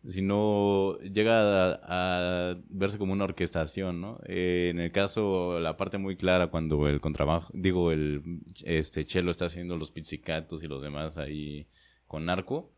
sino 0.06 0.96
llega 1.00 1.78
a, 1.82 2.56
verse 2.70 2.96
como 2.96 3.12
una 3.12 3.24
orquestación, 3.24 4.00
¿no? 4.00 4.18
Eh, 4.24 4.68
en 4.70 4.80
el 4.80 4.92
caso, 4.92 5.60
la 5.60 5.76
parte 5.76 5.98
muy 5.98 6.16
clara 6.16 6.46
cuando 6.46 6.88
el 6.88 7.02
contrabajo, 7.02 7.52
digo, 7.52 7.92
el 7.92 8.40
este 8.64 9.04
cello 9.04 9.30
está 9.30 9.44
haciendo 9.44 9.76
los 9.76 9.90
pizzicatos 9.90 10.62
y 10.62 10.68
los 10.68 10.80
demás 10.80 11.18
ahí 11.18 11.66
con 12.06 12.30
arco, 12.30 12.72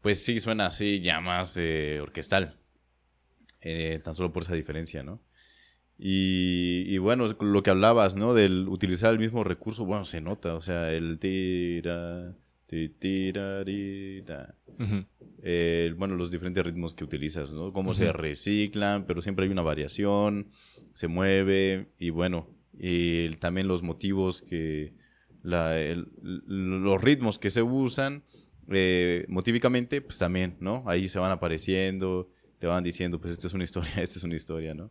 pues 0.00 0.24
sí 0.24 0.40
suena 0.40 0.66
así 0.66 1.00
ya 1.00 1.20
más 1.20 1.56
eh, 1.56 2.00
orquestal. 2.02 2.58
Eh, 3.60 4.00
tan 4.02 4.16
solo 4.16 4.32
por 4.32 4.42
esa 4.42 4.54
diferencia, 4.54 5.04
¿no? 5.04 5.20
Y, 6.04 6.98
bueno, 6.98 7.28
lo 7.28 7.62
que 7.62 7.70
hablabas, 7.70 8.16
¿no? 8.16 8.34
Del 8.34 8.66
utilizar 8.68 9.12
el 9.12 9.20
mismo 9.20 9.44
recurso, 9.44 9.84
bueno, 9.84 10.04
se 10.04 10.20
nota, 10.20 10.56
o 10.56 10.60
sea, 10.60 10.92
el 10.92 11.20
tira, 11.20 12.34
tira, 12.66 13.64
bueno, 15.96 16.16
los 16.16 16.32
diferentes 16.32 16.64
ritmos 16.64 16.94
que 16.94 17.04
utilizas, 17.04 17.52
¿no? 17.52 17.72
Cómo 17.72 17.94
se 17.94 18.12
reciclan, 18.12 19.06
pero 19.06 19.22
siempre 19.22 19.44
hay 19.44 19.52
una 19.52 19.62
variación, 19.62 20.48
se 20.92 21.06
mueve 21.06 21.92
y 22.00 22.10
bueno, 22.10 22.48
y 22.76 23.28
también 23.36 23.68
los 23.68 23.84
motivos 23.84 24.42
que, 24.42 24.94
los 25.44 27.00
ritmos 27.00 27.38
que 27.38 27.50
se 27.50 27.62
usan 27.62 28.24
eh, 28.68 29.24
motívicamente, 29.28 30.00
pues 30.00 30.18
también, 30.18 30.56
¿no? 30.58 30.82
Ahí 30.88 31.08
se 31.08 31.20
van 31.20 31.30
apareciendo 31.30 32.28
te 32.62 32.68
van 32.68 32.84
diciendo, 32.84 33.20
pues 33.20 33.32
esta 33.32 33.48
es 33.48 33.54
una 33.54 33.64
historia, 33.64 33.90
esta 33.96 34.18
es 34.18 34.22
una 34.22 34.36
historia, 34.36 34.72
¿no? 34.72 34.88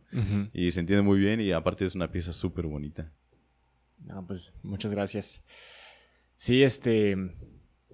Y 0.52 0.70
se 0.72 0.80
entiende 0.80 1.00
muy 1.00 1.18
bien 1.18 1.40
y 1.40 1.52
aparte 1.52 1.86
es 1.86 1.94
una 1.94 2.12
pieza 2.12 2.34
súper 2.34 2.66
bonita. 2.66 3.10
No, 4.04 4.26
pues 4.26 4.52
muchas 4.62 4.92
gracias. 4.92 5.42
Sí, 6.36 6.62
este, 6.62 7.16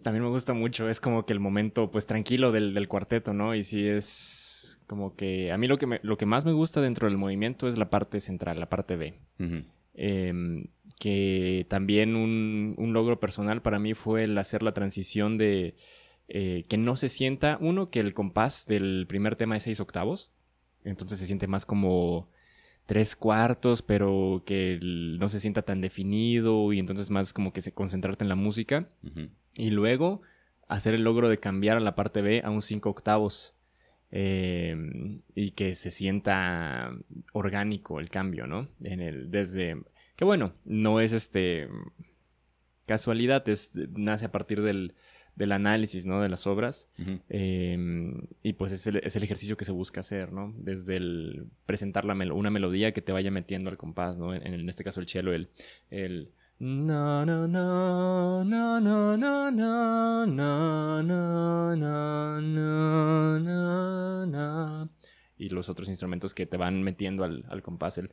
también 0.02 0.24
me 0.24 0.30
gusta 0.30 0.52
mucho, 0.52 0.88
es 0.88 0.98
como 1.00 1.24
que 1.24 1.32
el 1.32 1.38
momento, 1.38 1.92
pues 1.92 2.06
tranquilo 2.06 2.50
del, 2.50 2.88
cuarteto, 2.88 3.32
¿no? 3.32 3.54
Y 3.54 3.62
sí 3.62 3.86
es 3.86 4.80
como 4.88 5.14
que, 5.14 5.52
a 5.52 5.58
mí 5.58 5.68
lo 5.68 5.78
que, 5.78 6.00
lo 6.02 6.18
que 6.18 6.26
más 6.26 6.44
me 6.44 6.50
gusta 6.50 6.80
dentro 6.80 7.06
del 7.06 7.16
movimiento 7.16 7.68
es 7.68 7.78
la 7.78 7.88
parte 7.88 8.18
central, 8.18 8.58
la 8.58 8.68
parte 8.68 8.96
B. 8.96 9.14
Em, 9.94 10.66
que 10.98 11.66
también 11.70 12.16
un, 12.16 12.74
un 12.78 12.92
logro 12.92 13.20
personal 13.20 13.62
para 13.62 13.78
mí 13.78 13.94
fue 13.94 14.24
el 14.24 14.36
hacer 14.38 14.64
la 14.64 14.74
transición 14.74 15.38
de 15.38 15.76
eh, 16.28 16.62
que 16.68 16.76
no 16.76 16.96
se 16.96 17.08
sienta, 17.08 17.58
uno, 17.60 17.90
que 17.90 18.00
el 18.00 18.14
compás 18.14 18.66
del 18.66 19.06
primer 19.08 19.36
tema 19.36 19.56
es 19.56 19.62
seis 19.62 19.80
octavos, 19.80 20.30
entonces 20.84 21.18
se 21.18 21.26
siente 21.26 21.46
más 21.46 21.66
como 21.66 22.28
tres 22.86 23.16
cuartos, 23.16 23.82
pero 23.82 24.42
que 24.46 24.78
no 24.82 25.28
se 25.28 25.40
sienta 25.40 25.62
tan 25.62 25.80
definido 25.80 26.72
y 26.72 26.78
entonces 26.78 27.10
más 27.10 27.32
como 27.32 27.52
que 27.52 27.60
se 27.60 27.72
concentrarte 27.72 28.24
en 28.24 28.28
la 28.28 28.34
música. 28.34 28.88
Y 29.54 29.70
luego 29.70 30.22
hacer 30.68 30.94
el 30.94 31.02
logro 31.02 31.28
de 31.28 31.38
cambiar 31.38 31.76
a 31.76 31.80
la 31.80 31.94
parte 31.94 32.22
B 32.22 32.40
a 32.44 32.50
un 32.50 32.62
cinco 32.62 32.90
octavos. 32.90 33.54
Em, 34.10 35.20
y 35.34 35.50
que 35.50 35.74
se 35.74 35.90
sienta 35.90 36.90
orgánico 37.34 38.00
el 38.00 38.08
cambio, 38.08 38.46
¿no? 38.46 38.68
En 38.82 39.00
el, 39.00 39.30
desde, 39.30 39.82
que 40.16 40.24
bueno, 40.24 40.54
no 40.64 41.00
es 41.00 41.12
este 41.12 41.68
casualidad, 42.86 43.46
es, 43.50 43.72
nace 43.90 44.24
a 44.24 44.32
partir 44.32 44.62
del, 44.62 44.94
del 45.38 45.52
análisis, 45.52 46.04
¿no? 46.04 46.20
De 46.20 46.28
las 46.28 46.48
obras. 46.48 46.90
Em, 47.28 48.26
y 48.42 48.54
pues 48.54 48.72
es 48.72 48.86
el, 48.88 48.96
es 48.96 49.14
el, 49.14 49.22
ejercicio 49.22 49.56
que 49.56 49.64
se 49.64 49.70
busca 49.70 50.00
hacer, 50.00 50.32
¿no? 50.32 50.52
Desde 50.58 50.96
el 50.96 51.46
presentar 51.64 52.04
la 52.04 52.14
una 52.34 52.50
melodía 52.50 52.92
que 52.92 53.02
te 53.02 53.12
vaya 53.12 53.30
metiendo 53.30 53.70
al 53.70 53.76
compás, 53.76 54.18
¿no? 54.18 54.34
En, 54.34 54.68
este 54.68 54.82
caso 54.82 55.00
el 55.00 55.06
cello, 55.08 55.32
el... 55.32 55.48
el 55.90 56.32
no, 56.58 57.24
no, 57.24 57.46
no, 57.46 58.42
no, 58.42 58.80
no, 58.80 59.16
no, 59.16 59.50
no, 59.52 59.52
no, 59.52 60.26
no, 60.26 61.76
no, 61.76 63.38
no, 63.38 64.26
no, 64.26 64.90
Y 65.36 65.50
los 65.50 65.68
otros 65.68 65.88
instrumentos 65.88 66.34
que 66.34 66.46
te 66.46 66.56
van 66.56 66.82
metiendo 66.82 67.22
al, 67.22 67.44
al 67.48 67.62
compás, 67.62 67.98
el... 67.98 68.10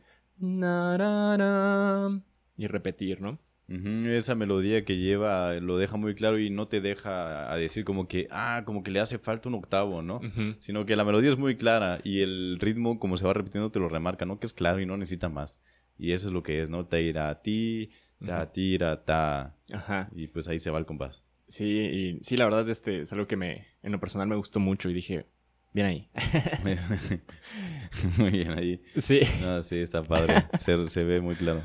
Y 2.55 2.67
repetir, 2.67 3.19
¿no? 3.19 3.39
Esa 3.67 4.35
melodía 4.35 4.85
que 4.85 4.97
lleva 4.97 5.55
lo 5.55 5.77
deja 5.77 5.97
muy 5.97 6.13
claro 6.13 6.37
y 6.37 6.51
no 6.51 6.67
te 6.67 6.81
deja 6.81 7.51
a 7.51 7.57
decir 7.57 7.83
como 7.83 8.07
que, 8.07 8.27
ah, 8.29 8.61
como 8.63 8.83
que 8.83 8.91
le 8.91 8.99
hace 8.99 9.17
falta 9.17 9.49
un 9.49 9.55
octavo, 9.55 10.03
¿no? 10.03 10.21
Sino 10.59 10.85
que 10.85 10.95
la 10.95 11.03
melodía 11.03 11.29
es 11.29 11.37
muy 11.37 11.55
clara 11.55 11.99
y 12.03 12.21
el 12.21 12.59
ritmo, 12.59 12.99
como 12.99 13.17
se 13.17 13.25
va 13.25 13.33
repitiendo, 13.33 13.71
te 13.71 13.79
lo 13.79 13.89
remarca, 13.89 14.25
¿no? 14.25 14.39
Que 14.39 14.45
es 14.45 14.53
claro 14.53 14.79
y 14.79 14.85
no 14.85 14.97
necesita 14.97 15.29
más. 15.29 15.59
Y 15.97 16.11
eso 16.11 16.27
es 16.27 16.33
lo 16.33 16.43
que 16.43 16.61
es, 16.61 16.69
¿no? 16.69 16.85
Ta 16.85 16.99
ira 16.99 17.41
ti, 17.41 17.89
ta 18.23 18.51
tira 18.51 19.03
ta. 19.03 19.55
Ajá. 19.73 20.09
Y 20.15 20.27
pues 20.27 20.47
ahí 20.47 20.59
se 20.59 20.69
va 20.69 20.77
el 20.77 20.85
compás. 20.85 21.23
Sí, 21.47 21.65
y 21.65 22.23
sí, 22.23 22.37
la 22.37 22.45
verdad, 22.45 22.69
este 22.69 23.01
es 23.01 23.13
algo 23.13 23.27
que 23.27 23.35
me, 23.35 23.65
en 23.81 23.91
lo 23.91 23.99
personal 23.99 24.27
me 24.27 24.35
gustó 24.35 24.59
mucho 24.59 24.89
y 24.89 24.93
dije, 24.93 25.25
bien 25.73 25.87
ahí. 25.87 26.09
muy 28.17 28.31
bien 28.31 28.51
ahí. 28.51 28.81
Sí. 28.99 29.21
sí, 29.63 29.77
está 29.77 30.03
padre. 30.03 30.45
se, 30.59 30.89
se 30.89 31.03
ve 31.03 31.21
muy 31.21 31.35
claro. 31.35 31.61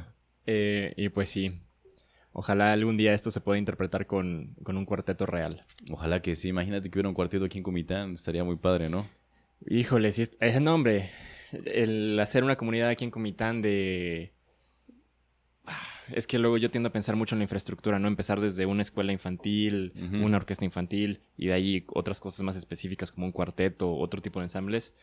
Eh, 0.46 0.94
y 0.96 1.08
pues 1.10 1.30
sí, 1.30 1.60
Ojalá 2.32 2.72
algún 2.72 2.96
día 2.96 3.12
esto 3.12 3.30
se 3.30 3.40
pueda 3.40 3.58
interpretar 3.58 4.06
con, 4.06 4.54
un 4.64 4.84
cuarteto 4.84 5.26
real. 5.26 5.64
Ojalá 5.90 6.22
que 6.22 6.36
sí. 6.36 6.48
Imagínate 6.48 6.90
que 6.90 6.98
hubiera 6.98 7.08
un 7.08 7.14
cuarteto 7.14 7.44
aquí 7.44 7.58
en 7.58 7.64
Comitán. 7.64 8.14
Estaría 8.14 8.44
muy 8.44 8.56
padre, 8.56 8.88
¿no? 8.88 9.06
Híjole, 9.66 10.12
sí. 10.12 10.24
Es 10.38 10.60
nombre. 10.60 11.10
El 11.64 12.18
hacer 12.20 12.44
una 12.44 12.56
comunidad 12.56 12.88
aquí 12.88 13.04
en 13.04 13.10
Comitán 13.10 13.62
de... 13.62 14.32
Ah, 15.66 15.82
es 16.12 16.26
que 16.26 16.38
luego 16.38 16.56
yo 16.56 16.70
tiendo 16.70 16.88
a 16.88 16.92
pensar 16.92 17.16
mucho 17.16 17.34
en 17.34 17.40
la 17.40 17.44
infraestructura, 17.44 17.98
¿no? 17.98 18.06
Empezar 18.06 18.40
desde 18.40 18.64
una 18.66 18.82
escuela 18.82 19.12
infantil, 19.12 19.92
una 20.22 20.36
orquesta 20.36 20.64
infantil 20.64 21.20
y 21.36 21.48
de 21.48 21.52
ahí 21.52 21.84
otras 21.88 22.20
cosas 22.20 22.42
más 22.42 22.56
específicas 22.56 23.12
como 23.12 23.26
un 23.26 23.32
cuarteto, 23.32 23.96
otro 23.96 24.22
tipo 24.22 24.40
de 24.40 24.46
ensambles 24.46 24.94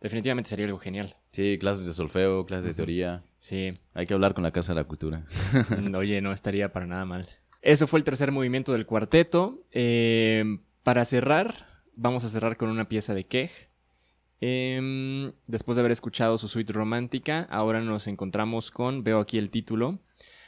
definitivamente 0.00 0.50
sería 0.50 0.66
algo 0.66 0.78
genial. 0.78 1.16
Sí, 1.32 1.58
clases 1.58 1.86
de 1.86 1.92
solfeo, 1.92 2.46
clases 2.46 2.64
de 2.64 2.74
teoría. 2.74 3.22
Sí. 3.38 3.78
Hay 3.94 4.06
que 4.06 4.14
hablar 4.14 4.34
con 4.34 4.42
la 4.42 4.50
Casa 4.50 4.72
de 4.72 4.80
la 4.80 4.84
Cultura. 4.84 5.24
Mm, 5.78 5.94
oye, 5.94 6.20
no 6.20 6.32
estaría 6.32 6.72
para 6.72 6.86
nada 6.86 7.04
mal. 7.04 7.28
Eso 7.62 7.86
fue 7.86 7.98
el 7.98 8.04
tercer 8.04 8.32
movimiento 8.32 8.72
del 8.72 8.86
cuarteto. 8.86 9.64
Eh, 9.72 10.44
para 10.82 11.04
cerrar, 11.04 11.66
vamos 11.94 12.24
a 12.24 12.28
cerrar 12.28 12.56
con 12.56 12.70
una 12.70 12.88
pieza 12.88 13.14
de 13.14 13.24
Kej. 13.24 13.68
Em, 14.40 15.32
después 15.46 15.76
de 15.76 15.80
haber 15.80 15.92
escuchado 15.92 16.38
su 16.38 16.48
suite 16.48 16.72
romántica, 16.72 17.46
ahora 17.50 17.80
nos 17.80 18.06
encontramos 18.06 18.70
con, 18.70 19.04
veo 19.04 19.20
aquí 19.20 19.36
el 19.36 19.50
título, 19.50 20.00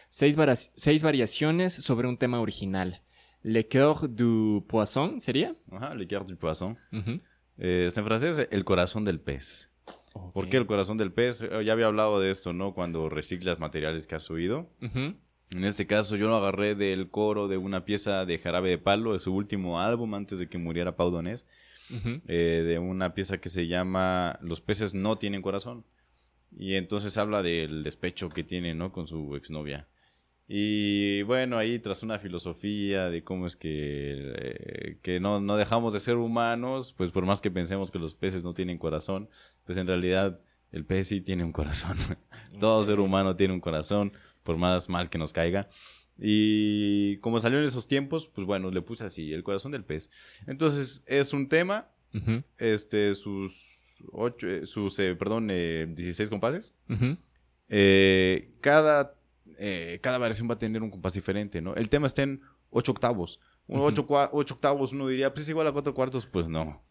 seis, 0.09 0.37
seis 0.77 1.03
variaciones 1.03 1.75
sobre 1.75 2.09
un 2.09 2.17
tema 2.17 2.41
original. 2.41 3.03
Le 3.43 3.69
Coeur 3.69 4.09
du 4.09 4.65
Poisson, 4.67 5.21
¿sería? 5.21 5.55
Ajá, 5.71 5.95
Le 5.95 6.07
Coeur 6.09 6.25
du 6.25 6.37
Poisson. 6.37 6.79
Eh, 7.65 7.85
está 7.87 8.01
en 8.01 8.07
francés, 8.07 8.49
el 8.51 8.65
corazón 8.65 9.05
del 9.05 9.21
pez. 9.21 9.71
¿Por 10.35 10.49
qué 10.49 10.57
el 10.57 10.67
corazón 10.67 10.97
del 10.97 11.13
pez? 11.13 11.43
Eh, 11.43 11.65
ya 11.65 11.73
había 11.73 11.87
hablado 11.87 12.19
de 12.19 12.33
esto, 12.33 12.53
¿no? 12.53 12.75
Cuando 12.75 13.09
reciclas 13.09 13.61
materiales 13.61 14.09
que 14.09 14.17
has 14.17 14.25
subido. 14.25 14.69
En 14.81 15.65
este 15.65 15.87
caso 15.87 16.17
yo 16.17 16.27
lo 16.27 16.35
agarré 16.35 16.75
del 16.75 17.09
coro 17.09 17.47
de 17.47 17.59
una 17.59 17.85
pieza 17.85 18.27
de 18.27 18.39
Jarabe 18.39 18.71
de 18.71 18.79
Palo, 18.79 19.13
de 19.13 19.21
su 19.21 19.33
último 19.33 19.79
álbum 19.79 20.13
antes 20.15 20.41
de 20.41 20.49
que 20.49 20.59
muriera 20.59 20.97
Pau 20.97 21.13
Donés. 21.13 21.47
Eh, 22.27 22.65
de 22.67 22.79
una 22.81 23.15
pieza 23.15 23.39
que 23.39 23.49
se 23.49 23.69
llama 23.69 24.41
Los 24.43 24.61
peces 24.61 24.93
no 24.93 25.19
tienen 25.19 25.41
corazón. 25.41 25.85
Y 26.51 26.75
entonces 26.75 27.17
habla 27.17 27.43
del 27.43 27.85
despecho 27.85 28.29
que 28.29 28.43
tiene, 28.43 28.75
¿no? 28.75 28.91
Con 28.91 29.07
su 29.07 29.37
exnovia. 29.37 29.87
Y 30.49 31.23
bueno, 31.23 31.57
ahí 31.57 31.79
tras 31.79 32.03
una 32.03 32.19
filosofía 32.19 33.09
de 33.09 33.23
cómo 33.23 33.47
es 33.47 33.57
que, 33.57 34.35
eh, 34.35 34.99
que 35.03 35.21
no, 35.21 35.41
no, 35.41 35.57
dejamos 35.57 35.93
de 35.93 36.01
ser 36.01 36.17
humanos, 36.17 36.93
pues 36.97 37.11
por 37.11 37.25
más 37.25 37.41
que 37.41 37.51
pensemos 37.51 37.91
que 37.91 37.99
los 37.99 38.15
peces 38.15 38.45
no 38.45 38.53
tienen 38.53 38.79
corazón, 38.79 39.29
pues 39.65 39.79
en 39.79 39.87
realidad 39.87 40.41
el 40.73 40.85
pez 40.85 41.09
sí 41.09 41.21
tiene 41.21 41.45
un 41.45 41.53
corazón. 41.53 41.97
Todo 42.61 42.85
ser 42.85 43.01
humano 43.01 43.37
tiene 43.37 43.55
un 43.55 43.61
corazón, 43.61 44.13
por 44.43 44.57
más 44.57 44.89
mal 44.89 45.09
que 45.09 45.19
nos 45.19 45.33
caiga. 45.33 45.69
Y 46.19 47.17
como 47.19 47.41
salió 47.41 47.59
en 47.59 47.65
esos 47.65 47.89
tiempos, 47.89 48.29
pues 48.29 48.47
bueno, 48.47 48.71
le 48.71 48.83
puse 48.83 49.05
así, 49.05 49.33
el 49.33 49.43
corazón 49.43 49.73
del 49.73 49.85
pez. 49.85 50.11
Entonces 50.47 51.03
es 51.07 51.33
un 51.33 51.49
tema, 51.49 51.89
este, 52.59 53.15
sus 53.15 54.03
ocho, 54.13 54.49
eh, 54.49 54.67
sus, 54.67 54.99
eh, 54.99 55.15
perdón, 55.15 55.49
16 55.49 56.29
compases. 56.29 56.75
cada 58.61 59.22
eh, 59.59 59.99
cada 60.03 60.19
variación 60.19 60.49
va 60.49 60.55
a 60.55 60.59
tener 60.59 60.83
un 60.83 60.91
compás 60.91 61.15
diferente, 61.15 61.61
¿no? 61.61 61.75
El 61.75 61.89
tema 61.89 62.07
está 62.07 62.23
en 62.23 62.41
8 62.71 62.93
octavos. 62.93 63.41
8 63.69 64.55
octavos, 64.55 64.93
uno 64.93 65.07
diría, 65.07 65.33
pues 65.33 65.45
es 65.45 65.51
igual 65.51 65.67
a 65.67 65.73
4 65.73 65.95
cuartos. 65.95 66.27
Pues 66.27 66.49
no. 66.49 66.83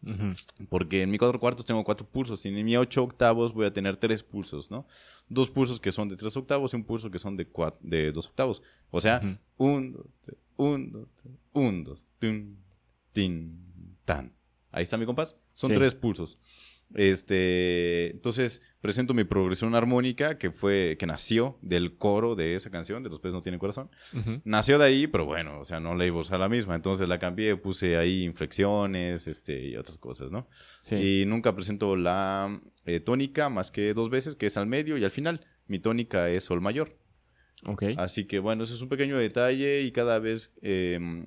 Porque 0.68 1.02
en 1.02 1.10
mi 1.10 1.18
4 1.18 1.38
cuartos 1.38 1.66
tengo 1.66 1.84
4 1.84 2.06
pulsos. 2.06 2.44
Y 2.44 2.48
en 2.48 2.64
mi 2.64 2.76
8 2.76 3.02
octavos 3.02 3.52
voy 3.52 3.66
a 3.66 3.72
tener 3.72 3.96
3 3.96 4.22
pulsos, 4.22 4.70
¿no? 4.70 4.86
Dos 5.28 5.50
pulsos 5.50 5.80
que 5.80 5.92
son 5.92 6.08
de 6.08 6.16
3 6.16 6.36
octavos 6.36 6.72
y 6.72 6.76
un 6.76 6.84
pulso 6.84 7.10
que 7.10 7.18
son 7.18 7.36
de, 7.36 7.46
de 7.80 8.12
2 8.12 8.26
octavos. 8.26 8.62
O 8.90 9.00
sea, 9.00 9.20
1, 9.58 9.98
1, 10.56 11.08
1, 11.52 11.84
2, 11.84 12.06
tin, 12.18 12.58
tin, 13.12 13.96
tan. 14.04 14.32
Ahí 14.70 14.84
está 14.84 14.96
mi 14.96 15.06
compás. 15.06 15.36
Son 15.52 15.72
3 15.72 15.94
pulsos. 15.94 16.38
Este, 16.94 18.10
entonces 18.10 18.62
presento 18.80 19.14
mi 19.14 19.24
progresión 19.24 19.74
armónica 19.74 20.38
que 20.38 20.50
fue, 20.50 20.96
que 20.98 21.06
nació 21.06 21.58
del 21.62 21.96
coro 21.96 22.34
de 22.34 22.54
esa 22.54 22.70
canción, 22.70 23.02
de 23.02 23.10
Los 23.10 23.20
peces 23.20 23.34
no 23.34 23.42
tienen 23.42 23.58
corazón. 23.58 23.90
Nació 24.44 24.78
de 24.78 24.86
ahí, 24.86 25.06
pero 25.06 25.24
bueno, 25.24 25.60
o 25.60 25.64
sea, 25.64 25.80
no 25.80 25.94
la 25.94 26.06
iba 26.06 26.16
a 26.16 26.20
usar 26.20 26.40
la 26.40 26.48
misma. 26.48 26.74
Entonces 26.74 27.08
la 27.08 27.18
cambié, 27.18 27.56
puse 27.56 27.96
ahí 27.96 28.24
inflexiones, 28.24 29.26
este, 29.26 29.68
y 29.68 29.76
otras 29.76 29.98
cosas, 29.98 30.32
¿no? 30.32 30.48
Y 30.90 31.24
nunca 31.26 31.54
presento 31.54 31.96
la 31.96 32.60
eh, 32.84 33.00
tónica 33.00 33.48
más 33.48 33.70
que 33.70 33.94
dos 33.94 34.10
veces, 34.10 34.36
que 34.36 34.46
es 34.46 34.56
al 34.56 34.66
medio 34.66 34.98
y 34.98 35.04
al 35.04 35.10
final. 35.10 35.46
Mi 35.66 35.78
tónica 35.78 36.28
es 36.28 36.44
sol 36.44 36.60
mayor. 36.60 36.98
Ok. 37.66 37.84
Así 37.96 38.26
que 38.26 38.38
bueno, 38.40 38.64
eso 38.64 38.74
es 38.74 38.82
un 38.82 38.88
pequeño 38.88 39.16
detalle 39.16 39.82
y 39.82 39.92
cada 39.92 40.18
vez 40.18 40.52
em, 40.62 41.26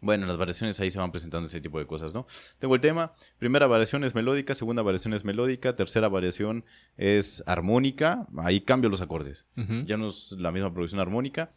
bueno, 0.00 0.26
las 0.26 0.36
variaciones 0.36 0.80
ahí 0.80 0.90
se 0.90 0.98
van 0.98 1.10
presentando 1.10 1.46
ese 1.46 1.60
tipo 1.60 1.78
de 1.78 1.86
cosas, 1.86 2.14
¿no? 2.14 2.26
Tengo 2.58 2.74
el 2.74 2.80
tema, 2.80 3.12
primera 3.38 3.66
variación 3.66 4.04
es 4.04 4.14
melódica, 4.14 4.54
segunda 4.54 4.82
variación 4.82 5.14
es 5.14 5.24
melódica, 5.24 5.76
tercera 5.76 6.08
variación 6.08 6.64
es 6.96 7.42
armónica, 7.46 8.26
ahí 8.38 8.60
cambio 8.60 8.90
los 8.90 9.00
acordes, 9.00 9.46
ya 9.86 9.96
no 9.96 10.06
es 10.06 10.32
la 10.38 10.52
misma 10.52 10.72
producción 10.72 11.00
armónica. 11.00 11.50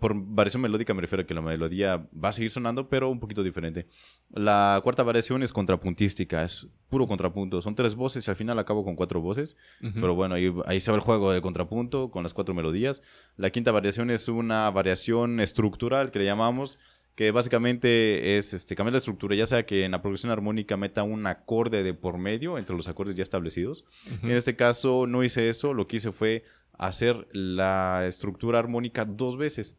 por 0.00 0.14
variación 0.14 0.62
melódica 0.62 0.94
me 0.94 1.00
refiero 1.00 1.22
a 1.22 1.26
que 1.26 1.34
la 1.34 1.42
melodía 1.42 2.08
va 2.12 2.28
a 2.28 2.32
seguir 2.32 2.50
sonando, 2.50 2.88
pero 2.88 3.10
un 3.10 3.20
poquito 3.20 3.42
diferente. 3.42 3.86
La 4.30 4.80
cuarta 4.82 5.02
variación 5.02 5.42
es 5.42 5.52
contrapuntística, 5.52 6.42
es 6.42 6.68
puro 6.88 7.06
contrapunto, 7.06 7.60
son 7.60 7.74
tres 7.74 7.94
voces 7.94 8.26
y 8.26 8.30
al 8.30 8.36
final 8.36 8.58
acabo 8.58 8.84
con 8.84 8.96
cuatro 8.96 9.20
voces, 9.20 9.56
pero 9.80 10.14
bueno, 10.14 10.34
ahí, 10.34 10.52
ahí 10.66 10.80
se 10.80 10.90
va 10.90 10.96
el 10.96 11.02
juego 11.02 11.32
de 11.32 11.40
contrapunto 11.40 12.10
con 12.10 12.22
las 12.22 12.34
cuatro 12.34 12.54
melodías. 12.54 13.02
La 13.36 13.50
quinta 13.50 13.72
variación 13.72 14.10
es 14.10 14.28
una 14.28 14.70
variación 14.70 15.40
estructural 15.40 16.10
que 16.10 16.18
le 16.20 16.26
llamamos 16.26 16.78
que 17.14 17.30
básicamente 17.30 18.36
es 18.36 18.54
este, 18.54 18.74
cambiar 18.74 18.92
la 18.92 18.98
estructura, 18.98 19.36
ya 19.36 19.46
sea 19.46 19.66
que 19.66 19.84
en 19.84 19.90
la 19.90 20.00
progresión 20.00 20.32
armónica 20.32 20.76
meta 20.76 21.02
un 21.02 21.26
acorde 21.26 21.82
de 21.82 21.94
por 21.94 22.18
medio 22.18 22.58
entre 22.58 22.74
los 22.74 22.88
acordes 22.88 23.16
ya 23.16 23.22
establecidos. 23.22 23.84
En 24.22 24.30
este 24.30 24.56
caso 24.56 25.06
no 25.06 25.22
hice 25.22 25.48
eso, 25.48 25.74
lo 25.74 25.86
que 25.86 25.96
hice 25.96 26.12
fue 26.12 26.44
hacer 26.72 27.28
la 27.32 28.06
estructura 28.06 28.58
armónica 28.58 29.04
dos 29.04 29.36
veces. 29.36 29.78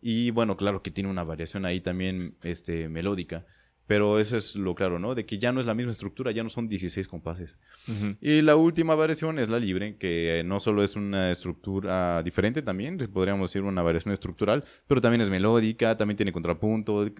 Y 0.00 0.30
bueno, 0.30 0.56
claro 0.56 0.82
que 0.82 0.90
tiene 0.90 1.10
una 1.10 1.24
variación 1.24 1.64
ahí 1.64 1.80
también 1.80 2.36
este, 2.42 2.88
melódica. 2.88 3.46
Pero 3.86 4.18
eso 4.20 4.36
es 4.36 4.54
lo 4.54 4.74
claro, 4.74 4.98
¿no? 4.98 5.14
De 5.14 5.26
que 5.26 5.38
ya 5.38 5.52
no 5.52 5.60
es 5.60 5.66
la 5.66 5.74
misma 5.74 5.92
estructura, 5.92 6.30
ya 6.30 6.42
no 6.42 6.50
son 6.50 6.68
16 6.68 7.08
compases. 7.08 7.58
Y 8.20 8.40
la 8.40 8.56
última 8.56 8.94
variación 8.94 9.38
es 9.38 9.48
la 9.48 9.58
libre, 9.58 9.96
que 9.96 10.42
no 10.46 10.60
solo 10.60 10.82
es 10.82 10.96
una 10.96 11.30
estructura 11.30 12.22
diferente 12.22 12.62
también, 12.62 12.96
podríamos 13.12 13.50
decir 13.50 13.62
una 13.62 13.82
variación 13.82 14.12
estructural, 14.12 14.64
pero 14.86 15.00
también 15.00 15.20
es 15.20 15.30
melódica, 15.30 15.96
también 15.96 16.16
tiene 16.16 16.32
contrapunto. 16.32 17.10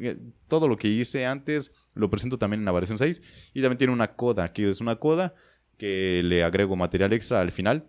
Todo 0.49 0.69
lo 0.69 0.77
que 0.77 0.89
hice 0.89 1.27
antes 1.27 1.73
lo 1.95 2.09
presento 2.09 2.39
también 2.39 2.61
en 2.61 2.65
la 2.65 2.73
variación 2.73 2.97
6. 2.97 3.51
Y 3.55 3.61
también 3.61 3.79
tiene 3.79 3.93
una 3.93 4.15
coda, 4.15 4.53
que 4.53 4.69
es 4.69 4.81
una 4.81 4.97
coda 4.97 5.35
que 5.79 6.23
le 6.23 6.45
agrego 6.45 6.77
material 6.77 7.13
extra 7.13 7.41
al 7.41 7.51
final 7.51 7.89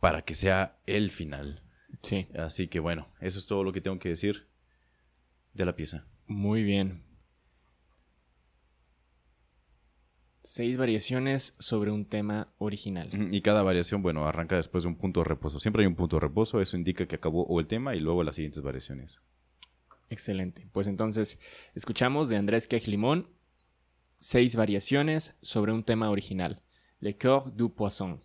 para 0.00 0.22
que 0.22 0.34
sea 0.34 0.78
el 0.86 1.10
final. 1.10 1.60
Sí. 2.02 2.26
Así 2.34 2.68
que 2.68 2.80
bueno, 2.80 3.06
eso 3.20 3.38
es 3.38 3.46
todo 3.46 3.62
lo 3.62 3.72
que 3.72 3.80
tengo 3.82 3.98
que 3.98 4.08
decir 4.08 4.48
de 5.52 5.66
la 5.66 5.76
pieza. 5.76 6.06
Muy 6.26 6.62
bien. 6.62 7.02
Seis 10.44 10.76
variaciones 10.76 11.54
sobre 11.58 11.92
un 11.92 12.04
tema 12.04 12.52
original. 12.58 13.10
Y 13.32 13.42
cada 13.42 13.62
variación, 13.62 14.02
bueno, 14.02 14.26
arranca 14.26 14.56
después 14.56 14.82
de 14.82 14.88
un 14.88 14.96
punto 14.96 15.20
de 15.20 15.24
reposo. 15.24 15.60
Siempre 15.60 15.82
hay 15.82 15.86
un 15.86 15.94
punto 15.94 16.16
de 16.16 16.20
reposo, 16.20 16.60
eso 16.60 16.76
indica 16.76 17.06
que 17.06 17.16
acabó 17.16 17.44
o 17.44 17.60
el 17.60 17.68
tema 17.68 17.94
y 17.94 18.00
luego 18.00 18.24
las 18.24 18.34
siguientes 18.34 18.62
variaciones. 18.62 19.22
Excelente. 20.10 20.68
Pues 20.72 20.88
entonces, 20.88 21.38
escuchamos 21.74 22.28
de 22.28 22.36
Andrés 22.36 22.66
Quejlimón 22.66 23.28
seis 24.18 24.56
variaciones 24.56 25.36
sobre 25.42 25.72
un 25.72 25.84
tema 25.84 26.10
original. 26.10 26.62
Le 27.00 27.16
Coeur 27.16 27.54
du 27.54 27.74
Poisson. 27.74 28.20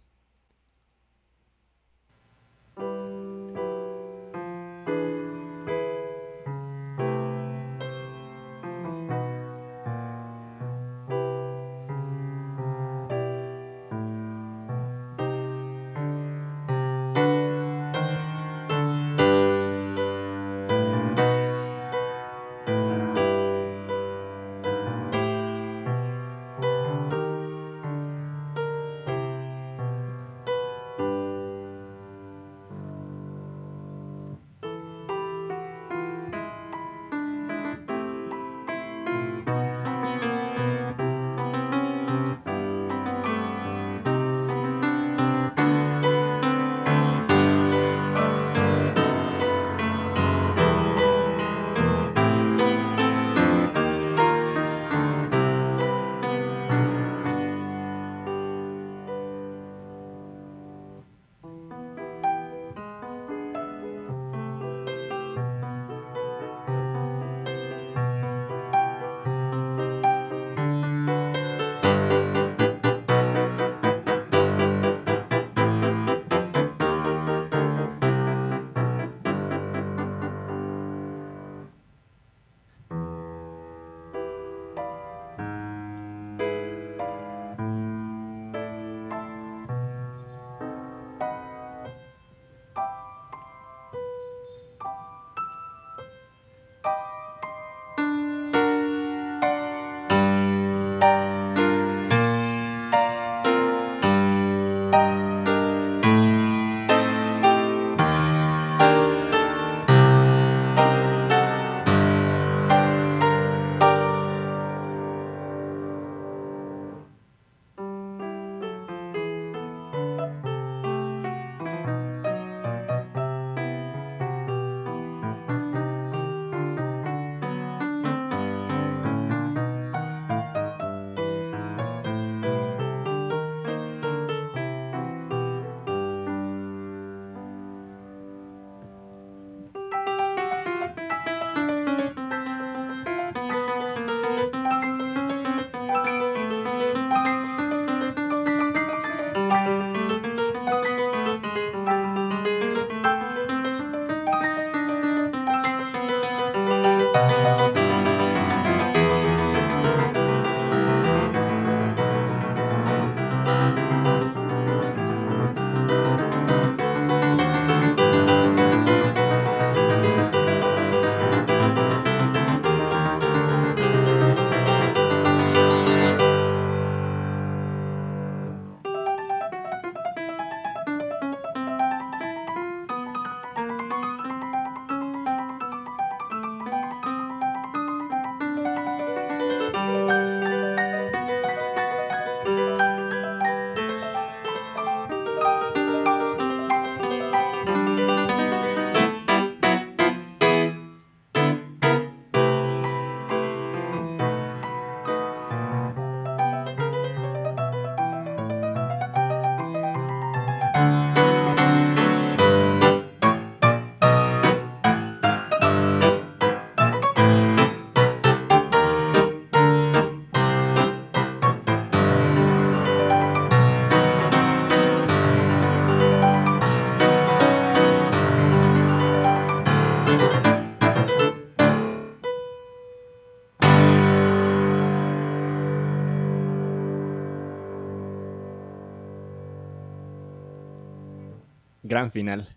Gran 241.97 242.11
final. 242.11 242.47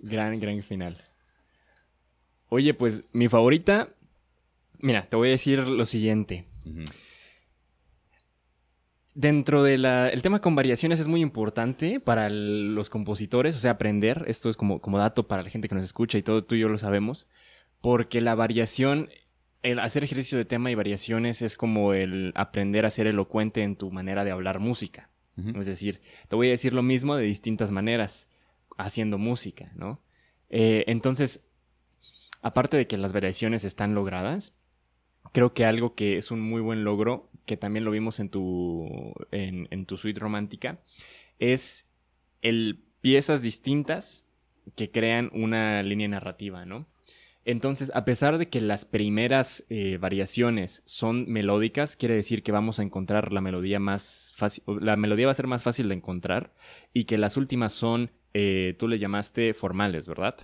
gran, 0.00 0.40
gran 0.40 0.60
final. 0.64 0.96
Oye, 2.48 2.74
pues 2.74 3.04
mi 3.12 3.28
favorita. 3.28 3.94
Mira, 4.80 5.08
te 5.08 5.14
voy 5.14 5.28
a 5.28 5.30
decir 5.30 5.60
lo 5.60 5.86
siguiente. 5.86 6.44
Dentro 9.14 9.62
del 9.62 9.84
el 9.84 10.22
tema 10.22 10.40
con 10.40 10.56
variaciones 10.56 10.98
es 10.98 11.06
muy 11.06 11.20
importante 11.20 12.00
para 12.00 12.30
los 12.30 12.90
compositores, 12.90 13.54
o 13.54 13.60
sea, 13.60 13.70
aprender. 13.70 14.24
Esto 14.26 14.50
es 14.50 14.56
como, 14.56 14.80
como 14.80 14.98
dato 14.98 15.28
para 15.28 15.44
la 15.44 15.48
gente 15.48 15.68
que 15.68 15.76
nos 15.76 15.84
escucha 15.84 16.18
y 16.18 16.22
todo 16.22 16.42
tú 16.42 16.56
y 16.56 16.60
yo 16.60 16.68
lo 16.68 16.78
sabemos. 16.78 17.28
Porque 17.80 18.20
la 18.20 18.34
variación 18.34 19.08
el 19.62 19.78
hacer 19.78 20.02
ejercicio 20.02 20.36
de 20.36 20.44
tema 20.44 20.72
y 20.72 20.74
variaciones 20.74 21.42
es 21.42 21.56
como 21.56 21.94
el 21.94 22.32
aprender 22.34 22.86
a 22.86 22.90
ser 22.90 23.06
elocuente 23.06 23.62
en 23.62 23.76
tu 23.76 23.92
manera 23.92 24.24
de 24.24 24.32
hablar 24.32 24.58
música. 24.58 25.10
Es 25.54 25.64
decir, 25.64 26.00
te 26.28 26.36
voy 26.36 26.48
a 26.48 26.50
decir 26.50 26.74
lo 26.74 26.82
mismo 26.82 27.14
de 27.14 27.24
distintas 27.24 27.70
maneras, 27.70 28.28
haciendo 28.78 29.18
música, 29.18 29.72
¿no? 29.74 30.00
Eh, 30.50 30.84
entonces, 30.86 31.44
aparte 32.42 32.76
de 32.76 32.86
que 32.86 32.98
las 32.98 33.12
variaciones 33.12 33.64
están 33.64 33.94
logradas, 33.94 34.54
creo 35.32 35.54
que 35.54 35.64
algo 35.64 35.94
que 35.94 36.16
es 36.16 36.30
un 36.30 36.40
muy 36.40 36.60
buen 36.60 36.84
logro, 36.84 37.30
que 37.46 37.56
también 37.56 37.84
lo 37.84 37.90
vimos 37.90 38.20
en 38.20 38.28
tu, 38.28 39.14
en, 39.30 39.86
tu 39.86 39.96
suite 39.96 40.20
romántica, 40.20 40.80
es 41.38 41.86
el 42.42 42.84
piezas 43.00 43.42
distintas 43.42 44.24
que 44.76 44.90
crean 44.90 45.30
una 45.32 45.82
línea 45.82 46.08
narrativa, 46.08 46.64
¿no? 46.64 46.86
Entonces, 47.44 47.90
a 47.94 48.04
pesar 48.04 48.38
de 48.38 48.48
que 48.48 48.60
las 48.60 48.84
primeras 48.84 49.64
eh, 49.68 49.98
variaciones 50.00 50.82
son 50.84 51.28
melódicas, 51.28 51.96
quiere 51.96 52.14
decir 52.14 52.44
que 52.44 52.52
vamos 52.52 52.78
a 52.78 52.84
encontrar 52.84 53.32
la 53.32 53.40
melodía 53.40 53.80
más 53.80 54.32
fácil, 54.36 54.62
la 54.80 54.96
melodía 54.96 55.26
va 55.26 55.32
a 55.32 55.34
ser 55.36 55.48
más 55.48 55.64
fácil 55.64 55.88
de 55.88 55.96
encontrar 55.96 56.54
y 56.92 57.04
que 57.04 57.18
las 57.18 57.36
últimas 57.36 57.72
son, 57.72 58.12
eh, 58.34 58.74
tú 58.78 58.88
le 58.88 58.98
llamaste 58.98 59.54
formales, 59.54 60.08
¿verdad? 60.08 60.36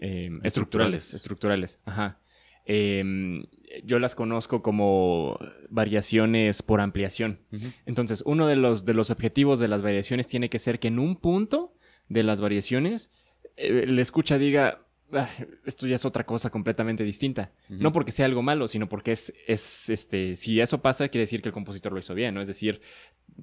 Em, 0.00 0.40
estructurales, 0.42 1.14
estructurales, 1.14 1.78
ajá. 1.84 2.20
Em, 2.64 3.44
yo 3.84 3.98
las 3.98 4.14
conozco 4.14 4.62
como 4.62 5.38
variaciones 5.70 6.62
por 6.62 6.80
ampliación. 6.80 7.40
Entonces, 7.86 8.22
uno 8.26 8.46
de 8.46 8.56
los, 8.56 8.84
de 8.84 8.94
los 8.94 9.10
objetivos 9.10 9.58
de 9.58 9.68
las 9.68 9.82
variaciones 9.82 10.28
tiene 10.28 10.50
que 10.50 10.58
ser 10.58 10.78
que 10.78 10.88
en 10.88 10.98
un 10.98 11.16
punto 11.16 11.74
de 12.08 12.22
las 12.22 12.40
variaciones, 12.40 13.10
eh, 13.56 13.86
la 13.86 14.02
escucha 14.02 14.38
diga, 14.38 14.86
esto 15.66 15.86
ya 15.86 15.96
es 15.96 16.04
otra 16.04 16.24
cosa 16.24 16.50
completamente 16.50 17.04
distinta. 17.04 17.52
No 17.68 17.92
porque 17.92 18.12
sea 18.12 18.26
algo 18.26 18.42
malo, 18.42 18.68
sino 18.68 18.88
porque 18.88 19.12
es, 19.12 19.32
es, 19.46 19.90
este, 19.90 20.36
si 20.36 20.60
eso 20.60 20.82
pasa, 20.82 21.08
quiere 21.08 21.22
decir 21.22 21.42
que 21.42 21.48
el 21.48 21.52
compositor 21.52 21.92
lo 21.92 21.98
hizo 21.98 22.14
bien, 22.14 22.34
¿no? 22.34 22.40
Es 22.40 22.46
decir, 22.46 22.80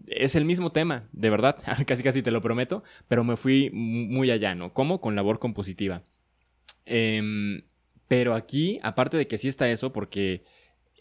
es 0.07 0.35
el 0.35 0.45
mismo 0.45 0.71
tema, 0.71 1.07
de 1.11 1.29
verdad, 1.29 1.57
casi 1.87 2.03
casi 2.03 2.21
te 2.21 2.31
lo 2.31 2.41
prometo, 2.41 2.83
pero 3.07 3.23
me 3.23 3.37
fui 3.37 3.69
muy 3.71 4.31
allá, 4.31 4.55
¿no? 4.55 4.73
¿Cómo? 4.73 5.01
Con 5.01 5.15
labor 5.15 5.39
compositiva. 5.39 6.03
Em, 6.85 7.63
pero 8.07 8.33
aquí, 8.33 8.79
aparte 8.81 9.17
de 9.17 9.27
que 9.27 9.37
sí 9.37 9.47
está 9.47 9.69
eso, 9.69 9.93
porque 9.93 10.43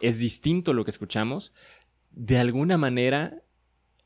es 0.00 0.18
distinto 0.18 0.72
lo 0.72 0.84
que 0.84 0.90
escuchamos, 0.90 1.52
de 2.10 2.38
alguna 2.38 2.78
manera 2.78 3.42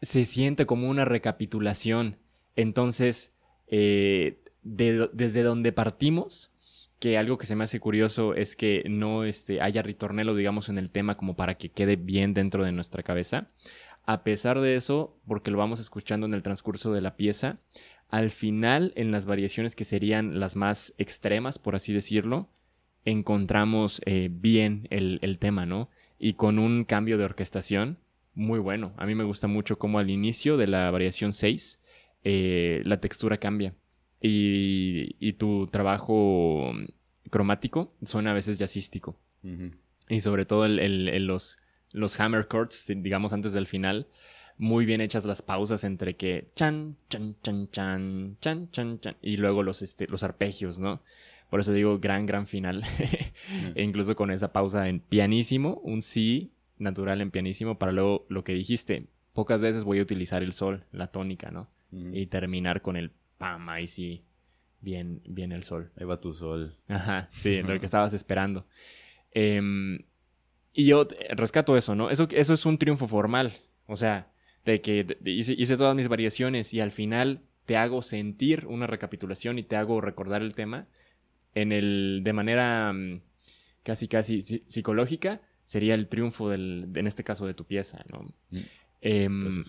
se 0.01 0.25
siente 0.25 0.67
como 0.67 0.89
una 0.89 1.05
recapitulación. 1.05 2.19
Entonces, 2.57 3.35
eh, 3.69 4.43
desde 4.63 5.43
donde 5.43 5.73
partimos, 5.73 6.52
que 7.03 7.19
algo 7.19 7.37
que 7.37 7.47
se 7.47 7.57
me 7.57 7.65
hace 7.65 7.81
curioso 7.81 8.33
es 8.33 8.55
que 8.55 8.85
no 8.89 9.25
este, 9.25 9.61
haya 9.61 9.83
ritornelo, 9.83 10.37
digamos, 10.37 10.69
en 10.69 10.79
el 10.79 10.89
tema 10.89 11.17
como 11.17 11.35
para 11.35 11.57
que 11.57 11.69
quede 11.69 11.97
bien 11.97 12.33
dentro 12.33 12.65
de 12.65 12.71
nuestra 12.71 13.03
cabeza. 13.03 13.49
A 14.07 14.23
pesar 14.23 14.61
de 14.61 14.77
eso, 14.77 15.19
porque 15.27 15.51
lo 15.51 15.59
vamos 15.59 15.81
escuchando 15.81 16.27
en 16.27 16.35
el 16.35 16.45
transcurso 16.45 16.93
de 16.93 17.01
la 17.01 17.17
pieza, 17.17 17.59
al 18.09 18.31
final, 18.31 18.93
en 18.95 19.11
las 19.11 19.27
variaciones 19.27 19.75
que 19.75 19.85
serían 19.85 20.39
las 20.39 20.55
más 20.55 20.95
extremas, 20.97 21.59
por 21.59 21.75
así 21.75 21.93
decirlo, 21.93 22.49
encontramos 23.05 24.01
eh, 24.07 24.29
bien 24.31 24.87
el, 24.91 25.39
tema, 25.41 25.67
¿no? 25.67 25.91
Y 26.21 26.35
con 26.35 26.61
un 26.61 26.85
cambio 26.85 27.19
de 27.19 27.25
orquestación 27.25 27.99
muy 28.33 28.61
bueno. 28.61 28.95
A 28.97 29.07
mí 29.07 29.17
me 29.17 29.25
gusta 29.25 29.49
mucho 29.49 29.77
cómo 29.77 29.99
al 29.99 30.09
inicio 30.09 30.57
de 30.57 30.69
la 30.69 30.89
variación 30.93 31.33
6 31.33 31.83
eh, 32.23 32.81
la 32.85 33.01
textura 33.01 33.39
cambia 33.39 33.75
y, 34.23 35.33
tu 35.35 35.67
trabajo 35.67 36.73
cromático 37.31 37.93
suena 38.05 38.31
a 38.31 38.35
veces 38.35 38.59
jazzístico. 38.59 39.17
Y 40.09 40.21
sobre 40.21 40.45
todo 40.45 40.67
el, 40.67 41.27
los, 41.27 41.59
los 41.93 42.19
hammer 42.21 42.47
chords, 42.49 42.87
digamos 42.97 43.33
antes 43.33 43.53
del 43.53 43.67
final, 43.67 44.07
muy 44.59 44.85
bien 44.85 45.01
hechas 45.01 45.25
las 45.25 45.43
pausas 45.43 45.83
entre 45.83 46.15
que 46.17 46.49
chan, 46.55 46.97
chan, 47.09 47.35
chan, 47.43 47.69
chan, 47.71 48.37
chan, 48.41 48.71
chan, 48.71 49.01
chan, 49.01 49.17
y 49.23 49.39
luego 49.39 49.63
los, 49.63 49.83
este, 49.83 50.07
los 50.07 50.23
arpegios, 50.23 50.79
¿no? 50.79 51.03
Por 51.51 51.61
eso 51.61 51.73
digo 51.73 51.99
gran, 51.99 52.27
gran 52.27 52.47
final. 52.47 52.85
e 53.75 53.83
incluso 53.83 54.15
con 54.15 54.31
esa 54.31 54.53
pausa 54.53 54.89
en 54.89 55.01
pianísimo, 55.01 55.81
un 55.83 56.01
sí 56.01 56.53
natural 56.79 57.21
en 57.21 57.31
pianísimo, 57.31 57.79
para 57.79 57.93
luego 57.93 58.25
lo 58.29 58.45
que 58.45 58.55
dijiste. 58.55 59.07
Pocas 59.33 59.61
veces 59.61 59.85
voy 59.85 59.99
a 59.99 60.03
utilizar 60.03 60.43
el 60.43 60.53
sol, 60.53 60.85
la 60.93 61.09
tónica, 61.09 61.51
¿no? 61.51 61.69
Y 61.91 62.27
terminar 62.27 62.81
con 62.81 62.97
el 62.97 63.11
pam, 63.43 63.69
ahí 63.71 63.89
sí, 63.89 64.25
bien, 64.81 65.21
bien 65.27 65.51
el 65.51 65.65
sol. 65.65 65.91
Ahí 65.97 66.07
va 66.07 66.21
tu 66.21 66.33
sol. 66.33 66.77
Ajá, 66.87 67.29
sí, 67.33 67.61
lo 67.61 67.77
que 67.81 67.87
estabas 67.91 68.15
esperando. 68.15 68.69
Em, 69.33 69.99
y 70.73 70.87
yo 70.87 71.09
rescato 71.31 71.77
eso, 71.77 71.97
¿no? 71.97 72.09
Eso, 72.09 72.29
eso 72.31 72.55
es 72.55 72.65
un 72.67 72.79
triunfo 72.79 73.09
formal. 73.09 73.53
O 73.87 73.97
sea, 73.97 74.33
de 74.65 74.81
que 74.81 75.19
hice, 75.25 75.77
todas 75.77 75.97
mis 75.97 76.07
variaciones 76.07 76.73
y 76.73 76.79
al 76.79 76.93
final 76.93 77.43
te 77.67 77.77
hago 77.77 78.03
sentir 78.03 78.65
una 78.69 78.87
recapitulación 78.87 79.59
y 79.59 79.65
te 79.65 79.75
hago 79.75 80.01
recordar 80.01 80.43
el 80.43 80.55
tema 80.55 80.87
en 81.57 81.73
el, 81.73 82.21
de 82.23 82.33
manera 82.33 82.93
mm, 82.93 83.23
casi, 83.83 84.07
casi 84.07 84.63
psicológica, 84.69 85.43
sería 85.65 85.97
el 85.97 86.07
triunfo 86.07 86.49
del, 86.49 86.93
en 86.95 87.09
este 87.09 87.25
caso 87.25 87.45
de 87.45 87.55
tu 87.55 87.67
pieza, 87.67 88.05
¿no? 88.09 88.23
Mm. 88.51 88.59
Em, 89.01 89.65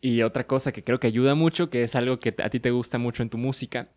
y 0.00 0.22
otra 0.22 0.46
cosa 0.46 0.72
que 0.72 0.82
creo 0.82 1.00
que 1.00 1.06
ayuda 1.06 1.34
mucho, 1.34 1.70
que 1.70 1.82
es 1.82 1.94
algo 1.94 2.18
que 2.18 2.34
a 2.38 2.50
ti 2.50 2.60
te 2.60 2.70
gusta 2.70 2.98
mucho 2.98 3.22
en 3.22 3.30
tu 3.30 3.38
música, 3.38 3.90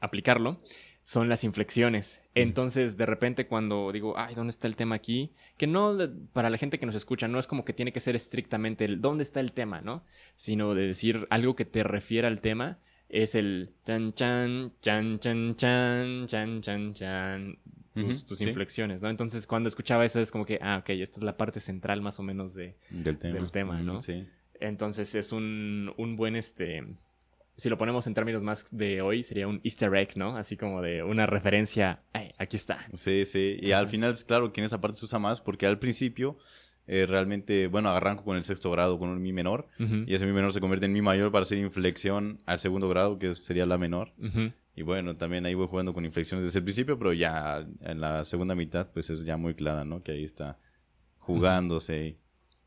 aplicarlo, 0.00 0.60
son 1.08 1.30
las 1.30 1.42
inflexiones. 1.42 2.20
Entonces, 2.34 2.98
de 2.98 3.06
repente 3.06 3.46
cuando 3.46 3.90
digo, 3.92 4.18
ay, 4.18 4.34
¿dónde 4.34 4.50
está 4.50 4.66
el 4.66 4.76
tema 4.76 4.96
aquí? 4.96 5.32
Que 5.56 5.66
no, 5.66 5.96
para 6.34 6.50
la 6.50 6.58
gente 6.58 6.78
que 6.78 6.84
nos 6.84 6.94
escucha, 6.94 7.28
no 7.28 7.38
es 7.38 7.46
como 7.46 7.64
que 7.64 7.72
tiene 7.72 7.92
que 7.92 8.00
ser 8.00 8.14
estrictamente 8.14 8.84
el 8.84 9.00
dónde 9.00 9.22
está 9.22 9.40
el 9.40 9.52
tema, 9.52 9.80
¿no? 9.80 10.04
Sino 10.36 10.74
de 10.74 10.86
decir 10.86 11.26
algo 11.30 11.56
que 11.56 11.64
te 11.64 11.82
refiera 11.82 12.28
al 12.28 12.42
tema, 12.42 12.78
es 13.08 13.34
el 13.34 13.72
chan 13.86 14.12
chan, 14.12 14.74
chan 14.82 15.18
chan 15.18 15.56
chan, 15.56 16.26
chan 16.26 16.60
chan 16.60 16.92
chan, 16.92 17.58
tus, 17.94 18.40
inflexiones, 18.42 19.00
¿no? 19.00 19.08
Entonces, 19.08 19.46
cuando 19.46 19.70
escuchaba 19.70 20.04
eso 20.04 20.20
es 20.20 20.30
como 20.30 20.44
que, 20.44 20.58
ah, 20.60 20.76
ok, 20.78 20.90
esta 20.90 21.20
es 21.20 21.24
la 21.24 21.38
parte 21.38 21.60
central 21.60 22.02
más 22.02 22.18
o 22.20 22.22
menos 22.22 22.52
de, 22.52 22.76
del 22.90 23.16
tema, 23.16 23.34
del 23.34 23.50
tema 23.50 23.82
¿no? 23.82 24.02
Sí. 24.02 24.26
Entonces 24.60 25.14
es 25.14 25.32
un, 25.32 25.92
un 25.96 26.16
buen, 26.16 26.36
este, 26.36 26.84
si 27.56 27.68
lo 27.68 27.76
ponemos 27.76 28.06
en 28.06 28.14
términos 28.14 28.42
más 28.42 28.66
de 28.70 29.02
hoy, 29.02 29.22
sería 29.24 29.48
un 29.48 29.60
easter 29.64 29.94
egg, 29.96 30.16
¿no? 30.16 30.36
Así 30.36 30.56
como 30.56 30.80
de 30.82 31.02
una 31.02 31.26
referencia, 31.26 32.02
aquí 32.38 32.56
está. 32.56 32.86
Sí, 32.94 33.24
sí, 33.24 33.58
y 33.60 33.72
al 33.72 33.88
final, 33.88 34.16
claro 34.26 34.52
que 34.52 34.60
en 34.60 34.66
esa 34.66 34.80
parte 34.80 34.98
se 34.98 35.04
usa 35.04 35.18
más 35.18 35.40
porque 35.40 35.66
al 35.66 35.78
principio 35.78 36.38
eh, 36.86 37.04
realmente, 37.06 37.66
bueno, 37.66 37.90
arranco 37.90 38.24
con 38.24 38.36
el 38.36 38.44
sexto 38.44 38.70
grado, 38.70 38.98
con 38.98 39.10
un 39.10 39.20
mi 39.20 39.32
menor, 39.32 39.66
y 39.78 40.14
ese 40.14 40.24
mi 40.24 40.32
menor 40.32 40.52
se 40.52 40.60
convierte 40.60 40.86
en 40.86 40.92
mi 40.92 41.02
mayor 41.02 41.30
para 41.30 41.42
hacer 41.42 41.58
inflexión 41.58 42.40
al 42.46 42.58
segundo 42.58 42.88
grado, 42.88 43.18
que 43.18 43.34
sería 43.34 43.66
la 43.66 43.76
menor. 43.76 44.12
Y 44.74 44.82
bueno, 44.82 45.16
también 45.16 45.44
ahí 45.44 45.54
voy 45.54 45.66
jugando 45.66 45.92
con 45.92 46.04
inflexiones 46.04 46.44
desde 46.44 46.60
el 46.60 46.64
principio, 46.64 46.96
pero 46.96 47.12
ya 47.12 47.66
en 47.80 48.00
la 48.00 48.24
segunda 48.24 48.54
mitad, 48.54 48.86
pues 48.92 49.10
es 49.10 49.24
ya 49.24 49.36
muy 49.36 49.54
clara, 49.54 49.84
¿no? 49.84 50.02
Que 50.02 50.12
ahí 50.12 50.24
está 50.24 50.56
jugándose 51.18 52.16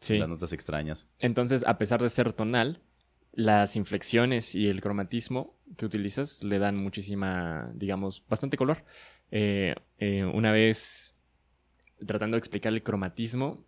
las 0.09 0.29
notas 0.29 0.53
extrañas. 0.53 1.07
Entonces, 1.19 1.63
a 1.65 1.77
pesar 1.77 2.01
de 2.01 2.09
ser 2.09 2.33
tonal, 2.33 2.81
las 3.33 3.75
inflexiones 3.75 4.55
y 4.55 4.67
el 4.67 4.81
cromatismo 4.81 5.57
que 5.77 5.85
utilizas 5.85 6.43
le 6.43 6.59
dan 6.59 6.75
muchísima, 6.77 7.71
digamos, 7.75 8.23
bastante 8.27 8.57
color. 8.57 8.83
Eh, 9.31 9.75
eh, 9.97 10.25
una 10.25 10.51
vez 10.51 11.15
tratando 12.05 12.35
de 12.35 12.39
explicar 12.39 12.73
el 12.73 12.83
cromatismo, 12.83 13.65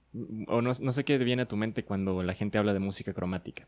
o 0.48 0.62
no, 0.62 0.74
sé 0.74 1.06
qué 1.06 1.18
viene 1.18 1.44
a 1.44 1.48
tu 1.48 1.56
mente 1.56 1.86
cuando 1.86 2.24
la 2.24 2.34
gente 2.34 2.58
habla 2.58 2.74
de 2.74 2.80
música 2.80 3.14
cromática. 3.14 3.68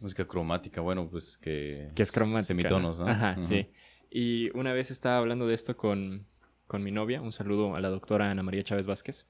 Música 0.00 0.26
cromática, 0.26 0.80
bueno, 0.80 1.08
pues 1.08 1.38
que... 1.38 1.88
Que 1.94 2.02
es 2.02 2.12
cromática. 2.12 2.46
Semitonos, 2.46 2.98
¿no? 2.98 3.08
Ajá, 3.08 3.36
sí. 3.42 3.68
Y 4.10 4.56
una 4.56 4.72
vez 4.72 4.90
estaba 4.90 5.18
hablando 5.18 5.46
de 5.46 5.54
esto 5.54 5.76
con, 5.76 6.26
con, 6.66 6.82
mi 6.82 6.92
novia, 6.92 7.20
un 7.20 7.32
saludo 7.32 7.74
a 7.74 7.80
la 7.80 7.88
doctora 7.88 8.30
Ana 8.30 8.42
María 8.42 8.62
Chávez 8.62 8.86
Vázquez. 8.86 9.26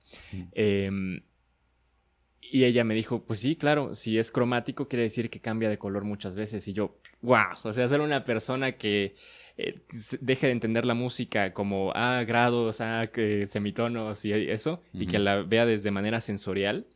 Y 2.41 2.65
ella 2.65 2.85
me 2.85 2.95
dijo, 2.95 3.25
pues 3.25 3.41
sí, 3.41 3.57
claro, 3.57 3.95
si 3.95 4.19
es 4.19 4.31
cromático 4.31 4.89
quiere 4.89 5.03
decir 5.03 5.31
que 5.31 5.41
cambia 5.41 5.69
de 5.69 5.79
color 5.79 6.05
muchas 6.05 6.37
veces. 6.37 6.67
Y 6.69 6.73
yo, 6.73 6.99
wow, 7.23 7.57
o 7.65 7.73
sea, 7.73 7.89
ser 7.89 8.01
una 8.01 8.25
persona 8.25 8.73
que 8.73 9.17
eh, 9.57 9.81
deje 10.21 10.47
de 10.47 10.53
entender 10.53 10.85
la 10.85 10.95
música 10.95 11.53
como, 11.53 11.93
ah, 11.95 12.23
grados, 12.25 12.81
ah, 12.81 13.11
semitonos 13.49 14.25
y 14.25 14.33
eso, 14.33 14.83
y 14.93 15.07
que 15.07 15.19
la 15.19 15.43
vea 15.43 15.67
desde 15.67 15.91
manera 15.91 16.21
sensorial, 16.21 16.87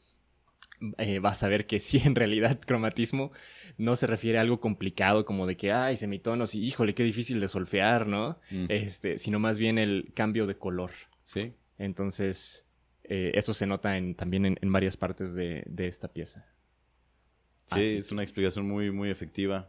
eh, 0.98 1.18
vas 1.18 1.42
a 1.42 1.48
ver 1.48 1.66
que 1.66 1.80
sí, 1.80 2.00
en 2.04 2.14
realidad, 2.14 2.58
cromatismo 2.60 3.32
no 3.76 3.96
se 3.96 4.06
refiere 4.06 4.38
a 4.38 4.42
algo 4.42 4.60
complicado 4.60 5.24
como 5.24 5.46
de 5.46 5.56
que, 5.56 5.72
ay, 5.72 5.96
semitonos 5.96 6.54
y 6.54 6.60
híjole, 6.60 6.94
qué 6.94 7.02
difícil 7.02 7.40
de 7.40 7.48
solfear, 7.48 8.06
¿no? 8.06 8.38
Mm. 8.50 8.66
Este, 8.68 9.18
sino 9.18 9.38
más 9.38 9.58
bien 9.58 9.78
el 9.78 10.12
cambio 10.14 10.46
de 10.46 10.56
color. 10.56 10.90
Sí. 11.22 11.54
Entonces, 11.78 12.66
eh, 13.10 13.32
eso 13.34 13.52
se 13.52 13.66
nota 13.66 13.96
en, 13.96 14.14
también 14.14 14.46
en, 14.46 14.56
en 14.62 14.72
varias 14.72 14.96
partes 14.96 15.34
de, 15.34 15.64
de 15.66 15.88
esta 15.88 16.06
pieza. 16.08 16.46
Sí, 17.66 17.80
Así 17.80 17.96
es 17.98 18.12
una 18.12 18.22
explicación 18.22 18.66
muy, 18.68 18.90
muy 18.90 19.10
efectiva 19.10 19.68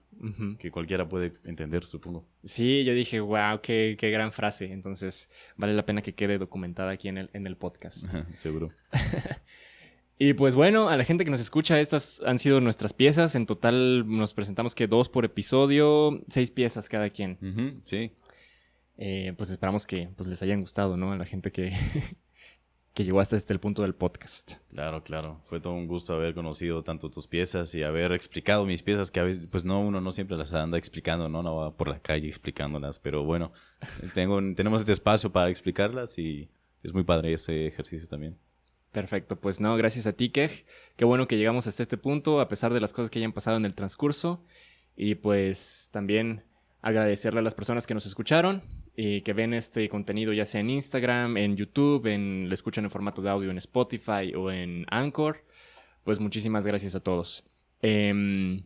que 0.59 0.71
cualquiera 0.71 1.09
puede 1.09 1.33
entender, 1.45 1.85
supongo. 1.85 2.27
Sí, 2.43 2.83
yo 2.83 2.93
dije, 2.93 3.19
wow, 3.19 3.61
qué, 3.61 3.95
qué 3.97 4.11
gran 4.11 4.31
frase. 4.31 4.71
Entonces, 4.71 5.29
vale 5.57 5.73
la 5.73 5.85
pena 5.85 6.01
que 6.03 6.13
quede 6.13 6.37
documentada 6.37 6.91
aquí 6.91 7.09
en 7.09 7.17
el, 7.17 7.29
en 7.33 7.45
el 7.47 7.57
podcast. 7.57 8.05
Seguro. 8.37 8.71
Y 10.23 10.35
pues 10.35 10.53
bueno, 10.53 10.87
a 10.87 10.95
la 10.97 11.03
gente 11.03 11.25
que 11.25 11.31
nos 11.31 11.41
escucha, 11.41 11.79
estas 11.79 12.21
han 12.23 12.37
sido 12.37 12.61
nuestras 12.61 12.93
piezas. 12.93 13.33
En 13.33 13.47
total 13.47 14.07
nos 14.07 14.35
presentamos 14.35 14.75
que 14.75 14.85
dos 14.85 15.09
por 15.09 15.25
episodio, 15.25 16.23
seis 16.29 16.51
piezas 16.51 16.89
cada 16.89 17.09
quien. 17.09 17.81
Sí. 17.85 18.11
Eh, 18.99 19.33
pues 19.35 19.49
esperamos 19.49 19.87
que 19.87 20.09
pues, 20.15 20.29
les 20.29 20.43
hayan 20.43 20.61
gustado, 20.61 20.95
¿no? 20.95 21.11
A 21.11 21.17
la 21.17 21.25
gente 21.25 21.51
que, 21.51 21.71
que 22.93 23.05
llegó 23.05 23.19
hasta 23.19 23.37
este 23.37 23.53
el 23.53 23.59
punto 23.59 23.83
del 23.83 23.95
podcast. 23.95 24.53
Claro, 24.69 25.03
claro. 25.03 25.41
Fue 25.45 25.59
todo 25.59 25.73
un 25.73 25.87
gusto 25.87 26.13
haber 26.13 26.33
conocido 26.33 26.83
tanto 26.83 27.09
tus 27.09 27.27
piezas 27.27 27.73
y 27.73 27.83
haber 27.83 28.11
explicado 28.11 28.65
mis 28.65 28.83
piezas, 28.83 29.11
que 29.11 29.19
a 29.19 29.23
veces, 29.23 29.47
pues 29.49 29.63
no, 29.63 29.79
uno 29.79 30.01
no 30.01 30.11
siempre 30.11 30.35
las 30.35 30.53
anda 30.53 30.77
explicando, 30.77 31.29
¿no? 31.29 31.41
No 31.41 31.55
va 31.55 31.75
por 31.75 31.87
la 31.87 31.99
calle 31.99 32.27
explicándolas, 32.27 32.99
pero 32.99 33.23
bueno, 33.23 33.53
tengo, 34.13 34.39
tenemos 34.55 34.81
este 34.81 34.93
espacio 34.93 35.31
para 35.31 35.49
explicarlas 35.49 36.17
y 36.17 36.49
es 36.83 36.93
muy 36.93 37.03
padre 37.03 37.33
ese 37.33 37.67
ejercicio 37.67 38.07
también. 38.07 38.37
Perfecto, 38.91 39.37
pues 39.39 39.61
no, 39.61 39.77
gracias 39.77 40.05
a 40.05 40.11
ti, 40.11 40.29
Kej. 40.29 40.65
Qué 40.97 41.05
bueno 41.05 41.25
que 41.25 41.37
llegamos 41.37 41.65
hasta 41.67 41.83
este 41.83 41.97
punto, 41.97 42.41
a 42.41 42.49
pesar 42.49 42.73
de 42.73 42.81
las 42.81 42.91
cosas 42.91 43.09
que 43.09 43.19
hayan 43.19 43.31
pasado 43.31 43.55
en 43.55 43.65
el 43.65 43.73
transcurso. 43.73 44.43
Y 44.97 45.15
pues 45.15 45.87
también 45.91 46.43
agradecerle 46.81 47.39
a 47.39 47.43
las 47.43 47.55
personas 47.55 47.87
que 47.87 47.93
nos 47.93 48.05
escucharon 48.05 48.61
y 48.95 49.21
que 49.21 49.33
ven 49.33 49.53
este 49.53 49.87
contenido 49.89 50.33
ya 50.33 50.45
sea 50.45 50.61
en 50.61 50.69
Instagram, 50.69 51.37
en 51.37 51.55
YouTube, 51.55 52.07
en, 52.07 52.47
lo 52.49 52.53
escuchan 52.53 52.83
en 52.83 52.91
formato 52.91 53.21
de 53.21 53.29
audio 53.29 53.51
en 53.51 53.57
Spotify 53.57 54.33
o 54.35 54.51
en 54.51 54.85
Anchor. 54.89 55.45
Pues 56.03 56.19
muchísimas 56.19 56.65
gracias 56.65 56.95
a 56.95 56.99
todos. 56.99 57.43
Em, 57.81 58.63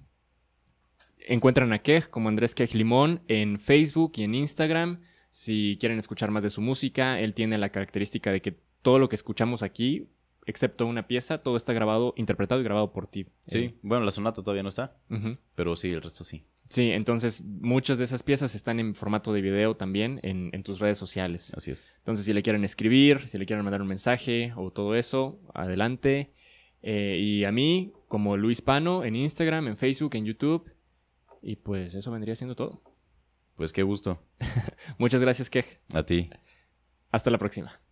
encuentran 1.28 1.73
a 1.73 1.80
Kej 1.80 2.09
como 2.09 2.30
Andrés 2.30 2.55
Kej 2.55 2.73
Limón 2.76 3.21
en 3.28 3.59
Facebook 3.59 4.13
y 4.15 4.23
en 4.23 4.36
Instagram. 4.36 5.01
Si 5.32 5.78
quieren 5.80 5.97
escuchar 5.97 6.32
más 6.32 6.43
de 6.43 6.49
su 6.49 6.61
música, 6.61 7.19
él 7.19 7.34
tiene 7.34 7.57
la 7.57 7.69
característica 7.69 8.32
de 8.32 8.41
que 8.41 8.57
todo 8.82 8.99
lo 8.99 9.09
que 9.09 9.15
escuchamos 9.15 9.63
aquí, 9.63 10.07
excepto 10.45 10.86
una 10.86 11.07
pieza, 11.07 11.39
todo 11.39 11.57
está 11.57 11.73
grabado, 11.73 12.13
interpretado 12.17 12.61
y 12.61 12.63
grabado 12.63 12.93
por 12.93 13.07
ti. 13.07 13.26
Sí, 13.47 13.76
bueno, 13.82 14.05
la 14.05 14.11
sonata 14.11 14.41
todavía 14.41 14.63
no 14.63 14.69
está, 14.69 14.95
Eh, 15.09 15.38
pero 15.55 15.76
sí, 15.76 15.89
el 15.89 16.01
resto 16.01 16.23
sí. 16.23 16.45
Sí, 16.68 16.91
entonces 16.91 17.43
muchas 17.43 17.97
de 17.97 18.05
esas 18.05 18.24
piezas 18.24 18.55
están 18.55 18.80
en 18.80 18.95
formato 18.95 19.32
de 19.32 19.41
video 19.41 19.76
también 19.76 20.20
en, 20.24 20.49
en 20.51 20.63
tus 20.63 20.80
redes 20.80 20.97
sociales. 20.97 21.53
Así 21.55 21.72
es. 21.72 21.88
Entonces, 21.99 22.26
si 22.26 22.34
le 22.34 22.41
quieren 22.41 22.63
escribir, 22.63 23.28
si 23.28 23.38
le 23.38 23.45
quieren 23.45 23.63
mandar 23.63 23.82
un 23.82 23.88
mensaje 23.88 24.51
o 24.55 24.72
todo 24.72 24.95
eso, 24.95 25.39
adelante. 25.53 26.34
Eh, 26.82 27.20
y 27.20 27.43
a 27.45 27.51
mí, 27.51 27.93
como 28.07 28.36
Luis 28.38 28.61
Pano, 28.61 29.03
en 29.03 29.16
Instagram, 29.16 29.68
en 29.68 29.78
Facebook, 29.78 30.16
en 30.16 30.26
YouTube. 30.26 30.72
Y 31.41 31.57
pues 31.57 31.93
eso 31.93 32.11
vendría 32.11 32.36
siendo 32.36 32.55
todo. 32.55 32.82
Pues 33.55 33.72
qué 33.72 33.84
gusto. 33.84 34.22
Muchas 34.97 35.22
gracias, 35.22 35.49
Kej. 35.49 35.66
A 35.93 36.03
ti. 36.03 36.30
Hasta 37.11 37.30
la 37.30 37.38
próxima. 37.38 37.85